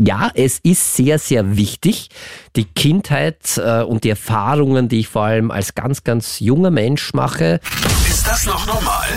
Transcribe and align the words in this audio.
Ja, 0.00 0.30
es 0.34 0.60
ist 0.60 0.94
sehr, 0.94 1.18
sehr 1.18 1.56
wichtig. 1.56 2.08
Die 2.54 2.64
Kindheit 2.64 3.58
äh, 3.58 3.82
und 3.82 4.04
die 4.04 4.10
Erfahrungen, 4.10 4.88
die 4.88 5.00
ich 5.00 5.08
vor 5.08 5.24
allem 5.24 5.50
als 5.50 5.74
ganz, 5.74 6.04
ganz 6.04 6.38
junger 6.38 6.70
Mensch 6.70 7.14
mache. 7.14 7.58
Ist 8.08 8.24
das 8.24 8.46
noch 8.46 8.64
normal? 8.64 9.08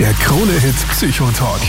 Der 0.00 0.12
Krone-Hit 0.14 0.74
Psychotalk. 0.90 1.60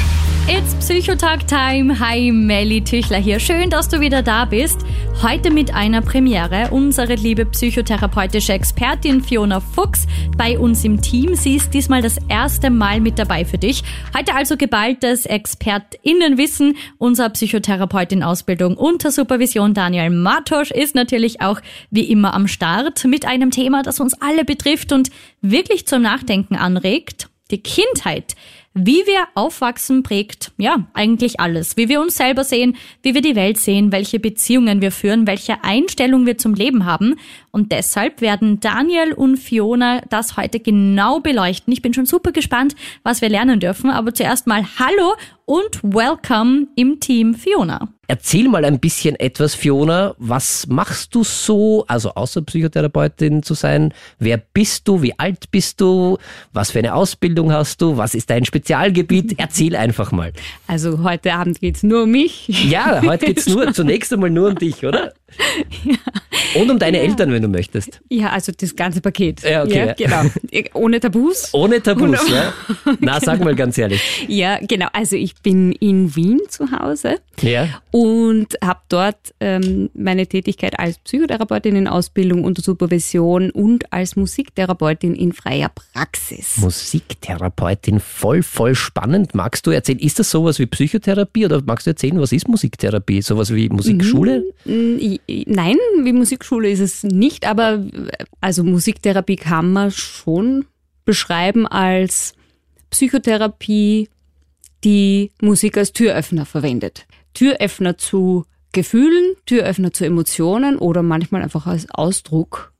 It's 0.47 0.75
Psychotag 0.75 1.47
Time. 1.47 1.99
Hi, 1.99 2.31
Melly 2.31 2.83
Tüchler 2.83 3.17
hier. 3.17 3.39
Schön, 3.39 3.71
dass 3.71 3.89
du 3.89 3.99
wieder 3.99 4.21
da 4.21 4.45
bist. 4.45 4.77
Heute 5.23 5.49
mit 5.49 5.73
einer 5.73 6.03
Premiere. 6.03 6.67
Unsere 6.69 7.15
liebe 7.15 7.47
psychotherapeutische 7.47 8.53
Expertin 8.53 9.23
Fiona 9.23 9.59
Fuchs 9.59 10.05
bei 10.37 10.59
uns 10.59 10.85
im 10.85 11.01
Team. 11.01 11.33
Sie 11.33 11.55
ist 11.55 11.73
diesmal 11.73 12.03
das 12.03 12.17
erste 12.29 12.69
Mal 12.69 13.01
mit 13.01 13.17
dabei 13.17 13.43
für 13.43 13.57
dich. 13.57 13.81
Heute 14.15 14.35
also 14.35 14.55
geballtes 14.55 15.25
ExpertInnenwissen. 15.25 16.77
Unser 16.99 17.29
Psychotherapeut 17.29 18.11
in 18.11 18.21
Ausbildung 18.21 18.77
unter 18.77 19.09
Supervision 19.09 19.73
Daniel 19.73 20.11
Matosch 20.11 20.69
ist 20.69 20.93
natürlich 20.93 21.41
auch 21.41 21.59
wie 21.89 22.11
immer 22.11 22.35
am 22.35 22.47
Start 22.47 23.03
mit 23.05 23.25
einem 23.25 23.49
Thema, 23.49 23.81
das 23.81 23.99
uns 23.99 24.13
alle 24.21 24.45
betrifft 24.45 24.91
und 24.91 25.09
wirklich 25.41 25.87
zum 25.87 26.03
Nachdenken 26.03 26.55
anregt. 26.55 27.29
Die 27.49 27.61
Kindheit. 27.61 28.35
Wie 28.77 29.05
wir 29.05 29.29
aufwachsen, 29.35 30.03
prägt 30.03 30.51
ja 30.57 30.85
eigentlich 30.93 31.39
alles. 31.39 31.77
Wie 31.77 31.87
wir 31.87 32.01
uns 32.01 32.17
selber 32.17 32.43
sehen, 32.43 32.75
wie 33.03 33.13
wir 33.13 33.21
die 33.21 33.37
Welt 33.37 33.57
sehen, 33.57 33.93
welche 33.93 34.19
Beziehungen 34.19 34.81
wir 34.81 34.91
führen, 34.91 35.27
welche 35.27 35.63
Einstellung 35.63 36.25
wir 36.25 36.37
zum 36.37 36.55
Leben 36.55 36.85
haben. 36.85 37.15
Und 37.51 37.71
deshalb 37.71 38.19
werden 38.19 38.59
Daniel 38.59 39.13
und 39.13 39.37
Fiona 39.37 40.01
das 40.09 40.35
heute 40.35 40.59
genau 40.59 41.21
beleuchten. 41.21 41.71
Ich 41.71 41.81
bin 41.81 41.93
schon 41.93 42.05
super 42.05 42.33
gespannt, 42.33 42.75
was 43.01 43.21
wir 43.21 43.29
lernen 43.29 43.61
dürfen. 43.61 43.89
Aber 43.89 44.13
zuerst 44.13 44.45
mal 44.45 44.65
Hallo 44.77 45.15
und 45.45 45.81
Welcome 45.81 46.67
im 46.75 46.99
Team 46.99 47.33
Fiona. 47.33 47.87
Erzähl 48.07 48.47
mal 48.47 48.65
ein 48.65 48.79
bisschen 48.79 49.15
etwas, 49.15 49.55
Fiona. 49.55 50.13
Was 50.17 50.67
machst 50.67 51.15
du 51.15 51.23
so, 51.23 51.85
also 51.87 52.11
außer 52.11 52.41
Psychotherapeutin 52.43 53.41
zu 53.41 53.53
sein? 53.55 53.93
Wer 54.19 54.37
bist 54.37 54.87
du? 54.87 55.01
Wie 55.01 55.17
alt 55.17 55.49
bist 55.51 55.81
du? 55.81 56.17
Was 56.53 56.71
für 56.71 56.79
eine 56.79 56.93
Ausbildung 56.93 57.51
hast 57.51 57.81
du? 57.81 57.97
Was 57.97 58.13
ist 58.13 58.29
dein 58.29 58.45
Spezialgebiet? 58.45 59.35
Erzähl 59.37 59.75
einfach 59.75 60.11
mal. 60.11 60.33
Also 60.67 61.03
heute 61.03 61.33
Abend 61.33 61.59
geht's 61.59 61.83
nur 61.83 62.03
um 62.03 62.11
mich. 62.11 62.47
Ja, 62.47 63.01
heute 63.03 63.25
geht's 63.25 63.47
nur, 63.47 63.73
zunächst 63.73 64.13
einmal 64.13 64.29
nur 64.29 64.49
um 64.49 64.55
dich, 64.55 64.85
oder? 64.85 65.13
Ja. 65.83 66.61
Und 66.61 66.71
um 66.71 66.79
deine 66.79 66.97
ja. 66.97 67.03
Eltern, 67.03 67.31
wenn 67.31 67.41
du 67.41 67.47
möchtest. 67.47 67.99
Ja, 68.09 68.29
also 68.29 68.51
das 68.57 68.75
ganze 68.75 69.01
Paket. 69.01 69.41
Ja, 69.43 69.63
okay. 69.63 69.87
Ja, 69.87 69.93
genau. 69.93 70.29
Ohne 70.73 70.99
Tabus. 70.99 71.49
Ohne 71.53 71.81
Tabus, 71.81 72.29
ja. 72.29 72.53
Na, 72.99 73.19
sag 73.19 73.43
mal 73.43 73.55
ganz 73.55 73.77
ehrlich. 73.77 74.25
Ja, 74.27 74.59
genau. 74.61 74.87
Also 74.93 75.15
ich 75.15 75.35
bin 75.41 75.73
in 75.73 76.15
Wien 76.15 76.41
zu 76.47 76.71
Hause 76.71 77.19
ja. 77.41 77.67
Und 77.95 78.57
habe 78.61 78.81
dort 78.89 79.33
ähm, 79.39 79.89
meine 79.93 80.27
Tätigkeit 80.27 80.77
als 80.77 80.99
Psychotherapeutin 80.99 81.77
in 81.77 81.87
Ausbildung 81.87 82.43
unter 82.43 82.61
Supervision 82.61 83.51
und 83.51 83.93
als 83.93 84.17
Musiktherapeutin 84.17 85.15
in 85.15 85.31
freier 85.31 85.69
Praxis. 85.69 86.57
Musiktherapeutin, 86.57 88.01
voll, 88.01 88.43
voll 88.43 88.75
spannend. 88.75 89.33
Magst 89.33 89.65
du 89.65 89.71
erzählen, 89.71 89.99
ist 89.99 90.19
das 90.19 90.29
sowas 90.29 90.59
wie 90.59 90.65
Psychotherapie 90.65 91.45
oder 91.45 91.63
magst 91.65 91.87
du 91.87 91.91
erzählen, 91.91 92.19
was 92.19 92.33
ist 92.33 92.49
Musiktherapie? 92.49 93.21
Sowas 93.21 93.53
wie 93.53 93.69
Musikschule? 93.69 94.43
Mhm. 94.65 95.17
Nein, 95.45 95.77
wie 96.03 96.11
Musikschule 96.11 96.69
ist 96.69 96.81
es 96.81 97.03
nicht, 97.03 97.47
aber 97.47 97.81
also 98.41 98.65
Musiktherapie 98.65 99.37
kann 99.37 99.71
man 99.71 99.91
schon 99.91 100.65
beschreiben 101.05 101.65
als 101.65 102.33
Psychotherapie, 102.89 104.09
die 104.83 105.31
Musik 105.41 105.77
als 105.77 105.93
Türöffner 105.93 106.45
verwendet. 106.45 107.07
Türöffner 107.35 107.97
zu 107.97 108.45
Gefühlen, 108.71 109.35
Türöffner 109.45 109.93
zu 109.93 110.05
Emotionen 110.05 110.77
oder 110.77 111.03
manchmal 111.03 111.43
einfach 111.43 111.67
als 111.67 111.87
Ausdruck, 111.91 112.73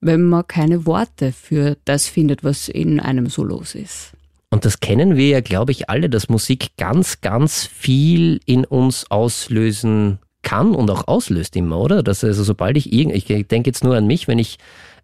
wenn 0.00 0.22
man 0.22 0.46
keine 0.46 0.86
Worte 0.86 1.32
für 1.32 1.76
das 1.84 2.08
findet, 2.08 2.42
was 2.42 2.68
in 2.68 2.98
einem 2.98 3.26
so 3.26 3.44
los 3.44 3.74
ist. 3.74 4.12
Und 4.50 4.64
das 4.64 4.80
kennen 4.80 5.16
wir 5.16 5.28
ja, 5.28 5.40
glaube 5.40 5.72
ich, 5.72 5.90
alle, 5.90 6.08
dass 6.08 6.30
Musik 6.30 6.70
ganz, 6.78 7.20
ganz 7.20 7.66
viel 7.66 8.40
in 8.46 8.64
uns 8.64 9.10
auslösen 9.10 10.20
kann 10.42 10.74
und 10.74 10.90
auch 10.90 11.06
auslöst 11.06 11.54
immer, 11.56 11.78
oder? 11.78 12.02
Dass 12.02 12.24
also 12.24 12.42
sobald 12.42 12.76
ich 12.76 12.92
irgend, 12.92 13.14
ich 13.14 13.26
denke 13.26 13.68
jetzt 13.68 13.84
nur 13.84 13.96
an 13.96 14.06
mich, 14.06 14.26
wenn 14.26 14.38
ich 14.38 14.58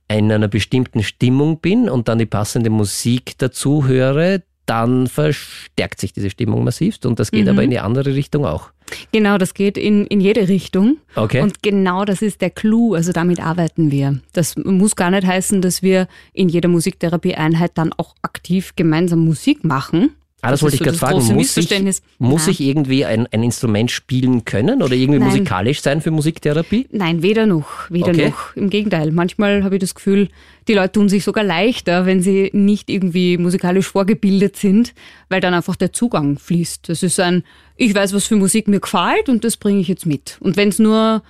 in 0.08 0.32
einer 0.32 0.48
bestimmten 0.48 1.02
Stimmung 1.02 1.60
bin 1.60 1.88
und 1.88 2.08
dann 2.08 2.18
die 2.18 2.26
passende 2.26 2.70
Musik 2.70 3.34
dazu 3.38 3.86
höre, 3.86 4.40
dann 4.66 5.06
verstärkt 5.06 6.00
sich 6.00 6.12
diese 6.12 6.30
Stimmung 6.30 6.64
massivst 6.64 7.06
und 7.06 7.18
das 7.18 7.30
geht 7.30 7.44
mhm. 7.44 7.50
aber 7.50 7.62
in 7.62 7.70
die 7.70 7.78
andere 7.78 8.14
Richtung 8.14 8.44
auch. 8.44 8.70
Genau, 9.12 9.38
das 9.38 9.54
geht 9.54 9.78
in, 9.78 10.06
in 10.06 10.20
jede 10.20 10.48
Richtung. 10.48 10.98
Okay. 11.14 11.40
Und 11.40 11.62
genau 11.62 12.04
das 12.04 12.22
ist 12.22 12.40
der 12.40 12.50
Clou, 12.50 12.94
also 12.94 13.12
damit 13.12 13.40
arbeiten 13.40 13.90
wir. 13.90 14.20
Das 14.32 14.56
muss 14.56 14.96
gar 14.96 15.10
nicht 15.10 15.26
heißen, 15.26 15.62
dass 15.62 15.82
wir 15.82 16.06
in 16.32 16.48
jeder 16.48 16.68
Musiktherapieeinheit 16.68 17.72
dann 17.74 17.92
auch 17.94 18.14
aktiv 18.22 18.74
gemeinsam 18.76 19.24
Musik 19.24 19.64
machen, 19.64 20.10
Ah, 20.44 20.50
das, 20.50 20.60
das 20.60 20.62
wollte 20.62 20.76
ich 20.76 20.82
gerade 20.82 20.98
fragen. 20.98 21.34
Muss, 21.34 21.56
ich, 21.56 22.02
muss 22.18 22.48
ich 22.48 22.60
irgendwie 22.60 23.04
ein, 23.04 23.26
ein 23.32 23.42
Instrument 23.42 23.90
spielen 23.90 24.44
können 24.44 24.82
oder 24.82 24.94
irgendwie 24.94 25.20
Nein. 25.20 25.28
musikalisch 25.28 25.80
sein 25.80 26.00
für 26.00 26.10
Musiktherapie? 26.10 26.86
Nein, 26.92 27.22
weder 27.22 27.46
noch. 27.46 27.90
Weder 27.90 28.08
okay. 28.08 28.28
noch. 28.28 28.54
Im 28.56 28.70
Gegenteil. 28.70 29.10
Manchmal 29.10 29.64
habe 29.64 29.76
ich 29.76 29.80
das 29.80 29.94
Gefühl, 29.94 30.28
die 30.68 30.74
Leute 30.74 30.92
tun 30.92 31.08
sich 31.08 31.24
sogar 31.24 31.44
leichter, 31.44 32.06
wenn 32.06 32.20
sie 32.20 32.50
nicht 32.52 32.90
irgendwie 32.90 33.38
musikalisch 33.38 33.86
vorgebildet 33.86 34.56
sind, 34.56 34.94
weil 35.28 35.40
dann 35.40 35.54
einfach 35.54 35.76
der 35.76 35.92
Zugang 35.92 36.38
fließt. 36.38 36.88
Das 36.88 37.02
ist 37.02 37.20
ein, 37.20 37.44
ich 37.76 37.94
weiß, 37.94 38.12
was 38.12 38.26
für 38.26 38.36
Musik 38.36 38.68
mir 38.68 38.80
gefällt 38.80 39.28
und 39.28 39.44
das 39.44 39.56
bringe 39.56 39.80
ich 39.80 39.88
jetzt 39.88 40.06
mit. 40.06 40.38
Und 40.40 40.56
wenn 40.56 40.68
es 40.68 40.78
nur 40.78 41.22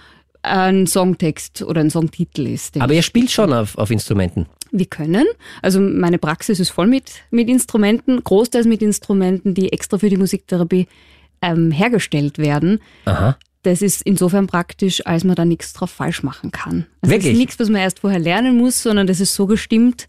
ein 0.45 0.87
Songtext 0.87 1.63
oder 1.63 1.81
ein 1.81 1.91
Songtitel 1.91 2.47
ist. 2.47 2.81
Aber 2.81 2.93
ihr 2.93 3.03
spielt 3.03 3.31
schon 3.31 3.53
auf, 3.53 3.77
auf 3.79 3.91
Instrumenten. 3.91 4.47
Wir 4.71 4.87
können. 4.87 5.27
Also 5.63 5.81
meine 5.81 6.19
Praxis 6.19 6.61
ist 6.61 6.71
voll 6.71 6.87
mit, 6.87 7.13
mit 7.31 7.49
Instrumenten, 7.49 8.23
großteils 8.23 8.67
mit 8.67 8.83
Instrumenten, 8.83 9.55
die 9.55 9.73
extra 9.73 9.99
für 9.99 10.09
die 10.09 10.17
Musiktherapie 10.17 10.89
ähm, 11.43 11.71
hergestellt 11.71 12.39
werden. 12.39 12.81
Aha. 13.05 13.37
Das 13.63 13.81
ist 13.81 14.03
insofern 14.03 14.47
praktisch, 14.47 15.07
als 15.07 15.25
man 15.25 15.37
da 15.37 15.45
nichts 15.45 15.73
drauf 15.73 15.91
falsch 15.91 16.23
machen 16.23 16.51
kann. 16.51 16.87
Also 17.01 17.15
Wirklich? 17.15 17.23
Das 17.23 17.33
ist 17.33 17.39
nichts, 17.39 17.61
was 17.61 17.69
man 17.71 17.81
erst 17.81 18.01
vorher 18.01 18.19
lernen 18.19 18.59
muss, 18.59 18.83
sondern 18.83 19.07
das 19.07 19.21
ist 19.21 19.35
so 19.35 19.47
gestimmt, 19.47 20.09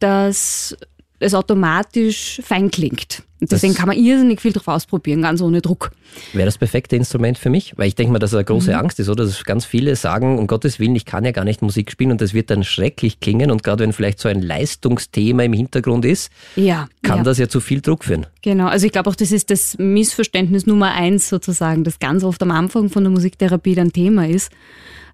dass 0.00 0.76
es 1.20 1.34
automatisch 1.34 2.40
fein 2.42 2.70
klingt. 2.70 3.22
Und 3.40 3.50
deswegen 3.50 3.72
das 3.72 3.78
kann 3.78 3.88
man 3.88 3.96
irrsinnig 3.96 4.40
viel 4.40 4.52
drauf 4.52 4.68
ausprobieren, 4.68 5.22
ganz 5.22 5.40
ohne 5.40 5.62
Druck. 5.62 5.92
Wäre 6.34 6.44
das 6.44 6.58
perfekte 6.58 6.96
Instrument 6.96 7.38
für 7.38 7.48
mich? 7.48 7.72
Weil 7.76 7.88
ich 7.88 7.94
denke 7.94 8.12
mal, 8.12 8.18
dass 8.18 8.32
es 8.32 8.34
eine 8.34 8.44
große 8.44 8.70
mhm. 8.70 8.76
Angst 8.76 9.00
ist, 9.00 9.08
oder? 9.08 9.24
Dass 9.24 9.44
ganz 9.44 9.64
viele 9.64 9.96
sagen, 9.96 10.38
um 10.38 10.46
Gottes 10.46 10.78
Willen, 10.78 10.94
ich 10.94 11.06
kann 11.06 11.24
ja 11.24 11.32
gar 11.32 11.44
nicht 11.44 11.62
Musik 11.62 11.90
spielen 11.90 12.10
und 12.10 12.20
das 12.20 12.34
wird 12.34 12.50
dann 12.50 12.64
schrecklich 12.64 13.20
klingen. 13.20 13.50
Und 13.50 13.62
gerade 13.62 13.82
wenn 13.82 13.94
vielleicht 13.94 14.18
so 14.20 14.28
ein 14.28 14.42
Leistungsthema 14.42 15.44
im 15.44 15.54
Hintergrund 15.54 16.04
ist, 16.04 16.30
ja, 16.56 16.88
kann 17.02 17.18
ja. 17.18 17.22
das 17.22 17.38
ja 17.38 17.48
zu 17.48 17.60
viel 17.60 17.80
Druck 17.80 18.04
führen. 18.04 18.26
Genau, 18.42 18.66
also 18.66 18.84
ich 18.84 18.92
glaube 18.92 19.08
auch, 19.08 19.14
das 19.16 19.32
ist 19.32 19.50
das 19.50 19.78
Missverständnis 19.78 20.66
Nummer 20.66 20.92
eins 20.92 21.30
sozusagen, 21.30 21.82
das 21.82 21.98
ganz 21.98 22.24
oft 22.24 22.42
am 22.42 22.50
Anfang 22.50 22.90
von 22.90 23.04
der 23.04 23.10
Musiktherapie 23.10 23.74
dann 23.74 23.92
Thema 23.92 24.28
ist. 24.28 24.52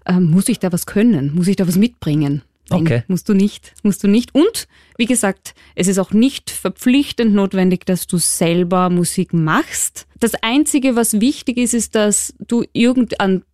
Ähm, 0.04 0.30
muss 0.30 0.48
ich 0.48 0.58
da 0.58 0.72
was 0.72 0.86
können? 0.86 1.32
Muss 1.34 1.46
ich 1.46 1.56
da 1.56 1.68
was 1.68 1.76
mitbringen? 1.76 2.42
Nein, 2.70 2.80
okay. 2.80 3.02
musst 3.06 3.28
du 3.28 3.34
nicht, 3.34 3.74
musst 3.82 4.02
du 4.02 4.08
nicht. 4.08 4.34
Und 4.34 4.66
wie 4.98 5.06
gesagt, 5.06 5.54
es 5.74 5.88
ist 5.88 5.98
auch 5.98 6.12
nicht 6.12 6.50
verpflichtend 6.50 7.34
notwendig, 7.34 7.86
dass 7.86 8.06
du 8.06 8.18
selber 8.18 8.90
Musik 8.90 9.32
machst. 9.32 10.06
Das 10.18 10.32
einzige, 10.42 10.96
was 10.96 11.20
wichtig 11.20 11.58
ist, 11.58 11.74
ist, 11.74 11.94
dass 11.94 12.34
du 12.38 12.64
irgendeinen 12.72 13.44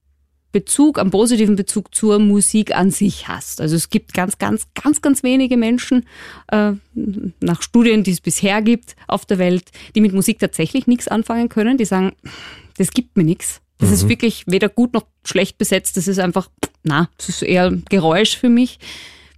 Bezug, 0.52 0.98
einen 0.98 1.10
positiven 1.10 1.56
Bezug 1.56 1.94
zur 1.94 2.18
Musik 2.18 2.76
an 2.76 2.90
sich 2.90 3.26
hast. 3.26 3.60
Also 3.60 3.74
es 3.74 3.88
gibt 3.88 4.12
ganz, 4.12 4.38
ganz, 4.38 4.66
ganz, 4.74 5.00
ganz 5.00 5.22
wenige 5.22 5.56
Menschen 5.56 6.06
äh, 6.48 6.72
nach 7.40 7.62
Studien, 7.62 8.04
die 8.04 8.10
es 8.12 8.20
bisher 8.20 8.60
gibt 8.60 8.94
auf 9.08 9.24
der 9.24 9.38
Welt, 9.38 9.70
die 9.94 10.02
mit 10.02 10.12
Musik 10.12 10.38
tatsächlich 10.38 10.86
nichts 10.86 11.08
anfangen 11.08 11.48
können. 11.48 11.78
Die 11.78 11.86
sagen, 11.86 12.12
das 12.76 12.90
gibt 12.90 13.16
mir 13.16 13.24
nichts. 13.24 13.62
Das 13.78 13.88
mhm. 13.88 13.94
ist 13.94 14.08
wirklich 14.10 14.44
weder 14.46 14.68
gut 14.68 14.92
noch 14.92 15.06
schlecht 15.24 15.56
besetzt. 15.56 15.96
Das 15.96 16.06
ist 16.06 16.18
einfach, 16.18 16.50
na, 16.82 17.08
das 17.16 17.28
ist 17.28 17.42
eher 17.42 17.70
Geräusch 17.88 18.36
für 18.36 18.48
mich. 18.48 18.78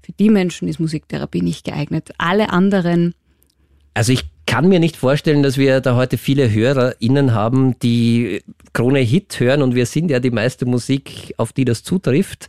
Für 0.03 0.13
die 0.13 0.31
Menschen 0.31 0.69
ist 0.69 0.81
Musiktherapie 0.81 1.43
nicht 1.43 1.65
geeignet. 1.65 2.11
Alle 2.19 2.51
anderen. 2.51 3.15
Also 3.95 4.13
ich 4.13 4.25
kann 4.47 4.69
mir 4.69 4.81
nicht 4.81 4.97
vorstellen, 4.97 5.43
dass 5.43 5.57
wir 5.57 5.81
da 5.81 5.97
heute 5.97 6.19
viele 6.19 6.53
HörerInnen 6.53 7.33
haben, 7.33 7.79
die 7.81 8.43
Krone 8.73 9.01
Hit 9.01 9.41
hören 9.41 9.63
und 9.63 9.75
wir 9.75 9.87
sind 9.87 10.11
ja 10.11 10.21
die 10.21 10.31
meiste 10.31 10.67
Musik, 10.67 11.35
auf 11.39 11.53
die 11.53 11.65
das 11.65 11.83
zutrifft. 11.83 12.49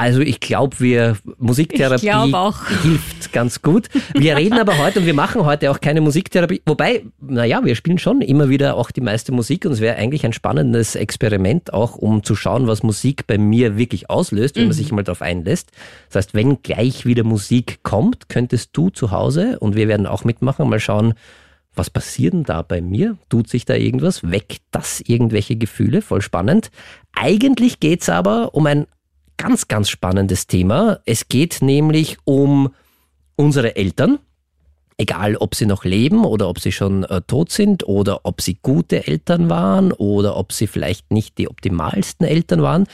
Also 0.00 0.20
ich 0.20 0.40
glaube, 0.40 0.80
wir 0.80 1.18
Musiktherapie 1.36 2.06
glaub 2.06 2.54
hilft 2.82 3.34
ganz 3.34 3.60
gut. 3.60 3.88
Wir 4.14 4.34
reden 4.34 4.58
aber 4.58 4.78
heute 4.78 5.00
und 5.00 5.04
wir 5.04 5.12
machen 5.12 5.44
heute 5.44 5.70
auch 5.70 5.78
keine 5.78 6.00
Musiktherapie. 6.00 6.62
Wobei, 6.64 7.04
naja, 7.20 7.62
wir 7.62 7.74
spielen 7.74 7.98
schon 7.98 8.22
immer 8.22 8.48
wieder 8.48 8.76
auch 8.76 8.92
die 8.92 9.02
meiste 9.02 9.30
Musik 9.30 9.66
und 9.66 9.72
es 9.72 9.80
wäre 9.80 9.96
eigentlich 9.96 10.24
ein 10.24 10.32
spannendes 10.32 10.94
Experiment 10.94 11.74
auch, 11.74 11.96
um 11.96 12.22
zu 12.22 12.34
schauen, 12.34 12.66
was 12.66 12.82
Musik 12.82 13.26
bei 13.26 13.36
mir 13.36 13.76
wirklich 13.76 14.08
auslöst, 14.08 14.56
wenn 14.56 14.62
mhm. 14.62 14.68
man 14.68 14.76
sich 14.78 14.90
mal 14.90 15.04
darauf 15.04 15.20
einlässt. 15.20 15.70
Das 16.08 16.16
heißt, 16.16 16.34
wenn 16.34 16.62
gleich 16.62 17.04
wieder 17.04 17.22
Musik 17.22 17.80
kommt, 17.82 18.30
könntest 18.30 18.70
du 18.72 18.88
zu 18.88 19.10
Hause 19.10 19.58
und 19.58 19.76
wir 19.76 19.86
werden 19.86 20.06
auch 20.06 20.24
mitmachen, 20.24 20.66
mal 20.66 20.80
schauen, 20.80 21.12
was 21.74 21.90
passiert 21.90 22.32
denn 22.32 22.44
da 22.44 22.62
bei 22.62 22.80
mir? 22.80 23.18
Tut 23.28 23.50
sich 23.50 23.66
da 23.66 23.74
irgendwas? 23.74 24.30
Weckt 24.30 24.62
das 24.70 25.02
irgendwelche 25.02 25.56
Gefühle? 25.56 26.00
Voll 26.00 26.22
spannend. 26.22 26.70
Eigentlich 27.12 27.80
geht 27.80 28.00
es 28.00 28.08
aber 28.08 28.54
um 28.54 28.64
ein 28.64 28.86
ganz, 29.40 29.68
ganz 29.68 29.88
spannendes 29.88 30.46
Thema. 30.46 31.00
Es 31.06 31.28
geht 31.28 31.62
nämlich 31.62 32.18
um 32.24 32.74
unsere 33.36 33.74
Eltern. 33.74 34.18
Egal, 34.98 35.36
ob 35.36 35.54
sie 35.54 35.64
noch 35.64 35.84
leben 35.84 36.26
oder 36.26 36.46
ob 36.50 36.60
sie 36.60 36.72
schon 36.72 37.04
äh, 37.04 37.22
tot 37.22 37.50
sind 37.50 37.88
oder 37.88 38.20
ob 38.24 38.42
sie 38.42 38.58
gute 38.60 39.06
Eltern 39.06 39.48
waren 39.48 39.92
oder 39.92 40.36
ob 40.36 40.52
sie 40.52 40.66
vielleicht 40.66 41.10
nicht 41.10 41.38
die 41.38 41.48
optimalsten 41.48 42.26
Eltern 42.26 42.60
waren. 42.60 42.84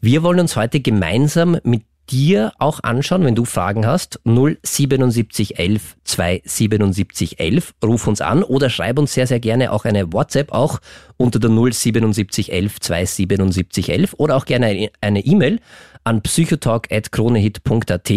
Wir 0.00 0.22
wollen 0.22 0.40
uns 0.40 0.56
heute 0.56 0.80
gemeinsam 0.80 1.58
mit 1.64 1.82
dir 2.10 2.52
auch 2.58 2.80
anschauen, 2.82 3.24
wenn 3.24 3.34
du 3.34 3.44
Fragen 3.44 3.86
hast. 3.86 4.20
07711 4.24 5.96
27711. 6.04 7.74
Ruf 7.84 8.06
uns 8.06 8.20
an 8.20 8.42
oder 8.42 8.68
schreib 8.70 8.98
uns 8.98 9.14
sehr, 9.14 9.26
sehr 9.26 9.40
gerne 9.40 9.72
auch 9.72 9.84
eine 9.84 10.12
WhatsApp 10.12 10.52
auch 10.52 10.80
unter 11.16 11.38
der 11.38 11.50
07711 11.50 12.80
27711 12.80 14.14
oder 14.18 14.36
auch 14.36 14.44
gerne 14.44 14.90
eine 15.00 15.20
E-Mail 15.24 15.60
an 16.04 16.22
psychotalk.kronehit.at. 16.22 18.10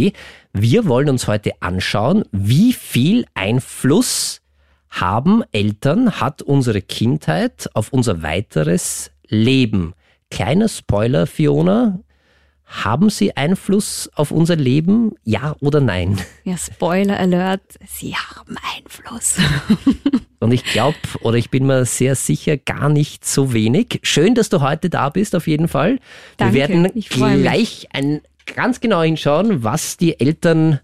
Wir 0.54 0.88
wollen 0.88 1.10
uns 1.10 1.28
heute 1.28 1.52
anschauen, 1.62 2.24
wie 2.32 2.74
viel 2.74 3.26
Einfluss 3.34 4.42
haben 4.90 5.44
Eltern, 5.52 6.20
hat 6.20 6.42
unsere 6.42 6.82
Kindheit 6.82 7.70
auf 7.74 7.92
unser 7.92 8.22
weiteres 8.22 9.12
Leben. 9.28 9.94
Kleiner 10.30 10.68
Spoiler, 10.68 11.28
Fiona, 11.28 12.00
haben 12.74 13.10
sie 13.10 13.38
Einfluss 13.38 14.10
auf 14.16 14.32
unser 14.32 14.56
Leben? 14.56 15.14
Ja 15.24 15.56
oder 15.62 15.80
nein? 15.80 16.20
Ja, 16.44 16.58
Spoiler 16.58 17.20
Alert, 17.20 17.62
sie 17.88 18.16
haben 18.16 18.56
Einfluss. 18.76 19.38
Und 20.40 20.52
ich 20.52 20.66
glaube, 20.66 20.98
oder 21.22 21.38
ich 21.38 21.50
bin 21.50 21.66
mir 21.66 21.86
sehr 21.86 22.16
sicher, 22.16 22.58
gar 22.58 22.90
nicht 22.90 23.26
so 23.26 23.54
wenig. 23.54 24.00
Schön, 24.04 24.36
dass 24.36 24.50
du 24.50 24.60
heute 24.60 24.90
da 24.90 25.10
bist, 25.10 25.36
auf 25.36 25.48
jeden 25.48 25.70
Fall. 25.70 26.00
Danke, 26.36 26.54
Wir 26.54 26.62
werden 26.62 26.92
gleich 27.42 27.88
ein, 27.94 28.22
ganz 28.54 28.82
genau 28.82 29.04
hinschauen, 29.04 29.64
was 29.64 29.96
die 29.96 30.20
Eltern 30.20 30.80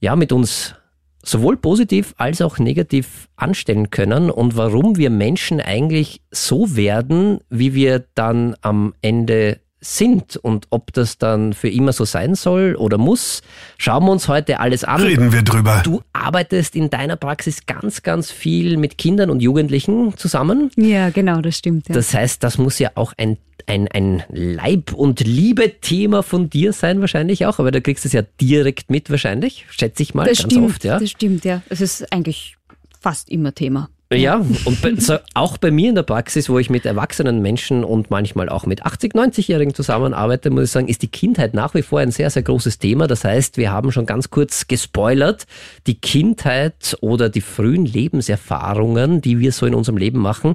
ja 0.00 0.16
mit 0.16 0.32
uns 0.32 0.74
sowohl 1.22 1.56
positiv 1.56 2.14
als 2.16 2.40
auch 2.40 2.58
negativ 2.58 3.28
anstellen 3.36 3.90
können 3.90 4.30
und 4.30 4.56
warum 4.56 4.96
wir 4.96 5.10
Menschen 5.10 5.60
eigentlich 5.60 6.22
so 6.30 6.74
werden, 6.74 7.40
wie 7.50 7.74
wir 7.74 8.06
dann 8.14 8.56
am 8.62 8.94
Ende 9.02 9.60
sind 9.80 10.36
und 10.36 10.66
ob 10.70 10.92
das 10.92 11.18
dann 11.18 11.54
für 11.54 11.68
immer 11.68 11.92
so 11.92 12.04
sein 12.04 12.34
soll 12.34 12.76
oder 12.76 12.98
muss, 12.98 13.42
schauen 13.78 14.04
wir 14.04 14.12
uns 14.12 14.28
heute 14.28 14.60
alles 14.60 14.84
an. 14.84 15.00
Reden 15.00 15.32
wir 15.32 15.42
drüber. 15.42 15.80
Du 15.82 16.02
arbeitest 16.12 16.76
in 16.76 16.90
deiner 16.90 17.16
Praxis 17.16 17.64
ganz, 17.66 18.02
ganz 18.02 18.30
viel 18.30 18.76
mit 18.76 18.98
Kindern 18.98 19.30
und 19.30 19.40
Jugendlichen 19.40 20.16
zusammen. 20.16 20.70
Ja, 20.76 21.10
genau, 21.10 21.40
das 21.40 21.56
stimmt. 21.56 21.88
Ja. 21.88 21.94
Das 21.94 22.12
heißt, 22.12 22.42
das 22.44 22.58
muss 22.58 22.78
ja 22.78 22.90
auch 22.94 23.14
ein, 23.16 23.38
ein, 23.66 23.88
ein 23.88 24.22
Leib- 24.28 24.92
und 24.92 25.20
Liebe-Thema 25.20 26.22
von 26.22 26.50
dir 26.50 26.74
sein, 26.74 27.00
wahrscheinlich 27.00 27.46
auch. 27.46 27.58
Aber 27.58 27.70
du 27.70 27.80
kriegst 27.80 28.04
es 28.04 28.12
ja 28.12 28.22
direkt 28.40 28.90
mit, 28.90 29.08
wahrscheinlich, 29.08 29.64
schätze 29.70 30.02
ich 30.02 30.14
mal, 30.14 30.26
das 30.26 30.38
ganz 30.38 30.52
stimmt, 30.52 30.70
oft. 30.70 30.84
Ja? 30.84 30.98
das 30.98 31.10
stimmt, 31.10 31.44
ja. 31.46 31.62
Es 31.70 31.80
ist 31.80 32.12
eigentlich 32.12 32.56
fast 33.00 33.30
immer 33.30 33.54
Thema. 33.54 33.88
Ja, 34.12 34.44
und 34.64 34.82
bei, 34.82 34.96
so, 34.96 35.18
auch 35.34 35.56
bei 35.56 35.70
mir 35.70 35.90
in 35.90 35.94
der 35.94 36.02
Praxis, 36.02 36.48
wo 36.48 36.58
ich 36.58 36.68
mit 36.68 36.84
erwachsenen 36.84 37.40
Menschen 37.42 37.84
und 37.84 38.10
manchmal 38.10 38.48
auch 38.48 38.66
mit 38.66 38.84
80, 38.84 39.14
90-Jährigen 39.14 39.72
zusammenarbeite, 39.72 40.50
muss 40.50 40.64
ich 40.64 40.70
sagen, 40.72 40.88
ist 40.88 41.02
die 41.02 41.08
Kindheit 41.08 41.54
nach 41.54 41.74
wie 41.74 41.82
vor 41.82 42.00
ein 42.00 42.10
sehr, 42.10 42.28
sehr 42.28 42.42
großes 42.42 42.80
Thema. 42.80 43.06
Das 43.06 43.22
heißt, 43.22 43.56
wir 43.56 43.70
haben 43.70 43.92
schon 43.92 44.06
ganz 44.06 44.28
kurz 44.28 44.66
gespoilert, 44.66 45.46
die 45.86 45.94
Kindheit 45.94 46.96
oder 47.00 47.28
die 47.28 47.40
frühen 47.40 47.86
Lebenserfahrungen, 47.86 49.20
die 49.20 49.38
wir 49.38 49.52
so 49.52 49.64
in 49.64 49.76
unserem 49.76 49.96
Leben 49.96 50.18
machen, 50.18 50.54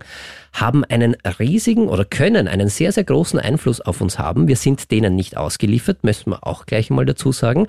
haben 0.51 0.83
einen 0.83 1.15
riesigen 1.39 1.87
oder 1.87 2.03
können 2.03 2.49
einen 2.49 2.67
sehr, 2.67 2.91
sehr 2.91 3.05
großen 3.05 3.39
Einfluss 3.39 3.79
auf 3.79 4.01
uns 4.01 4.19
haben. 4.19 4.49
Wir 4.49 4.57
sind 4.57 4.91
denen 4.91 5.15
nicht 5.15 5.37
ausgeliefert, 5.37 6.03
müssen 6.03 6.31
wir 6.31 6.45
auch 6.45 6.65
gleich 6.65 6.89
mal 6.89 7.05
dazu 7.05 7.31
sagen. 7.31 7.67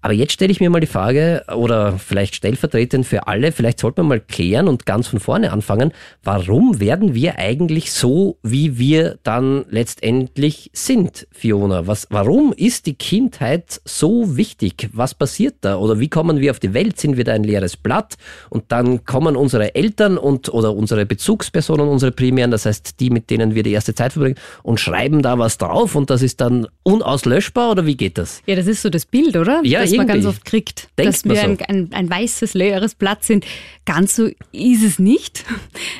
Aber 0.00 0.12
jetzt 0.12 0.32
stelle 0.32 0.52
ich 0.52 0.60
mir 0.60 0.70
mal 0.70 0.80
die 0.80 0.86
Frage, 0.86 1.42
oder 1.54 1.98
vielleicht 1.98 2.36
stellvertretend 2.36 3.04
für 3.04 3.26
alle, 3.26 3.50
vielleicht 3.50 3.80
sollte 3.80 4.00
man 4.02 4.08
mal 4.08 4.20
klären 4.20 4.68
und 4.68 4.86
ganz 4.86 5.08
von 5.08 5.18
vorne 5.18 5.52
anfangen, 5.52 5.92
warum 6.22 6.78
werden 6.78 7.14
wir 7.14 7.38
eigentlich 7.38 7.92
so, 7.92 8.38
wie 8.42 8.78
wir 8.78 9.18
dann 9.24 9.64
letztendlich 9.70 10.70
sind, 10.72 11.26
Fiona? 11.32 11.86
Was, 11.88 12.06
warum 12.10 12.52
ist 12.52 12.86
die 12.86 12.94
Kindheit 12.94 13.80
so 13.84 14.36
wichtig? 14.36 14.88
Was 14.92 15.14
passiert 15.14 15.56
da? 15.62 15.76
Oder 15.76 15.98
wie 15.98 16.08
kommen 16.08 16.40
wir 16.40 16.52
auf 16.52 16.60
die 16.60 16.74
Welt? 16.74 17.00
Sind 17.00 17.16
wir 17.16 17.24
da 17.24 17.32
ein 17.32 17.42
leeres 17.42 17.76
Blatt? 17.76 18.14
Und 18.50 18.64
dann 18.68 19.04
kommen 19.04 19.34
unsere 19.34 19.74
Eltern 19.74 20.16
und, 20.16 20.48
oder 20.48 20.74
unsere 20.74 21.06
Bezugspersonen, 21.06 21.88
unsere 21.88 22.12
primären, 22.12 22.52
das 22.52 22.66
heißt 22.66 23.00
die, 23.00 23.10
mit 23.10 23.30
denen 23.30 23.56
wir 23.56 23.64
die 23.64 23.72
erste 23.72 23.94
Zeit 23.94 24.12
verbringen, 24.12 24.36
und 24.62 24.78
schreiben 24.78 25.22
da 25.22 25.38
was 25.38 25.58
drauf 25.58 25.96
und 25.96 26.08
das 26.10 26.22
ist 26.22 26.40
dann 26.40 26.68
unauslöschbar 26.84 27.72
oder 27.72 27.84
wie 27.84 27.96
geht 27.96 28.16
das? 28.16 28.42
Ja, 28.46 28.54
das 28.54 28.66
ist 28.66 28.82
so 28.82 28.90
das 28.90 29.04
Bild, 29.04 29.36
oder? 29.36 29.60
Ja, 29.64 29.80
das 29.80 29.87
man 29.96 30.08
irgendwie. 30.08 30.24
ganz 30.24 30.26
oft 30.36 30.44
kriegt, 30.44 30.88
dass 30.96 31.24
man 31.24 31.36
wir 31.36 31.42
so. 31.42 31.48
ein, 31.48 31.58
ein, 31.62 31.88
ein 31.92 32.10
weißes, 32.10 32.54
leeres 32.54 32.94
Blatt 32.94 33.24
sind. 33.24 33.46
Ganz 33.84 34.14
so 34.16 34.26
ist 34.52 34.82
es 34.84 34.98
nicht. 34.98 35.44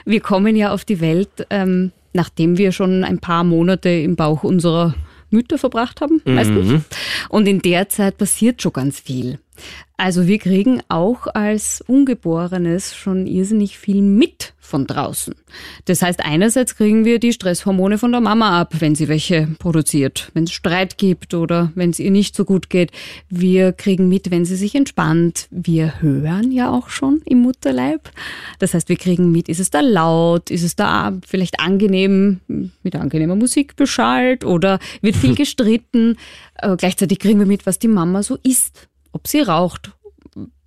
Wir 0.05 0.21
kommen 0.21 0.57
ja 0.57 0.73
auf 0.73 0.85
die 0.85 1.01
Welt, 1.01 1.47
ähm, 1.51 1.93
nachdem 2.13 2.59
wir 2.59 2.73
schon 2.73 3.05
ein 3.05 3.19
paar 3.19 3.45
Monate 3.45 3.89
im 3.91 4.17
Bauch 4.17 4.43
unserer 4.45 4.95
Mütter 5.31 5.59
verbracht 5.59 6.01
haben, 6.01 6.23
Mhm. 6.25 6.35
meistens. 6.35 6.83
Und 7.29 7.47
in 7.47 7.61
der 7.61 7.89
Zeit 7.89 8.17
passiert 8.19 8.63
schon 8.63 8.73
ganz 8.73 8.99
viel. 9.01 9.39
Also 10.01 10.29
wir 10.29 10.39
kriegen 10.39 10.81
auch 10.89 11.27
als 11.27 11.83
Ungeborenes 11.87 12.95
schon 12.95 13.27
irrsinnig 13.27 13.79
viel 13.79 14.01
mit 14.01 14.55
von 14.61 14.87
draußen. 14.87 15.35
Das 15.87 16.03
heißt, 16.03 16.21
einerseits 16.25 16.77
kriegen 16.77 17.05
wir 17.05 17.19
die 17.19 17.33
Stresshormone 17.33 17.99
von 17.99 18.13
der 18.13 18.21
Mama 18.21 18.61
ab, 18.61 18.75
wenn 18.79 18.95
sie 18.95 19.09
welche 19.09 19.49
produziert, 19.59 20.31
wenn 20.35 20.45
es 20.45 20.53
Streit 20.53 20.99
gibt 20.99 21.35
oder 21.35 21.73
wenn 21.75 21.91
es 21.91 21.99
ihr 21.99 22.13
nicht 22.13 22.37
so 22.37 22.45
gut 22.45 22.71
geht. 22.71 22.93
Wir 23.29 23.73
kriegen 23.73 24.09
mit, 24.09 24.31
wenn 24.31 24.45
sie 24.45 24.55
sich 24.55 24.77
entspannt. 24.77 25.49
Wir 25.51 26.01
hören 26.01 26.53
ja 26.53 26.71
auch 26.71 26.91
schon 26.91 27.21
im 27.25 27.41
Mutterleib. 27.41 28.13
Das 28.61 28.75
heißt, 28.75 28.89
wir 28.89 28.97
kriegen 28.97 29.33
mit, 29.33 29.49
ist 29.49 29.59
es 29.59 29.71
da 29.71 29.81
laut, 29.81 30.51
ist 30.51 30.63
es 30.63 30.77
da 30.77 31.13
vielleicht 31.27 31.59
angenehm, 31.59 32.41
mit 32.47 32.95
angenehmer 32.95 33.35
Musik 33.35 33.75
beschallt 33.75 34.45
oder 34.45 34.79
wird 35.01 35.17
viel 35.17 35.35
gestritten. 35.35 36.17
Äh, 36.55 36.77
gleichzeitig 36.77 37.19
kriegen 37.19 37.41
wir 37.41 37.47
mit, 37.47 37.67
was 37.67 37.81
die 37.81 37.89
Mama 37.89 38.23
so 38.23 38.39
isst 38.45 38.89
ob 39.13 39.27
sie 39.27 39.41
raucht. 39.41 39.93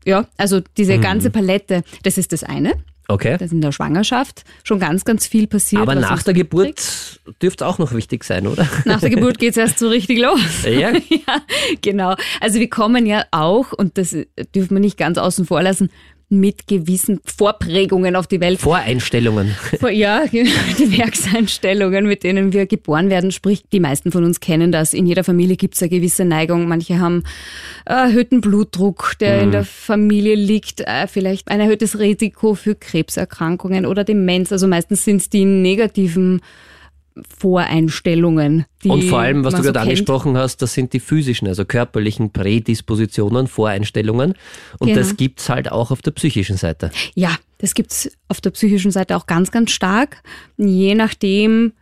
Ja, 0.06 0.26
also 0.38 0.62
diese 0.78 0.98
ganze 1.00 1.30
Palette, 1.30 1.84
das 2.04 2.18
ist 2.18 2.34
das 2.34 2.44
eine. 2.44 2.74
Okay. 3.12 3.34
Das 3.34 3.48
ist 3.48 3.52
in 3.52 3.62
der 3.62 3.72
Schwangerschaft 3.72 4.44
schon 4.64 4.80
ganz, 4.80 5.04
ganz 5.04 5.28
viel 5.28 5.48
passiert. 5.48 5.82
Aber 5.82 5.96
nach 5.96 6.24
der. 6.24 6.34
Geburt 6.34 7.20
dürfte 7.42 7.68
auch 7.68 7.78
noch 7.78 7.94
wichtig 7.94 8.24
sein, 8.24 8.48
oder? 8.48 8.68
Nach 8.86 9.02
der 9.02 9.10
Geburt 9.10 9.38
geht's 9.38 9.58
erst 9.58 9.80
so 9.80 9.90
richtig 9.90 10.20
los. 10.20 10.40
Ja. 10.64 10.92
ja, 11.10 11.42
genau. 11.81 12.16
Also 12.40 12.60
wir 12.60 12.69
kommen 12.69 13.06
ja 13.06 13.26
auch, 13.31 13.74
und 13.74 13.98
das 13.98 14.16
dürfen 14.56 14.76
wir 14.76 14.80
nicht 14.80 14.98
ganz 14.98 15.18
außen 15.18 15.45
vor 15.45 15.62
lassen, 15.62 15.90
mit 16.31 16.68
gewissen 16.68 17.19
Vorprägungen 17.26 18.16
auf 18.16 18.26
die 18.26 18.40
Welt. 18.40 18.59
Voreinstellungen. 18.59 19.56
Ja, 19.92 20.26
die 20.31 20.97
Werkseinstellungen, 20.97 22.06
mit 22.06 22.23
denen 22.23 22.54
wir 22.54 22.66
geboren 22.66 23.09
werden. 23.09 23.31
Sprich, 23.31 23.64
die 23.71 23.80
meisten 23.80 24.11
von 24.11 24.23
uns 24.23 24.40
kennen 24.40 24.71
das. 24.71 24.94
In 24.94 25.06
jeder 25.06 25.23
Familie 25.23 25.57
gibt 25.57 25.76
es 25.76 25.81
eine 25.81 25.90
gewisse 25.90 26.26
Neigung. 26.26 26.68
Manche 26.68 27.00
haben 27.00 27.23
äh, 27.85 27.94
erhöhten 27.94 28.42
Blutdruck, 28.42 29.14
der 29.19 29.42
in 29.42 29.52
der 29.52 29.66
Familie 29.66 30.35
liegt. 30.35 30.81
Äh, 30.81 31.07
vielleicht 31.07 31.50
ein 31.50 31.59
erhöhtes 31.59 32.00
Risiko 32.00 32.56
für 32.56 32.76
Krebserkrankungen 32.76 33.85
oder 33.85 34.04
Demenz. 34.04 34.52
Also 34.52 34.68
meistens 34.68 35.04
sind 35.04 35.18
es 35.18 35.30
die 35.30 35.45
negativen 35.45 36.42
Voreinstellungen. 37.37 38.66
Die 38.83 38.90
Und 38.90 39.04
vor 39.04 39.19
allem, 39.19 39.44
was 39.44 39.54
du 39.54 39.57
so 39.57 39.63
gerade 39.63 39.80
kennt. 39.80 39.90
angesprochen 39.90 40.37
hast, 40.37 40.61
das 40.61 40.73
sind 40.73 40.94
die 40.94 40.99
physischen, 40.99 41.47
also 41.47 41.66
körperlichen 41.66 42.31
Prädispositionen, 42.31 43.47
Voreinstellungen. 43.47 44.33
Und 44.80 44.87
Genau. 44.87 44.99
das 44.99 45.18
gibt's 45.18 45.49
halt 45.49 45.71
auch 45.71 45.92
auf 45.92 46.01
der 46.01 46.11
psychischen 46.11 46.57
Seite. 46.57 46.92
Ja, 47.16 47.35
das 47.59 47.73
gibt's 47.73 48.09
auf 48.28 48.42
der 48.42 48.51
psychischen 48.51 48.92
Seite 48.92 49.16
auch 49.16 49.28
ganz, 49.28 49.51
ganz 49.51 49.71
stark. 49.71 50.23
Je 50.57 50.95
nachdem, 50.95 51.73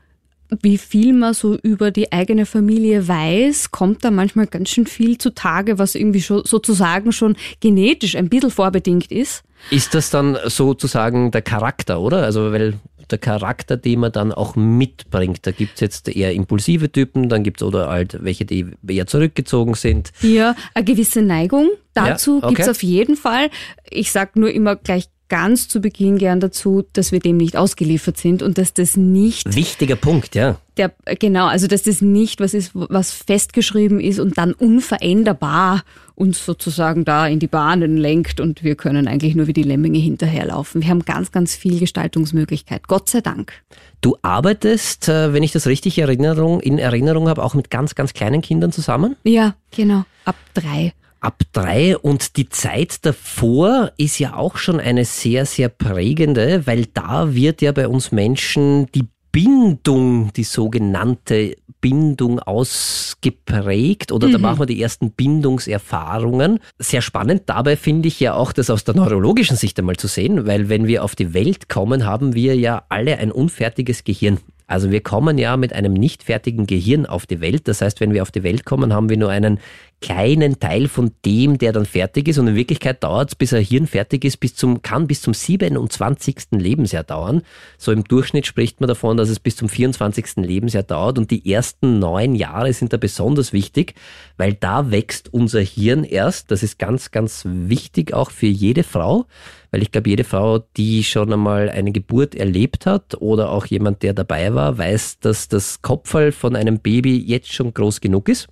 wie 0.61 0.77
viel 0.77 1.13
man 1.13 1.33
so 1.33 1.57
über 1.57 1.91
die 1.91 2.11
eigene 2.11 2.45
Familie 2.45 3.07
weiß, 3.07 3.71
kommt 3.71 4.03
da 4.03 4.11
manchmal 4.11 4.47
ganz 4.47 4.69
schön 4.69 4.87
viel 4.87 5.17
zutage, 5.17 5.77
was 5.77 5.95
irgendwie 5.95 6.21
schon, 6.21 6.43
sozusagen 6.45 7.11
schon 7.11 7.35
genetisch 7.59 8.15
ein 8.15 8.29
bisschen 8.29 8.51
vorbedingt 8.51 9.11
ist. 9.11 9.43
Ist 9.71 9.93
das 9.93 10.09
dann 10.09 10.37
sozusagen 10.45 11.31
der 11.31 11.41
Charakter, 11.41 11.99
oder? 11.99 12.23
Also, 12.23 12.51
weil 12.51 12.79
der 13.11 13.17
Charakter, 13.17 13.77
den 13.77 13.99
man 13.99 14.11
dann 14.11 14.31
auch 14.31 14.55
mitbringt. 14.55 15.39
Da 15.45 15.51
gibt's 15.51 15.81
jetzt 15.81 16.07
eher 16.07 16.33
impulsive 16.33 16.91
Typen, 16.91 17.29
dann 17.29 17.43
gibt's 17.43 17.63
oder 17.63 17.89
halt 17.89 18.23
welche, 18.23 18.45
die 18.45 18.67
eher 18.87 19.07
zurückgezogen 19.07 19.73
sind. 19.73 20.11
Ja, 20.21 20.55
eine 20.73 20.85
gewisse 20.85 21.21
Neigung 21.21 21.69
dazu 21.93 22.39
Ja, 22.39 22.47
okay. 22.47 22.55
gibt's 22.55 22.69
auf 22.69 22.83
jeden 22.83 23.15
Fall. 23.15 23.49
Ich 23.89 24.11
sag 24.11 24.35
nur 24.35 24.51
immer 24.51 24.75
gleich 24.75 25.09
ganz 25.29 25.67
zu 25.67 25.79
Beginn 25.79 26.17
gern 26.17 26.39
dazu, 26.39 26.83
dass 26.93 27.11
wir 27.11 27.19
dem 27.19 27.37
nicht 27.37 27.55
ausgeliefert 27.55 28.17
sind 28.17 28.41
und 28.43 28.57
dass 28.57 28.73
das 28.73 28.97
nicht. 28.97 29.55
Wichtiger 29.55 29.95
Punkt, 29.95 30.35
ja. 30.35 30.57
Der, 30.77 30.91
genau, 31.19 31.47
also 31.47 31.67
dass 31.67 31.83
das 31.83 32.01
nicht 32.01 32.39
was 32.39 32.53
ist, 32.53 32.71
was 32.73 33.11
festgeschrieben 33.11 33.99
ist 33.99 34.19
und 34.19 34.37
dann 34.37 34.53
unveränderbar 34.53 35.83
uns 36.15 36.45
sozusagen 36.45 37.05
da 37.05 37.27
in 37.27 37.39
die 37.39 37.47
Bahnen 37.47 37.97
lenkt 37.97 38.39
und 38.39 38.63
wir 38.63 38.75
können 38.75 39.07
eigentlich 39.07 39.35
nur 39.35 39.47
wie 39.47 39.53
die 39.53 39.63
Lemminge 39.63 39.99
hinterherlaufen. 39.99 40.81
Wir 40.81 40.89
haben 40.89 41.05
ganz, 41.05 41.31
ganz 41.31 41.55
viel 41.55 41.79
Gestaltungsmöglichkeit. 41.79 42.87
Gott 42.87 43.09
sei 43.09 43.21
Dank. 43.21 43.53
Du 44.01 44.17
arbeitest, 44.21 45.07
äh, 45.09 45.33
wenn 45.33 45.43
ich 45.43 45.51
das 45.51 45.67
richtig 45.67 45.97
in 45.97 46.79
Erinnerung 46.79 47.29
habe, 47.29 47.43
auch 47.43 47.53
mit 47.53 47.69
ganz, 47.69 47.95
ganz 47.95 48.13
kleinen 48.13 48.41
Kindern 48.41 48.71
zusammen? 48.71 49.15
Ja, 49.23 49.55
genau. 49.71 50.03
Ab 50.25 50.35
drei 50.53 50.93
ab 51.21 51.41
drei 51.53 51.97
und 51.97 52.37
die 52.37 52.49
Zeit 52.49 53.05
davor 53.05 53.91
ist 53.97 54.19
ja 54.19 54.35
auch 54.35 54.57
schon 54.57 54.79
eine 54.79 55.05
sehr, 55.05 55.45
sehr 55.45 55.69
prägende, 55.69 56.65
weil 56.65 56.85
da 56.87 57.33
wird 57.33 57.61
ja 57.61 57.71
bei 57.71 57.87
uns 57.87 58.11
Menschen 58.11 58.87
die 58.93 59.07
Bindung, 59.31 60.33
die 60.33 60.43
sogenannte 60.43 61.55
Bindung 61.81 62.39
ausgeprägt 62.39 64.11
oder 64.11 64.27
mhm. 64.27 64.31
da 64.33 64.37
machen 64.39 64.59
wir 64.59 64.65
die 64.65 64.81
ersten 64.81 65.11
Bindungserfahrungen. 65.11 66.59
Sehr 66.77 67.01
spannend 67.01 67.43
dabei 67.45 67.77
finde 67.77 68.07
ich 68.07 68.19
ja 68.19 68.33
auch 68.33 68.51
das 68.51 68.69
aus 68.69 68.83
der 68.83 68.95
neurologischen 68.95 69.55
Sicht 69.55 69.79
einmal 69.79 69.95
zu 69.95 70.07
sehen, 70.07 70.45
weil 70.45 70.67
wenn 70.67 70.87
wir 70.87 71.03
auf 71.03 71.15
die 71.15 71.33
Welt 71.33 71.69
kommen, 71.69 72.05
haben 72.05 72.33
wir 72.33 72.55
ja 72.55 72.83
alle 72.89 73.17
ein 73.17 73.31
unfertiges 73.31 74.03
Gehirn. 74.03 74.39
Also 74.67 74.91
wir 74.91 75.01
kommen 75.01 75.39
ja 75.39 75.57
mit 75.57 75.73
einem 75.73 75.93
nicht 75.93 76.23
fertigen 76.23 76.67
Gehirn 76.67 77.07
auf 77.07 77.25
die 77.25 77.41
Welt. 77.41 77.67
Das 77.67 77.81
heißt, 77.81 77.99
wenn 78.01 78.13
wir 78.13 78.21
auf 78.21 78.31
die 78.31 78.43
Welt 78.43 78.65
kommen, 78.65 78.93
haben 78.93 79.09
wir 79.09 79.17
nur 79.17 79.29
einen 79.29 79.59
kleinen 80.01 80.59
Teil 80.59 80.87
von 80.87 81.11
dem, 81.25 81.57
der 81.57 81.71
dann 81.71 81.85
fertig 81.85 82.27
ist. 82.27 82.37
Und 82.37 82.47
in 82.47 82.55
Wirklichkeit 82.55 83.03
dauert 83.03 83.29
es, 83.29 83.35
bis 83.35 83.53
ein 83.53 83.63
Hirn 83.63 83.87
fertig 83.87 84.23
ist, 84.25 84.37
bis 84.37 84.55
zum, 84.55 84.81
kann 84.81 85.07
bis 85.07 85.21
zum 85.21 85.33
27. 85.33 86.35
Lebensjahr 86.51 87.03
dauern. 87.03 87.41
So 87.77 87.91
im 87.91 88.03
Durchschnitt 88.03 88.45
spricht 88.45 88.79
man 88.81 88.87
davon, 88.87 89.17
dass 89.17 89.29
es 89.29 89.39
bis 89.39 89.55
zum 89.55 89.69
24. 89.69 90.37
Lebensjahr 90.37 90.83
dauert. 90.83 91.17
Und 91.17 91.31
die 91.31 91.51
ersten 91.51 91.99
neun 91.99 92.35
Jahre 92.35 92.71
sind 92.73 92.93
da 92.93 92.97
besonders 92.97 93.53
wichtig, 93.53 93.95
weil 94.37 94.53
da 94.53 94.91
wächst 94.91 95.33
unser 95.33 95.61
Hirn 95.61 96.03
erst. 96.03 96.51
Das 96.51 96.63
ist 96.63 96.79
ganz, 96.79 97.11
ganz 97.11 97.43
wichtig 97.45 98.13
auch 98.13 98.31
für 98.31 98.47
jede 98.47 98.83
Frau 98.83 99.25
weil 99.71 99.83
ich 99.83 99.91
glaube, 99.91 100.09
jede 100.09 100.23
Frau, 100.23 100.59
die 100.77 101.03
schon 101.03 101.31
einmal 101.31 101.69
eine 101.69 101.91
Geburt 101.91 102.35
erlebt 102.35 102.85
hat 102.85 103.15
oder 103.19 103.51
auch 103.51 103.65
jemand, 103.65 104.03
der 104.03 104.13
dabei 104.13 104.53
war, 104.53 104.77
weiß, 104.77 105.19
dass 105.19 105.47
das 105.47 105.81
Kopfball 105.81 106.31
von 106.31 106.55
einem 106.55 106.79
Baby 106.79 107.17
jetzt 107.17 107.53
schon 107.53 107.73
groß 107.73 108.01
genug 108.01 108.29
ist. 108.29 108.47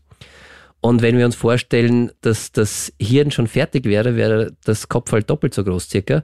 Und 0.87 1.01
wenn 1.01 1.17
wir 1.17 1.25
uns 1.25 1.35
vorstellen, 1.35 2.13
dass 2.21 2.53
das 2.53 2.93
Hirn 2.97 3.29
schon 3.29 3.47
fertig 3.47 3.83
wäre, 3.83 4.15
wäre 4.15 4.53
das 4.63 4.87
Kopfball 4.87 5.21
doppelt 5.21 5.53
so 5.53 5.65
groß 5.65 5.89
circa. 5.89 6.23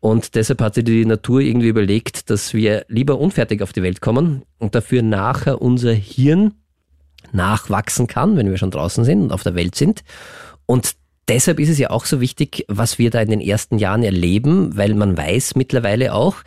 Und 0.00 0.34
deshalb 0.34 0.60
hat 0.62 0.74
sich 0.74 0.82
die 0.82 1.04
Natur 1.04 1.38
irgendwie 1.38 1.68
überlegt, 1.68 2.28
dass 2.28 2.52
wir 2.52 2.84
lieber 2.88 3.20
unfertig 3.20 3.62
auf 3.62 3.72
die 3.72 3.84
Welt 3.84 4.00
kommen 4.00 4.42
und 4.58 4.74
dafür 4.74 5.02
nachher 5.02 5.62
unser 5.62 5.92
Hirn 5.92 6.54
nachwachsen 7.30 8.08
kann, 8.08 8.36
wenn 8.36 8.50
wir 8.50 8.58
schon 8.58 8.72
draußen 8.72 9.04
sind 9.04 9.22
und 9.22 9.30
auf 9.30 9.44
der 9.44 9.54
Welt 9.54 9.76
sind. 9.76 10.02
Und 10.66 10.96
deshalb 11.28 11.60
ist 11.60 11.68
es 11.68 11.78
ja 11.78 11.90
auch 11.90 12.04
so 12.04 12.20
wichtig, 12.20 12.64
was 12.66 12.98
wir 12.98 13.10
da 13.10 13.20
in 13.20 13.30
den 13.30 13.40
ersten 13.40 13.78
Jahren 13.78 14.02
erleben, 14.02 14.76
weil 14.76 14.94
man 14.94 15.16
weiß 15.16 15.54
mittlerweile 15.54 16.14
auch, 16.14 16.38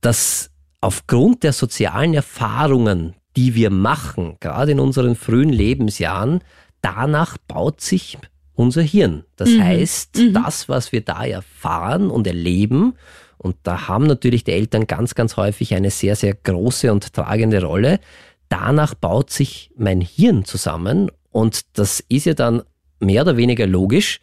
dass 0.00 0.50
aufgrund 0.80 1.44
der 1.44 1.52
sozialen 1.52 2.12
Erfahrungen, 2.12 3.14
die 3.36 3.54
wir 3.54 3.70
machen, 3.70 4.36
gerade 4.40 4.72
in 4.72 4.80
unseren 4.80 5.14
frühen 5.14 5.50
Lebensjahren, 5.50 6.40
danach 6.84 7.38
baut 7.38 7.80
sich 7.80 8.18
unser 8.54 8.82
Hirn. 8.82 9.24
Das 9.36 9.48
mhm. 9.48 9.62
heißt, 9.62 10.16
mhm. 10.16 10.32
das, 10.34 10.68
was 10.68 10.92
wir 10.92 11.00
da 11.00 11.24
erfahren 11.24 12.10
und 12.10 12.26
erleben, 12.26 12.94
und 13.38 13.56
da 13.62 13.88
haben 13.88 14.06
natürlich 14.06 14.44
die 14.44 14.52
Eltern 14.52 14.86
ganz, 14.86 15.14
ganz 15.14 15.36
häufig 15.36 15.74
eine 15.74 15.90
sehr, 15.90 16.16
sehr 16.16 16.34
große 16.34 16.92
und 16.92 17.12
tragende 17.12 17.62
Rolle, 17.62 18.00
danach 18.48 18.94
baut 18.94 19.30
sich 19.30 19.70
mein 19.76 20.00
Hirn 20.00 20.44
zusammen 20.44 21.10
und 21.30 21.62
das 21.72 22.00
ist 22.08 22.26
ja 22.26 22.34
dann 22.34 22.62
mehr 23.00 23.22
oder 23.22 23.36
weniger 23.36 23.66
logisch, 23.66 24.20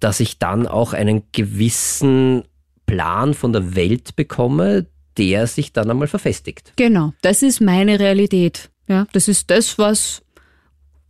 dass 0.00 0.20
ich 0.20 0.38
dann 0.38 0.66
auch 0.66 0.92
einen 0.92 1.22
gewissen 1.32 2.44
Plan 2.84 3.34
von 3.34 3.52
der 3.52 3.74
Welt 3.74 4.14
bekomme, 4.16 4.86
der 5.16 5.46
sich 5.46 5.72
dann 5.72 5.90
einmal 5.90 6.08
verfestigt. 6.08 6.74
Genau, 6.76 7.14
das 7.22 7.42
ist 7.42 7.60
meine 7.60 7.98
Realität. 7.98 8.70
Ja, 8.86 9.06
das 9.12 9.28
ist 9.28 9.50
das, 9.50 9.78
was 9.78 10.22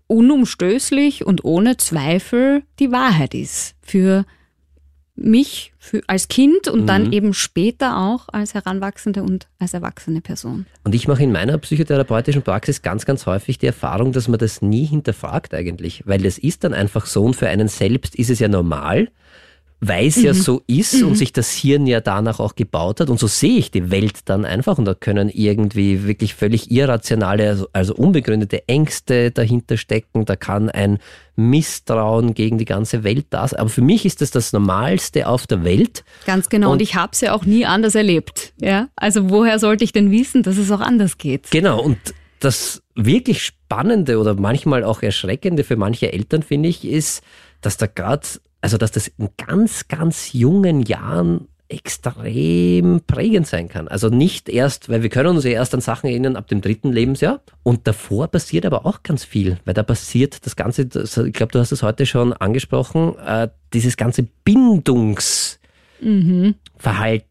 unumstößlich 0.06 1.26
und 1.26 1.44
ohne 1.44 1.76
Zweifel 1.76 2.62
die 2.78 2.92
Wahrheit 2.92 3.34
ist 3.34 3.74
für 3.82 4.24
mich 5.16 5.72
für, 5.78 6.02
als 6.06 6.28
Kind 6.28 6.68
und 6.68 6.82
mhm. 6.82 6.86
dann 6.86 7.12
eben 7.12 7.32
später 7.32 7.96
auch 7.98 8.28
als 8.28 8.54
heranwachsende 8.54 9.22
und 9.22 9.48
als 9.58 9.72
erwachsene 9.72 10.20
Person. 10.20 10.66
Und 10.84 10.94
ich 10.94 11.08
mache 11.08 11.22
in 11.22 11.32
meiner 11.32 11.56
psychotherapeutischen 11.58 12.42
Praxis 12.42 12.82
ganz, 12.82 13.06
ganz 13.06 13.24
häufig 13.26 13.58
die 13.58 13.66
Erfahrung, 13.66 14.12
dass 14.12 14.28
man 14.28 14.38
das 14.38 14.60
nie 14.60 14.84
hinterfragt 14.84 15.54
eigentlich, 15.54 16.02
weil 16.06 16.24
es 16.26 16.38
ist 16.38 16.64
dann 16.64 16.74
einfach 16.74 17.06
so 17.06 17.24
und 17.24 17.34
für 17.34 17.48
einen 17.48 17.68
selbst 17.68 18.14
ist 18.14 18.30
es 18.30 18.38
ja 18.38 18.48
normal, 18.48 19.08
weil 19.80 20.06
es 20.06 20.16
mhm. 20.16 20.24
ja 20.24 20.34
so 20.34 20.62
ist 20.66 20.94
mhm. 20.94 21.08
und 21.08 21.14
sich 21.16 21.32
das 21.32 21.50
Hirn 21.52 21.86
ja 21.86 22.00
danach 22.00 22.40
auch 22.40 22.54
gebaut 22.54 23.00
hat. 23.00 23.10
Und 23.10 23.20
so 23.20 23.26
sehe 23.26 23.58
ich 23.58 23.70
die 23.70 23.90
Welt 23.90 24.20
dann 24.24 24.44
einfach. 24.44 24.78
Und 24.78 24.86
da 24.86 24.94
können 24.94 25.28
irgendwie 25.28 26.06
wirklich 26.06 26.34
völlig 26.34 26.70
irrationale, 26.70 27.48
also, 27.48 27.68
also 27.72 27.94
unbegründete 27.94 28.66
Ängste 28.68 29.30
dahinter 29.30 29.76
stecken. 29.76 30.24
Da 30.24 30.34
kann 30.34 30.70
ein 30.70 30.98
Misstrauen 31.36 32.32
gegen 32.32 32.56
die 32.56 32.64
ganze 32.64 33.04
Welt 33.04 33.26
da 33.30 33.46
sein. 33.46 33.60
Aber 33.60 33.68
für 33.68 33.82
mich 33.82 34.06
ist 34.06 34.22
das 34.22 34.30
das 34.30 34.52
Normalste 34.54 35.28
auf 35.28 35.46
der 35.46 35.62
Welt. 35.62 36.04
Ganz 36.24 36.48
genau. 36.48 36.68
Und, 36.68 36.74
und 36.74 36.82
ich 36.82 36.94
habe 36.94 37.12
es 37.12 37.20
ja 37.20 37.34
auch 37.34 37.44
nie 37.44 37.66
anders 37.66 37.94
erlebt. 37.94 38.54
Ja? 38.58 38.88
Also 38.96 39.28
woher 39.28 39.58
sollte 39.58 39.84
ich 39.84 39.92
denn 39.92 40.10
wissen, 40.10 40.42
dass 40.42 40.56
es 40.56 40.70
auch 40.70 40.80
anders 40.80 41.18
geht? 41.18 41.50
Genau. 41.50 41.82
Und 41.82 41.98
das 42.40 42.82
wirklich 42.94 43.42
Spannende 43.42 44.18
oder 44.18 44.34
manchmal 44.34 44.84
auch 44.84 45.02
Erschreckende 45.02 45.64
für 45.64 45.76
manche 45.76 46.12
Eltern, 46.12 46.42
finde 46.42 46.68
ich, 46.68 46.84
ist, 46.86 47.22
dass 47.60 47.76
da 47.76 47.86
gerade 47.86 48.26
also, 48.66 48.78
dass 48.78 48.90
das 48.90 49.06
in 49.06 49.28
ganz, 49.36 49.86
ganz 49.86 50.32
jungen 50.32 50.82
Jahren 50.82 51.46
extrem 51.68 53.00
prägend 53.06 53.46
sein 53.46 53.68
kann. 53.68 53.86
Also 53.86 54.08
nicht 54.08 54.48
erst, 54.48 54.88
weil 54.88 55.04
wir 55.04 55.08
können 55.08 55.36
uns 55.36 55.44
ja 55.44 55.52
erst 55.52 55.72
an 55.72 55.80
Sachen 55.80 56.10
erinnern 56.10 56.34
ab 56.34 56.48
dem 56.48 56.62
dritten 56.62 56.92
Lebensjahr 56.92 57.42
und 57.62 57.86
davor 57.86 58.26
passiert 58.26 58.66
aber 58.66 58.84
auch 58.84 59.04
ganz 59.04 59.24
viel, 59.24 59.58
weil 59.66 59.74
da 59.74 59.84
passiert 59.84 60.44
das 60.44 60.56
Ganze, 60.56 60.86
das, 60.86 61.16
ich 61.16 61.32
glaube, 61.32 61.52
du 61.52 61.60
hast 61.60 61.70
es 61.70 61.84
heute 61.84 62.06
schon 62.06 62.32
angesprochen, 62.32 63.14
äh, 63.24 63.46
dieses 63.72 63.96
ganze 63.96 64.26
Bindungsverhalten, 64.42 65.60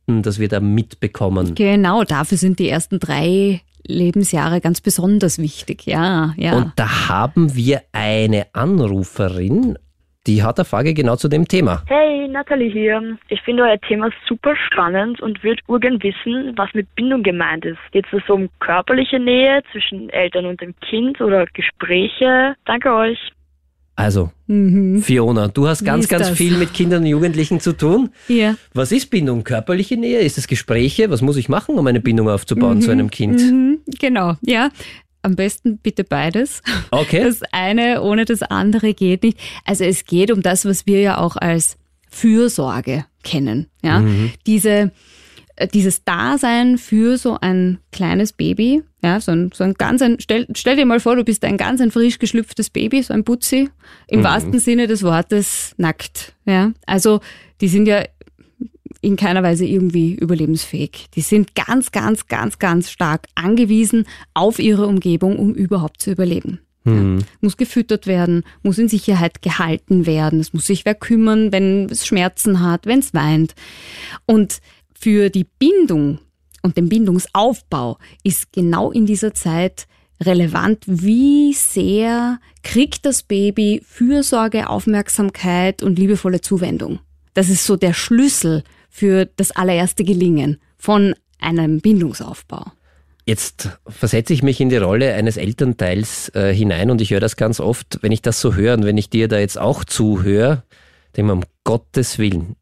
mhm. 0.08 0.22
das 0.22 0.40
wir 0.40 0.48
da 0.48 0.62
mitbekommen. 0.62 1.54
Genau, 1.54 2.06
dafür 2.06 2.38
sind 2.38 2.60
die 2.60 2.70
ersten 2.70 3.02
drei 3.02 3.60
Lebensjahre 3.86 4.62
ganz 4.62 4.80
besonders 4.80 5.38
wichtig, 5.38 5.86
ja, 5.86 6.34
ja. 6.38 6.56
Und 6.56 6.72
da 6.78 7.10
haben 7.10 7.56
wir 7.56 7.82
eine 7.92 8.48
Anruferin 8.54 9.78
die 10.28 10.44
hat 10.44 10.58
eine 10.58 10.66
Frage 10.66 10.94
genau 10.94 11.16
zu 11.16 11.28
dem 11.28 11.48
Thema. 11.48 11.84
Hey, 11.88 12.28
Nathalie 12.28 12.70
hier. 12.70 13.18
Ich 13.30 13.42
finde 13.42 13.64
euer 13.64 13.80
Thema 13.80 14.10
super 14.28 14.56
spannend 14.56 15.22
und 15.22 15.44
würde 15.44 15.62
urgern 15.68 16.02
wissen, 16.02 16.54
was 16.56 16.74
mit 16.74 16.94
Bindung 16.96 17.24
gemeint 17.24 17.66
ist. 17.66 17.78
Geht 17.92 18.06
es 18.12 18.30
um 18.30 18.50
körperliche 18.60 19.20
Nähe 19.20 19.62
zwischen 19.72 20.10
Eltern 20.10 20.46
und 20.46 20.62
dem 20.62 20.76
Kind 20.80 21.22
oder 21.22 21.46
Gespräche? 21.54 22.56
Danke 22.66 22.94
euch. 22.94 23.32
Also, 23.98 24.32
mhm. 24.48 25.02
Fiona, 25.02 25.48
du 25.48 25.68
hast 25.68 25.86
ganz, 25.86 26.10
ganz 26.10 26.28
das? 26.28 26.38
viel 26.38 26.58
mit 26.58 26.74
Kindern 26.74 27.04
und 27.04 27.08
Jugendlichen 27.08 27.62
zu 27.62 27.72
tun. 27.72 28.10
Ja. 28.28 28.56
Was 28.74 28.92
ist 28.92 29.10
Bindung? 29.10 29.46
Körperliche 29.46 29.96
Nähe? 29.96 30.20
Ist 30.20 30.38
es 30.38 30.48
Gespräche? 30.48 31.10
Was 31.10 31.22
muss 31.22 31.38
ich 31.38 31.48
machen, 31.48 31.78
um 31.78 31.88
eine 31.88 32.02
Bindung 32.02 32.28
aufzubauen 32.28 32.78
mhm. 32.78 32.82
zu 32.82 32.92
einem 32.92 33.10
Kind? 33.10 33.40
Mhm. 33.40 33.80
Genau, 33.98 34.34
ja. 34.42 34.70
Am 35.26 35.36
besten 35.36 35.78
bitte 35.78 36.04
beides. 36.04 36.62
Okay. 36.92 37.24
Das 37.24 37.42
eine 37.52 38.02
ohne 38.02 38.26
das 38.26 38.44
andere 38.44 38.94
geht 38.94 39.24
nicht. 39.24 39.40
Also 39.66 39.84
es 39.84 40.06
geht 40.06 40.32
um 40.32 40.42
das, 40.42 40.66
was 40.66 40.86
wir 40.86 41.02
ja 41.02 41.18
auch 41.18 41.36
als 41.36 41.78
Fürsorge 42.10 43.06
kennen. 43.24 43.68
Ja, 43.82 44.00
mhm. 44.00 44.32
diese 44.46 44.92
äh, 45.56 45.68
dieses 45.68 46.04
Dasein 46.04 46.78
für 46.78 47.18
so 47.18 47.38
ein 47.40 47.80
kleines 47.92 48.34
Baby, 48.34 48.84
ja, 49.02 49.20
so 49.20 49.32
ein, 49.32 49.52
so 49.54 49.64
ein 49.64 49.74
ganz 49.76 50.02
ein, 50.02 50.18
stell, 50.20 50.48
stell 50.54 50.76
dir 50.76 50.86
mal 50.86 51.00
vor, 51.00 51.16
du 51.16 51.24
bist 51.24 51.46
ein 51.46 51.58
ganz 51.58 51.80
ein 51.80 51.92
frisch 51.92 52.20
geschlüpftes 52.20 52.70
Baby, 52.70 53.02
so 53.04 53.14
ein 53.14 53.24
Putzi, 53.24 53.70
im 54.08 54.20
mhm. 54.20 54.24
wahrsten 54.24 54.60
Sinne 54.60 54.88
des 54.88 55.04
Wortes 55.04 55.74
nackt, 55.78 56.34
ja. 56.46 56.72
Also, 56.86 57.22
die 57.62 57.70
sind 57.70 57.88
ja 57.88 58.04
in 59.06 59.16
keiner 59.16 59.44
Weise 59.44 59.66
irgendwie 59.66 60.16
überlebensfähig. 60.16 61.06
Die 61.14 61.22
sind 61.22 61.56
ganz, 61.56 61.92
ganz, 61.92 62.28
ganz, 62.28 62.60
ganz 62.60 62.90
stark 62.90 63.28
angewiesen 63.36 64.06
auf 64.34 64.60
ihre 64.60 64.88
Umgebung, 64.88 65.38
um 65.38 65.54
überhaupt 65.54 66.02
zu 66.02 66.12
überleben. 66.12 66.60
Mhm. 66.84 67.20
Ja, 67.20 67.26
muss 67.42 67.58
gefüttert 67.58 68.08
werden, 68.08 68.44
muss 68.64 68.78
in 68.78 68.90
Sicherheit 68.90 69.42
gehalten 69.42 70.06
werden, 70.06 70.40
es 70.40 70.54
muss 70.54 70.66
sich 70.66 70.86
wer 70.86 70.96
kümmern, 70.96 71.52
wenn 71.52 71.86
es 71.86 72.08
Schmerzen 72.08 72.62
hat, 72.62 72.86
wenn 72.86 73.00
es 73.00 73.14
weint. 73.14 73.54
Und 74.26 74.60
für 74.98 75.30
die 75.30 75.46
Bindung 75.60 76.20
und 76.64 76.78
den 76.78 76.90
Bindungsaufbau 76.90 77.98
ist 78.24 78.52
genau 78.52 78.92
in 78.92 79.06
dieser 79.06 79.34
Zeit 79.34 79.88
relevant, 80.24 80.84
wie 80.88 81.54
sehr 81.54 82.40
kriegt 82.64 83.06
das 83.06 83.22
Baby 83.22 83.82
Fürsorge, 83.86 84.70
Aufmerksamkeit 84.70 85.84
und 85.84 86.00
liebevolle 86.00 86.42
Zuwendung. 86.42 87.00
Das 87.36 87.50
ist 87.50 87.66
so 87.66 87.76
der 87.76 87.94
Schlüssel 87.94 88.64
für 88.96 89.26
das 89.26 89.52
allererste 89.52 90.06
Gelingen 90.06 90.58
von 90.78 91.16
einem 91.42 91.82
Bindungsaufbau. 91.82 92.72
Jetzt 93.26 93.78
versetze 93.86 94.32
ich 94.32 94.42
mich 94.42 94.62
in 94.62 94.70
die 94.70 94.78
Rolle 94.78 95.16
eines 95.16 95.36
Elternteils 95.36 96.30
äh, 96.34 96.54
hinein 96.54 96.90
und 96.90 97.02
ich 97.02 97.12
höre 97.12 97.20
das 97.20 97.36
ganz 97.36 97.60
oft, 97.60 98.00
wenn 98.04 98.14
ich 98.14 98.22
das 98.22 98.40
so 98.40 98.56
höre 98.56 98.74
und 98.76 98.86
wenn 98.86 98.98
ich 98.98 99.10
dir 99.10 99.28
da 99.28 99.38
jetzt 99.38 99.58
auch 99.58 99.84
zuhöre, 99.84 100.64
denke 101.14 101.18
ich 101.18 101.24
mir, 101.24 101.34
um 101.34 101.44
Gottes 101.66 102.20
Willen, 102.20 102.56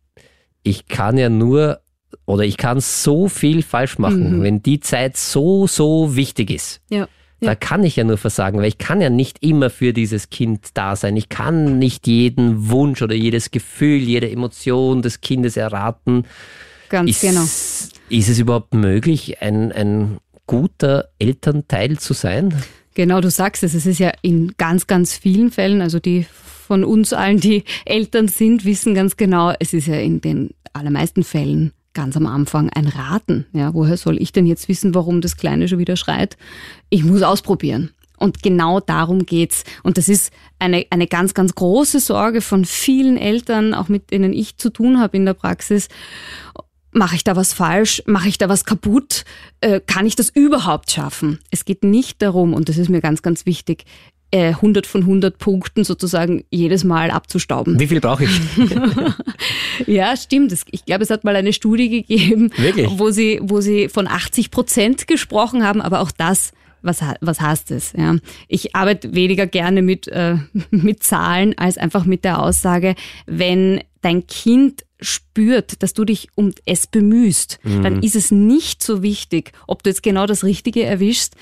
ich 0.64 0.88
kann 0.88 1.20
ja 1.20 1.30
nur 1.30 1.82
oder 2.26 2.46
ich 2.46 2.58
kann 2.58 2.80
so 2.80 3.30
viel 3.30 3.62
falsch 3.62 4.00
machen, 4.00 4.40
mhm. 4.40 4.42
wenn 4.42 4.64
die 4.64 4.80
Zeit 4.80 5.18
so, 5.18 5.68
so 5.68 6.16
wichtig 6.16 6.50
ist. 6.50 6.82
Ja. 6.90 7.08
Da 7.46 7.56
kann 7.56 7.84
ich 7.84 7.96
ja 7.96 8.04
nur 8.04 8.18
versagen, 8.18 8.60
weil 8.60 8.68
ich 8.68 8.78
kann 8.78 9.02
ja 9.02 9.10
nicht 9.10 9.44
immer 9.44 9.70
für 9.70 9.94
dieses 9.94 10.30
Kind 10.30 10.70
da 10.74 10.96
sein. 10.96 11.18
Ich 11.18 11.30
kann 11.30 11.80
nicht 11.80 12.08
jeden 12.08 12.70
Wunsch 12.70 13.02
oder 13.02 13.16
jedes 13.16 13.52
Gefühl, 13.52 13.98
jede 13.98 14.30
Emotion 14.30 15.02
des 15.02 15.22
Kindes 15.22 15.58
erraten. 15.58 16.26
Ganz 16.90 17.10
ist, 17.10 17.22
genau. 17.22 17.44
Ist 17.44 18.30
es 18.30 18.40
überhaupt 18.40 18.74
möglich, 18.74 19.42
ein, 19.42 19.72
ein 19.72 20.18
guter 20.48 21.10
Elternteil 21.20 21.98
zu 21.98 22.14
sein? 22.14 22.54
Genau, 22.94 23.22
du 23.22 23.32
sagst 23.32 23.64
es. 23.64 23.74
Es 23.74 23.86
ist 23.86 24.00
ja 24.00 24.12
in 24.22 24.54
ganz, 24.58 24.88
ganz 24.88 25.18
vielen 25.18 25.52
Fällen, 25.52 25.82
also 25.82 26.00
die 26.00 26.26
von 26.68 26.84
uns 26.84 27.14
allen, 27.14 27.40
die 27.40 27.64
Eltern 27.86 28.28
sind, 28.28 28.66
wissen 28.66 28.96
ganz 28.96 29.18
genau, 29.18 29.54
es 29.60 29.74
ist 29.74 29.88
ja 29.88 29.96
in 29.96 30.22
den 30.22 30.52
allermeisten 30.74 31.24
Fällen 31.24 31.74
ganz 31.94 32.18
am 32.18 32.26
Anfang 32.26 32.70
ein 32.70 32.88
Raten. 32.88 33.46
Ja, 33.54 33.74
woher 33.74 33.98
soll 33.98 34.22
ich 34.22 34.32
denn 34.32 34.46
jetzt 34.46 34.68
wissen, 34.68 34.96
warum 34.96 35.22
das 35.22 35.38
Kleine 35.38 35.68
schon 35.68 35.80
wieder 35.80 35.96
schreit? 35.96 36.38
Ich 36.90 37.04
muss 37.04 37.22
ausprobieren. 37.22 37.92
Und 38.18 38.42
genau 38.42 38.80
darum 38.80 39.26
geht's. 39.26 39.64
Und 39.84 39.98
das 39.98 40.08
ist 40.08 40.32
eine, 40.60 40.86
eine 40.90 41.08
ganz, 41.08 41.34
ganz 41.34 41.56
große 41.56 42.00
Sorge 42.00 42.42
von 42.42 42.64
vielen 42.64 43.18
Eltern, 43.18 43.74
auch 43.74 43.90
mit 43.90 44.12
denen 44.12 44.34
ich 44.34 44.58
zu 44.58 44.70
tun 44.70 45.00
habe 45.00 45.18
in 45.18 45.26
der 45.26 45.34
Praxis. 45.34 45.90
Mache 46.92 47.16
ich 47.16 47.24
da 47.24 47.36
was 47.36 47.54
falsch? 47.54 48.04
Mache 48.06 48.30
ich 48.30 48.38
da 48.38 48.50
was 48.50 48.66
kaputt? 48.66 49.26
Äh, 49.62 49.82
kann 49.86 50.06
ich 50.06 50.16
das 50.16 50.30
überhaupt 50.30 50.92
schaffen? 50.92 51.40
Es 51.50 51.66
geht 51.66 51.84
nicht 51.84 52.22
darum, 52.22 52.54
und 52.54 52.70
das 52.70 52.78
ist 52.78 52.90
mir 52.90 53.02
ganz, 53.02 53.24
ganz 53.24 53.46
wichtig, 53.46 53.86
100 54.34 54.86
äh, 54.86 54.90
von 54.90 55.02
100 55.02 55.38
Punkten 55.38 55.84
sozusagen 55.84 56.44
jedes 56.50 56.84
Mal 56.84 57.12
abzustauben. 57.12 57.80
Wie 57.80 57.88
viel 57.88 58.02
brauche 58.02 58.26
ich? 58.26 58.32
ja, 59.88 60.18
stimmt. 60.18 60.54
Ich 60.72 60.86
glaube, 60.86 61.04
es 61.04 61.10
hat 61.10 61.24
mal 61.24 61.36
eine 61.36 61.54
Studie 61.54 61.90
gegeben, 61.90 62.52
Wirklich? 62.58 62.90
wo 62.98 63.12
sie, 63.12 63.40
wo 63.44 63.62
sie 63.62 63.90
von 63.90 64.08
80 64.08 64.52
Prozent 64.52 65.08
gesprochen 65.08 65.64
haben, 65.64 65.82
aber 65.82 66.02
auch 66.02 66.12
das 66.12 66.52
was, 66.86 67.00
was 67.22 67.40
heißt 67.40 67.72
es? 67.72 67.94
Ja? 67.94 68.18
Ich 68.50 68.76
arbeite 68.76 69.16
weniger 69.16 69.48
gerne 69.48 69.82
mit, 69.82 70.08
äh, 70.10 70.36
mit 70.70 71.02
Zahlen 71.02 71.58
als 71.58 71.78
einfach 71.78 72.06
mit 72.06 72.26
der 72.26 72.42
Aussage, 72.42 72.96
wenn 73.26 73.82
dein 74.02 74.28
Kind 74.28 74.84
spürt, 75.00 75.82
dass 75.82 75.94
du 75.94 76.06
dich 76.06 76.28
um 76.36 76.52
es 76.66 76.88
bemühst, 76.88 77.60
mhm. 77.64 77.84
dann 77.84 78.04
ist 78.04 78.16
es 78.16 78.32
nicht 78.32 78.84
so 78.84 79.02
wichtig, 79.02 79.54
ob 79.66 79.84
du 79.84 79.90
jetzt 79.90 80.04
genau 80.04 80.26
das 80.26 80.44
Richtige 80.44 80.84
erwischst, 80.84 81.36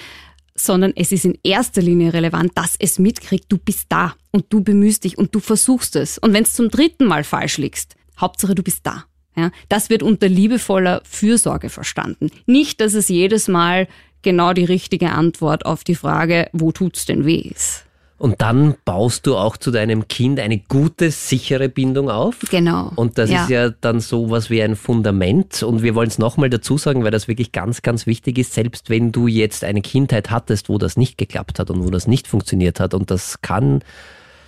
sondern 0.66 0.94
es 0.96 1.12
ist 1.12 1.26
in 1.26 1.38
erster 1.44 1.82
Linie 1.82 2.14
relevant, 2.14 2.52
dass 2.56 2.76
es 2.80 3.00
mitkriegt, 3.00 3.46
du 3.50 3.58
bist 3.58 3.86
da 3.90 4.16
und 4.32 4.46
du 4.50 4.62
bemühst 4.62 5.04
dich 5.04 5.18
und 5.18 5.34
du 5.36 5.40
versuchst 5.40 5.96
es. 5.96 6.18
Und 6.18 6.34
wenn 6.34 6.44
es 6.44 6.54
zum 6.54 6.70
dritten 6.70 7.06
Mal 7.06 7.24
falsch 7.24 7.58
liegst, 7.58 7.96
Hauptsache 8.20 8.56
du 8.56 8.64
bist 8.64 8.82
da. 8.84 9.06
Ja, 9.36 9.52
das 9.70 9.90
wird 9.90 10.04
unter 10.04 10.28
liebevoller 10.28 11.02
Fürsorge 11.06 11.70
verstanden. 11.70 12.30
Nicht, 12.46 12.82
dass 12.82 12.94
es 12.94 13.08
jedes 13.08 13.48
Mal 13.48 13.88
genau 14.22 14.54
die 14.54 14.66
richtige 14.66 15.12
Antwort 15.12 15.66
auf 15.66 15.84
die 15.84 15.96
Frage, 15.96 16.50
wo 16.52 16.72
tut's 16.72 17.06
denn 17.06 17.26
weh 17.26 17.40
ist. 17.40 17.86
Und 18.22 18.40
dann 18.40 18.76
baust 18.86 19.26
du 19.26 19.36
auch 19.36 19.58
zu 19.58 19.72
deinem 19.72 20.08
Kind 20.08 20.40
eine 20.40 20.60
gute, 20.60 21.10
sichere 21.10 21.70
Bindung 21.70 22.12
auf. 22.12 22.38
Genau. 22.52 22.92
Und 22.96 23.18
das 23.18 23.32
ja. 23.32 23.42
ist 23.42 23.50
ja 23.50 23.70
dann 23.72 24.00
so 24.00 24.30
was 24.30 24.52
wie 24.52 24.62
ein 24.62 24.76
Fundament. 24.76 25.64
Und 25.64 25.82
wir 25.82 25.96
wollen 25.96 26.10
es 26.10 26.20
nochmal 26.20 26.52
dazu 26.52 26.78
sagen, 26.78 27.04
weil 27.04 27.10
das 27.10 27.28
wirklich 27.28 27.52
ganz, 27.52 27.82
ganz 27.82 28.06
wichtig 28.06 28.38
ist. 28.38 28.54
Selbst 28.54 28.92
wenn 28.92 29.12
du 29.12 29.26
jetzt 29.26 29.64
eine 29.64 29.82
Kindheit 29.82 30.30
hattest, 30.30 30.70
wo 30.70 30.78
das 30.78 30.98
nicht 30.98 31.18
geklappt 31.18 31.58
hat 31.58 31.72
und 31.72 31.84
wo 31.84 31.90
das 31.90 32.06
nicht 32.06 32.28
funktioniert 32.28 32.80
hat. 32.80 32.94
Und 32.94 33.10
das 33.10 33.42
kann 33.42 33.84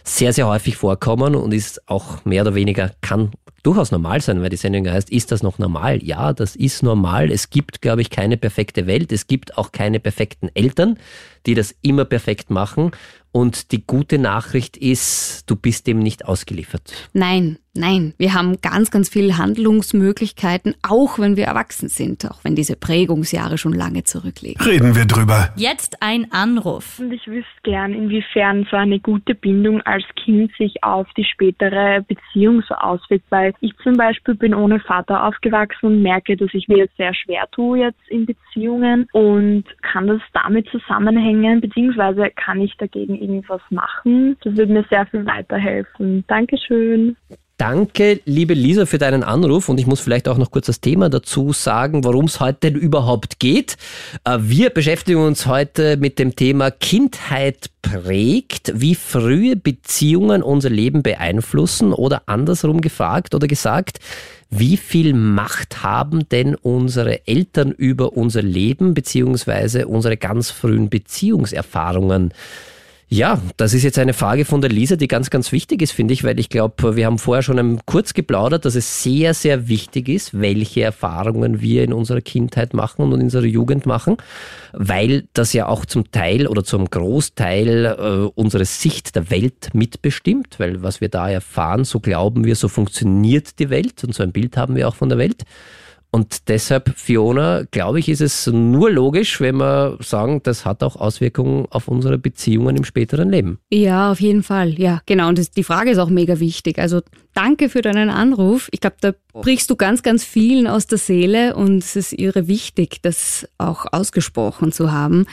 sehr, 0.03 0.33
sehr 0.33 0.47
häufig 0.47 0.75
vorkommen 0.75 1.33
und 1.33 1.51
ist 1.51 1.89
auch 1.89 2.23
mehr 2.25 2.43
oder 2.43 2.53
weniger, 2.53 2.91
kann 3.01 3.31
durchaus 3.63 3.91
normal 3.91 4.21
sein, 4.21 4.41
weil 4.41 4.49
die 4.49 4.57
Sendung 4.57 4.87
heißt, 4.87 5.09
ist 5.09 5.31
das 5.31 5.41
noch 5.41 5.57
normal? 5.57 6.03
Ja, 6.03 6.33
das 6.33 6.55
ist 6.55 6.83
normal. 6.83 7.31
Es 7.31 7.49
gibt, 7.49 7.81
glaube 7.81 8.01
ich, 8.01 8.09
keine 8.09 8.37
perfekte 8.37 8.85
Welt. 8.85 9.11
Es 9.11 9.25
gibt 9.25 9.57
auch 9.57 9.71
keine 9.71 9.99
perfekten 9.99 10.49
Eltern, 10.53 10.99
die 11.45 11.55
das 11.55 11.73
immer 11.81 12.05
perfekt 12.05 12.49
machen. 12.49 12.91
Und 13.33 13.71
die 13.71 13.85
gute 13.85 14.19
Nachricht 14.19 14.77
ist, 14.77 15.43
du 15.47 15.55
bist 15.55 15.87
dem 15.87 15.97
nicht 15.97 16.23
ausgeliefert. 16.23 16.93
Nein, 17.13 17.57
nein. 17.73 18.13
Wir 18.17 18.33
haben 18.33 18.57
ganz, 18.61 18.91
ganz 18.91 19.09
viele 19.09 19.37
Handlungsmöglichkeiten, 19.37 20.75
auch 20.87 21.19
wenn 21.19 21.37
wir 21.37 21.45
erwachsen 21.45 21.89
sind, 21.89 22.29
auch 22.29 22.43
wenn 22.43 22.55
diese 22.55 22.75
Prägungsjahre 22.75 23.57
schon 23.57 23.73
lange 23.73 24.03
zurückliegen. 24.03 24.63
Reden 24.65 24.95
wir 24.95 25.05
drüber. 25.05 25.49
Jetzt 25.55 26.01
ein 26.01 26.31
Anruf. 26.31 26.99
Und 26.99 27.11
ich 27.11 27.27
wüsste 27.27 27.49
gern, 27.63 27.93
inwiefern 27.93 28.67
so 28.69 28.77
eine 28.77 28.99
gute 28.99 29.35
Bindung 29.35 29.81
als 29.81 30.03
Kind 30.15 30.51
sich 30.57 30.83
auf 30.83 31.07
die 31.17 31.25
spätere 31.25 32.01
Beziehung 32.07 32.63
so 32.67 32.75
auswirkt, 32.75 33.25
weil 33.29 33.53
ich 33.59 33.73
zum 33.83 33.93
Beispiel 33.93 34.35
bin 34.35 34.53
ohne 34.53 34.79
Vater 34.79 35.23
aufgewachsen 35.23 35.85
und 35.85 36.01
merke, 36.01 36.35
dass 36.37 36.53
ich 36.53 36.67
mir 36.67 36.77
jetzt 36.77 36.97
sehr 36.97 37.13
schwer 37.13 37.47
tue 37.51 37.83
jetzt 37.83 38.07
in 38.07 38.25
Beziehungen 38.25 39.07
und 39.11 39.65
kann 39.81 40.07
das 40.07 40.21
damit 40.33 40.67
zusammenhängen, 40.69 41.61
beziehungsweise 41.61 42.29
kann 42.35 42.61
ich 42.61 42.75
dagegen 42.77 43.15
irgendwas 43.15 43.61
machen. 43.69 44.37
Das 44.43 44.55
würde 44.55 44.73
mir 44.73 44.85
sehr 44.89 45.05
viel 45.07 45.25
weiterhelfen. 45.25 46.23
Dankeschön. 46.27 47.15
Danke, 47.57 48.19
liebe 48.25 48.55
Lisa, 48.55 48.87
für 48.87 48.97
deinen 48.97 49.23
Anruf. 49.23 49.69
Und 49.69 49.79
ich 49.79 49.85
muss 49.85 49.99
vielleicht 49.99 50.27
auch 50.27 50.37
noch 50.37 50.49
kurz 50.49 50.65
das 50.65 50.81
Thema 50.81 51.09
dazu 51.09 51.53
sagen, 51.53 52.03
worum 52.03 52.25
es 52.25 52.39
heute 52.39 52.71
denn 52.71 52.75
überhaupt 52.75 53.39
geht. 53.39 53.77
Äh, 54.23 54.39
wir 54.41 54.71
beschäftigen 54.71 55.19
uns 55.19 55.45
heute 55.45 55.97
mit 55.97 56.17
dem 56.17 56.35
Thema 56.35 56.71
Kindheit 56.71 57.69
prägt, 57.83 58.71
wie 58.73 58.95
frühe 58.95 59.55
Beziehungen 59.55 60.41
unser 60.41 60.71
Leben 60.71 61.03
beeinflussen 61.03 61.93
oder 61.93 62.23
andersrum 62.25 62.81
gefragt 62.81 63.35
oder 63.35 63.47
gesagt, 63.47 63.99
wie 64.49 64.77
viel 64.77 65.13
Macht 65.13 65.83
haben 65.83 66.27
denn 66.29 66.55
unsere 66.55 67.27
Eltern 67.27 67.71
über 67.71 68.13
unser 68.13 68.41
Leben 68.41 68.93
beziehungsweise 68.93 69.87
unsere 69.87 70.17
ganz 70.17 70.49
frühen 70.49 70.89
Beziehungserfahrungen? 70.89 72.33
Ja, 73.13 73.39
das 73.57 73.75
ist 73.75 73.83
jetzt 73.83 73.99
eine 73.99 74.13
Frage 74.13 74.43
von 74.43 74.61
der 74.61 74.71
Lisa, 74.71 74.95
die 74.95 75.07
ganz, 75.07 75.29
ganz 75.29 75.51
wichtig 75.51 75.83
ist, 75.83 75.91
finde 75.91 76.15
ich, 76.15 76.23
weil 76.23 76.39
ich 76.39 76.49
glaube, 76.49 76.95
wir 76.95 77.05
haben 77.05 77.19
vorher 77.19 77.43
schon 77.43 77.79
kurz 77.85 78.15
geplaudert, 78.15 78.65
dass 78.65 78.73
es 78.73 79.03
sehr, 79.03 79.35
sehr 79.35 79.67
wichtig 79.67 80.09
ist, 80.09 80.41
welche 80.41 80.81
Erfahrungen 80.81 81.61
wir 81.61 81.83
in 81.83 81.93
unserer 81.93 82.21
Kindheit 82.21 82.73
machen 82.73 83.03
und 83.03 83.13
in 83.13 83.25
unserer 83.25 83.45
Jugend 83.45 83.85
machen, 83.85 84.17
weil 84.71 85.25
das 85.33 85.53
ja 85.53 85.67
auch 85.67 85.85
zum 85.85 86.09
Teil 86.09 86.47
oder 86.47 86.63
zum 86.63 86.89
Großteil 86.89 87.85
äh, 87.85 88.31
unsere 88.33 88.65
Sicht 88.65 89.15
der 89.15 89.29
Welt 89.29 89.69
mitbestimmt, 89.73 90.55
weil 90.57 90.81
was 90.81 90.99
wir 90.99 91.09
da 91.09 91.29
erfahren, 91.29 91.83
so 91.83 91.99
glauben 91.99 92.45
wir, 92.45 92.55
so 92.55 92.67
funktioniert 92.67 93.59
die 93.59 93.69
Welt 93.69 94.03
und 94.03 94.15
so 94.15 94.23
ein 94.23 94.31
Bild 94.31 94.57
haben 94.57 94.75
wir 94.75 94.87
auch 94.87 94.95
von 94.95 95.09
der 95.09 95.19
Welt. 95.19 95.43
Und 96.15 96.47
deshalb, 96.47 96.93
Fiona, 96.95 97.63
glaube 97.71 97.97
ich, 97.97 98.07
ist 98.07 98.21
es 98.21 98.45
nur 98.45 98.91
logisch, 98.91 99.41
wenn 99.41 99.55
wir 99.55 99.97
sagen, 99.99 100.41
das 100.43 100.63
hat 100.63 100.83
auch 100.83 100.95
Auswirkungen 100.95 101.65
auf 101.71 101.87
unsere 101.87 102.19
Beziehungen 102.19 102.77
im 102.77 102.83
späteren 102.83 103.31
Leben. 103.31 103.57
Ja, 103.71 104.11
auf 104.11 104.21
jeden 104.21 104.43
Fall. 104.43 104.79
Ja, 104.79 105.01
genau. 105.07 105.29
Und 105.29 105.39
das, 105.39 105.49
die 105.49 105.63
Frage 105.63 105.89
ist 105.89 105.97
auch 105.97 106.11
mega 106.11 106.39
wichtig. 106.39 106.77
Also 106.77 107.01
danke 107.33 107.67
für 107.67 107.81
deinen 107.81 108.11
Anruf. 108.11 108.69
Ich 108.71 108.79
glaube, 108.79 108.97
da 109.01 109.13
brichst 109.33 109.71
du 109.71 109.75
ganz, 109.75 110.03
ganz 110.03 110.23
vielen 110.23 110.67
aus 110.67 110.85
der 110.85 110.99
Seele 110.99 111.55
und 111.55 111.79
es 111.79 111.95
ist 111.95 112.13
irre 112.13 112.47
wichtig, 112.47 112.99
das 113.01 113.49
auch 113.57 113.87
ausgesprochen 113.91 114.71
zu 114.71 114.91
haben. 114.91 115.25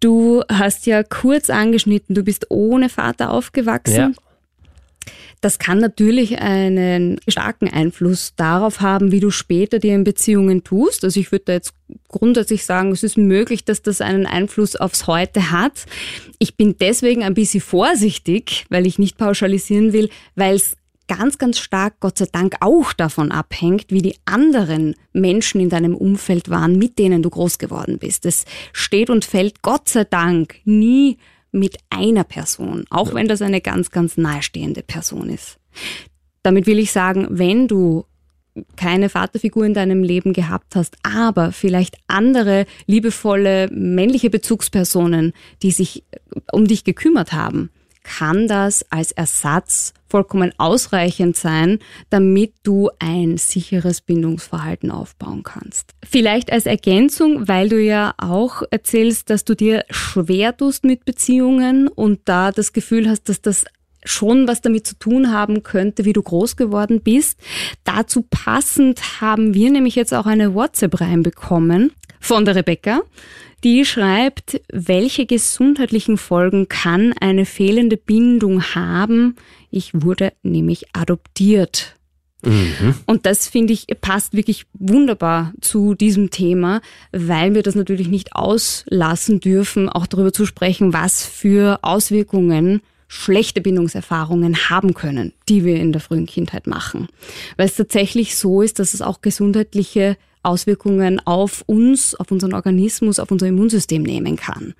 Du 0.00 0.42
hast 0.50 0.86
ja 0.86 1.02
kurz 1.02 1.50
angeschnitten, 1.50 2.14
du 2.14 2.24
bist 2.24 2.46
ohne 2.48 2.88
Vater 2.88 3.30
aufgewachsen. 3.30 3.94
Ja. 3.94 4.10
Das 5.44 5.58
kann 5.58 5.76
natürlich 5.76 6.38
einen 6.38 7.20
starken 7.28 7.68
Einfluss 7.68 8.32
darauf 8.34 8.80
haben, 8.80 9.12
wie 9.12 9.20
du 9.20 9.30
später 9.30 9.78
dir 9.78 9.94
in 9.94 10.02
Beziehungen 10.02 10.64
tust. 10.64 11.04
Also 11.04 11.20
ich 11.20 11.32
würde 11.32 11.44
da 11.44 11.52
jetzt 11.52 11.74
grundsätzlich 12.08 12.64
sagen, 12.64 12.92
es 12.92 13.02
ist 13.02 13.18
möglich, 13.18 13.62
dass 13.62 13.82
das 13.82 14.00
einen 14.00 14.24
Einfluss 14.24 14.74
aufs 14.74 15.06
Heute 15.06 15.50
hat. 15.50 15.84
Ich 16.38 16.56
bin 16.56 16.76
deswegen 16.80 17.22
ein 17.22 17.34
bisschen 17.34 17.60
vorsichtig, 17.60 18.64
weil 18.70 18.86
ich 18.86 18.98
nicht 18.98 19.18
pauschalisieren 19.18 19.92
will, 19.92 20.08
weil 20.34 20.54
es 20.54 20.78
ganz, 21.08 21.36
ganz 21.36 21.58
stark, 21.58 22.00
Gott 22.00 22.16
sei 22.16 22.26
Dank, 22.32 22.54
auch 22.60 22.94
davon 22.94 23.30
abhängt, 23.30 23.90
wie 23.90 24.00
die 24.00 24.16
anderen 24.24 24.94
Menschen 25.12 25.60
in 25.60 25.68
deinem 25.68 25.94
Umfeld 25.94 26.48
waren, 26.48 26.78
mit 26.78 26.98
denen 26.98 27.22
du 27.22 27.28
groß 27.28 27.58
geworden 27.58 27.98
bist. 27.98 28.24
Es 28.24 28.46
steht 28.72 29.10
und 29.10 29.26
fällt, 29.26 29.60
Gott 29.60 29.90
sei 29.90 30.04
Dank, 30.04 30.56
nie 30.64 31.18
mit 31.54 31.76
einer 31.88 32.24
Person, 32.24 32.84
auch 32.90 33.08
ja. 33.08 33.14
wenn 33.14 33.28
das 33.28 33.40
eine 33.40 33.60
ganz, 33.60 33.90
ganz 33.90 34.16
nahestehende 34.16 34.82
Person 34.82 35.30
ist. 35.30 35.58
Damit 36.42 36.66
will 36.66 36.78
ich 36.78 36.92
sagen, 36.92 37.26
wenn 37.30 37.68
du 37.68 38.04
keine 38.76 39.08
Vaterfigur 39.08 39.64
in 39.64 39.74
deinem 39.74 40.02
Leben 40.02 40.32
gehabt 40.32 40.76
hast, 40.76 40.96
aber 41.02 41.52
vielleicht 41.52 41.96
andere 42.06 42.66
liebevolle 42.86 43.68
männliche 43.72 44.30
Bezugspersonen, 44.30 45.32
die 45.62 45.70
sich 45.70 46.04
um 46.52 46.66
dich 46.66 46.84
gekümmert 46.84 47.32
haben, 47.32 47.70
kann 48.04 48.46
das 48.46 48.84
als 48.90 49.10
Ersatz 49.10 49.92
vollkommen 50.06 50.52
ausreichend 50.58 51.36
sein, 51.36 51.80
damit 52.10 52.52
du 52.62 52.88
ein 53.00 53.36
sicheres 53.36 54.00
Bindungsverhalten 54.00 54.92
aufbauen 54.92 55.42
kannst. 55.42 55.90
Vielleicht 56.08 56.52
als 56.52 56.66
Ergänzung, 56.66 57.48
weil 57.48 57.68
du 57.68 57.82
ja 57.82 58.14
auch 58.18 58.62
erzählst, 58.70 59.30
dass 59.30 59.44
du 59.44 59.56
dir 59.56 59.84
schwer 59.90 60.56
tust 60.56 60.84
mit 60.84 61.04
Beziehungen 61.04 61.88
und 61.88 62.20
da 62.26 62.52
das 62.52 62.72
Gefühl 62.72 63.08
hast, 63.08 63.28
dass 63.28 63.42
das 63.42 63.64
schon 64.04 64.46
was 64.46 64.60
damit 64.60 64.86
zu 64.86 64.98
tun 64.98 65.32
haben 65.32 65.62
könnte, 65.62 66.04
wie 66.04 66.12
du 66.12 66.22
groß 66.22 66.56
geworden 66.56 67.00
bist. 67.02 67.40
Dazu 67.84 68.22
passend 68.30 69.20
haben 69.20 69.54
wir 69.54 69.70
nämlich 69.70 69.96
jetzt 69.96 70.14
auch 70.14 70.26
eine 70.26 70.54
WhatsApp 70.54 71.00
reinbekommen 71.00 71.92
von 72.24 72.44
der 72.44 72.56
Rebecca. 72.56 73.02
Die 73.62 73.84
schreibt, 73.84 74.60
welche 74.70 75.26
gesundheitlichen 75.26 76.18
Folgen 76.18 76.68
kann 76.68 77.14
eine 77.20 77.46
fehlende 77.46 77.96
Bindung 77.96 78.62
haben? 78.74 79.36
Ich 79.70 79.90
wurde 79.94 80.32
nämlich 80.42 80.86
adoptiert. 80.94 81.94
Mhm. 82.42 82.94
Und 83.06 83.24
das 83.24 83.48
finde 83.48 83.72
ich 83.72 83.86
passt 84.00 84.34
wirklich 84.34 84.66
wunderbar 84.74 85.54
zu 85.60 85.94
diesem 85.94 86.30
Thema, 86.30 86.82
weil 87.12 87.54
wir 87.54 87.62
das 87.62 87.74
natürlich 87.74 88.08
nicht 88.08 88.34
auslassen 88.34 89.40
dürfen, 89.40 89.88
auch 89.88 90.06
darüber 90.06 90.32
zu 90.32 90.44
sprechen, 90.44 90.92
was 90.92 91.24
für 91.24 91.78
Auswirkungen 91.82 92.82
schlechte 93.08 93.60
Bindungserfahrungen 93.60 94.68
haben 94.68 94.92
können, 94.92 95.32
die 95.48 95.64
wir 95.64 95.76
in 95.76 95.92
der 95.92 96.00
frühen 96.00 96.26
Kindheit 96.26 96.66
machen. 96.66 97.08
Weil 97.56 97.66
es 97.66 97.76
tatsächlich 97.76 98.36
so 98.36 98.60
ist, 98.60 98.78
dass 98.78 98.92
es 98.92 99.02
auch 99.02 99.20
gesundheitliche 99.22 100.16
Auswirkungen 100.44 101.20
auf 101.24 101.62
uns, 101.66 102.14
auf 102.14 102.30
unseren 102.30 102.54
Organismus, 102.54 103.18
auf 103.18 103.30
unser 103.30 103.46
Immunsystem 103.46 104.02
nehmen 104.02 104.36
kann. 104.36 104.74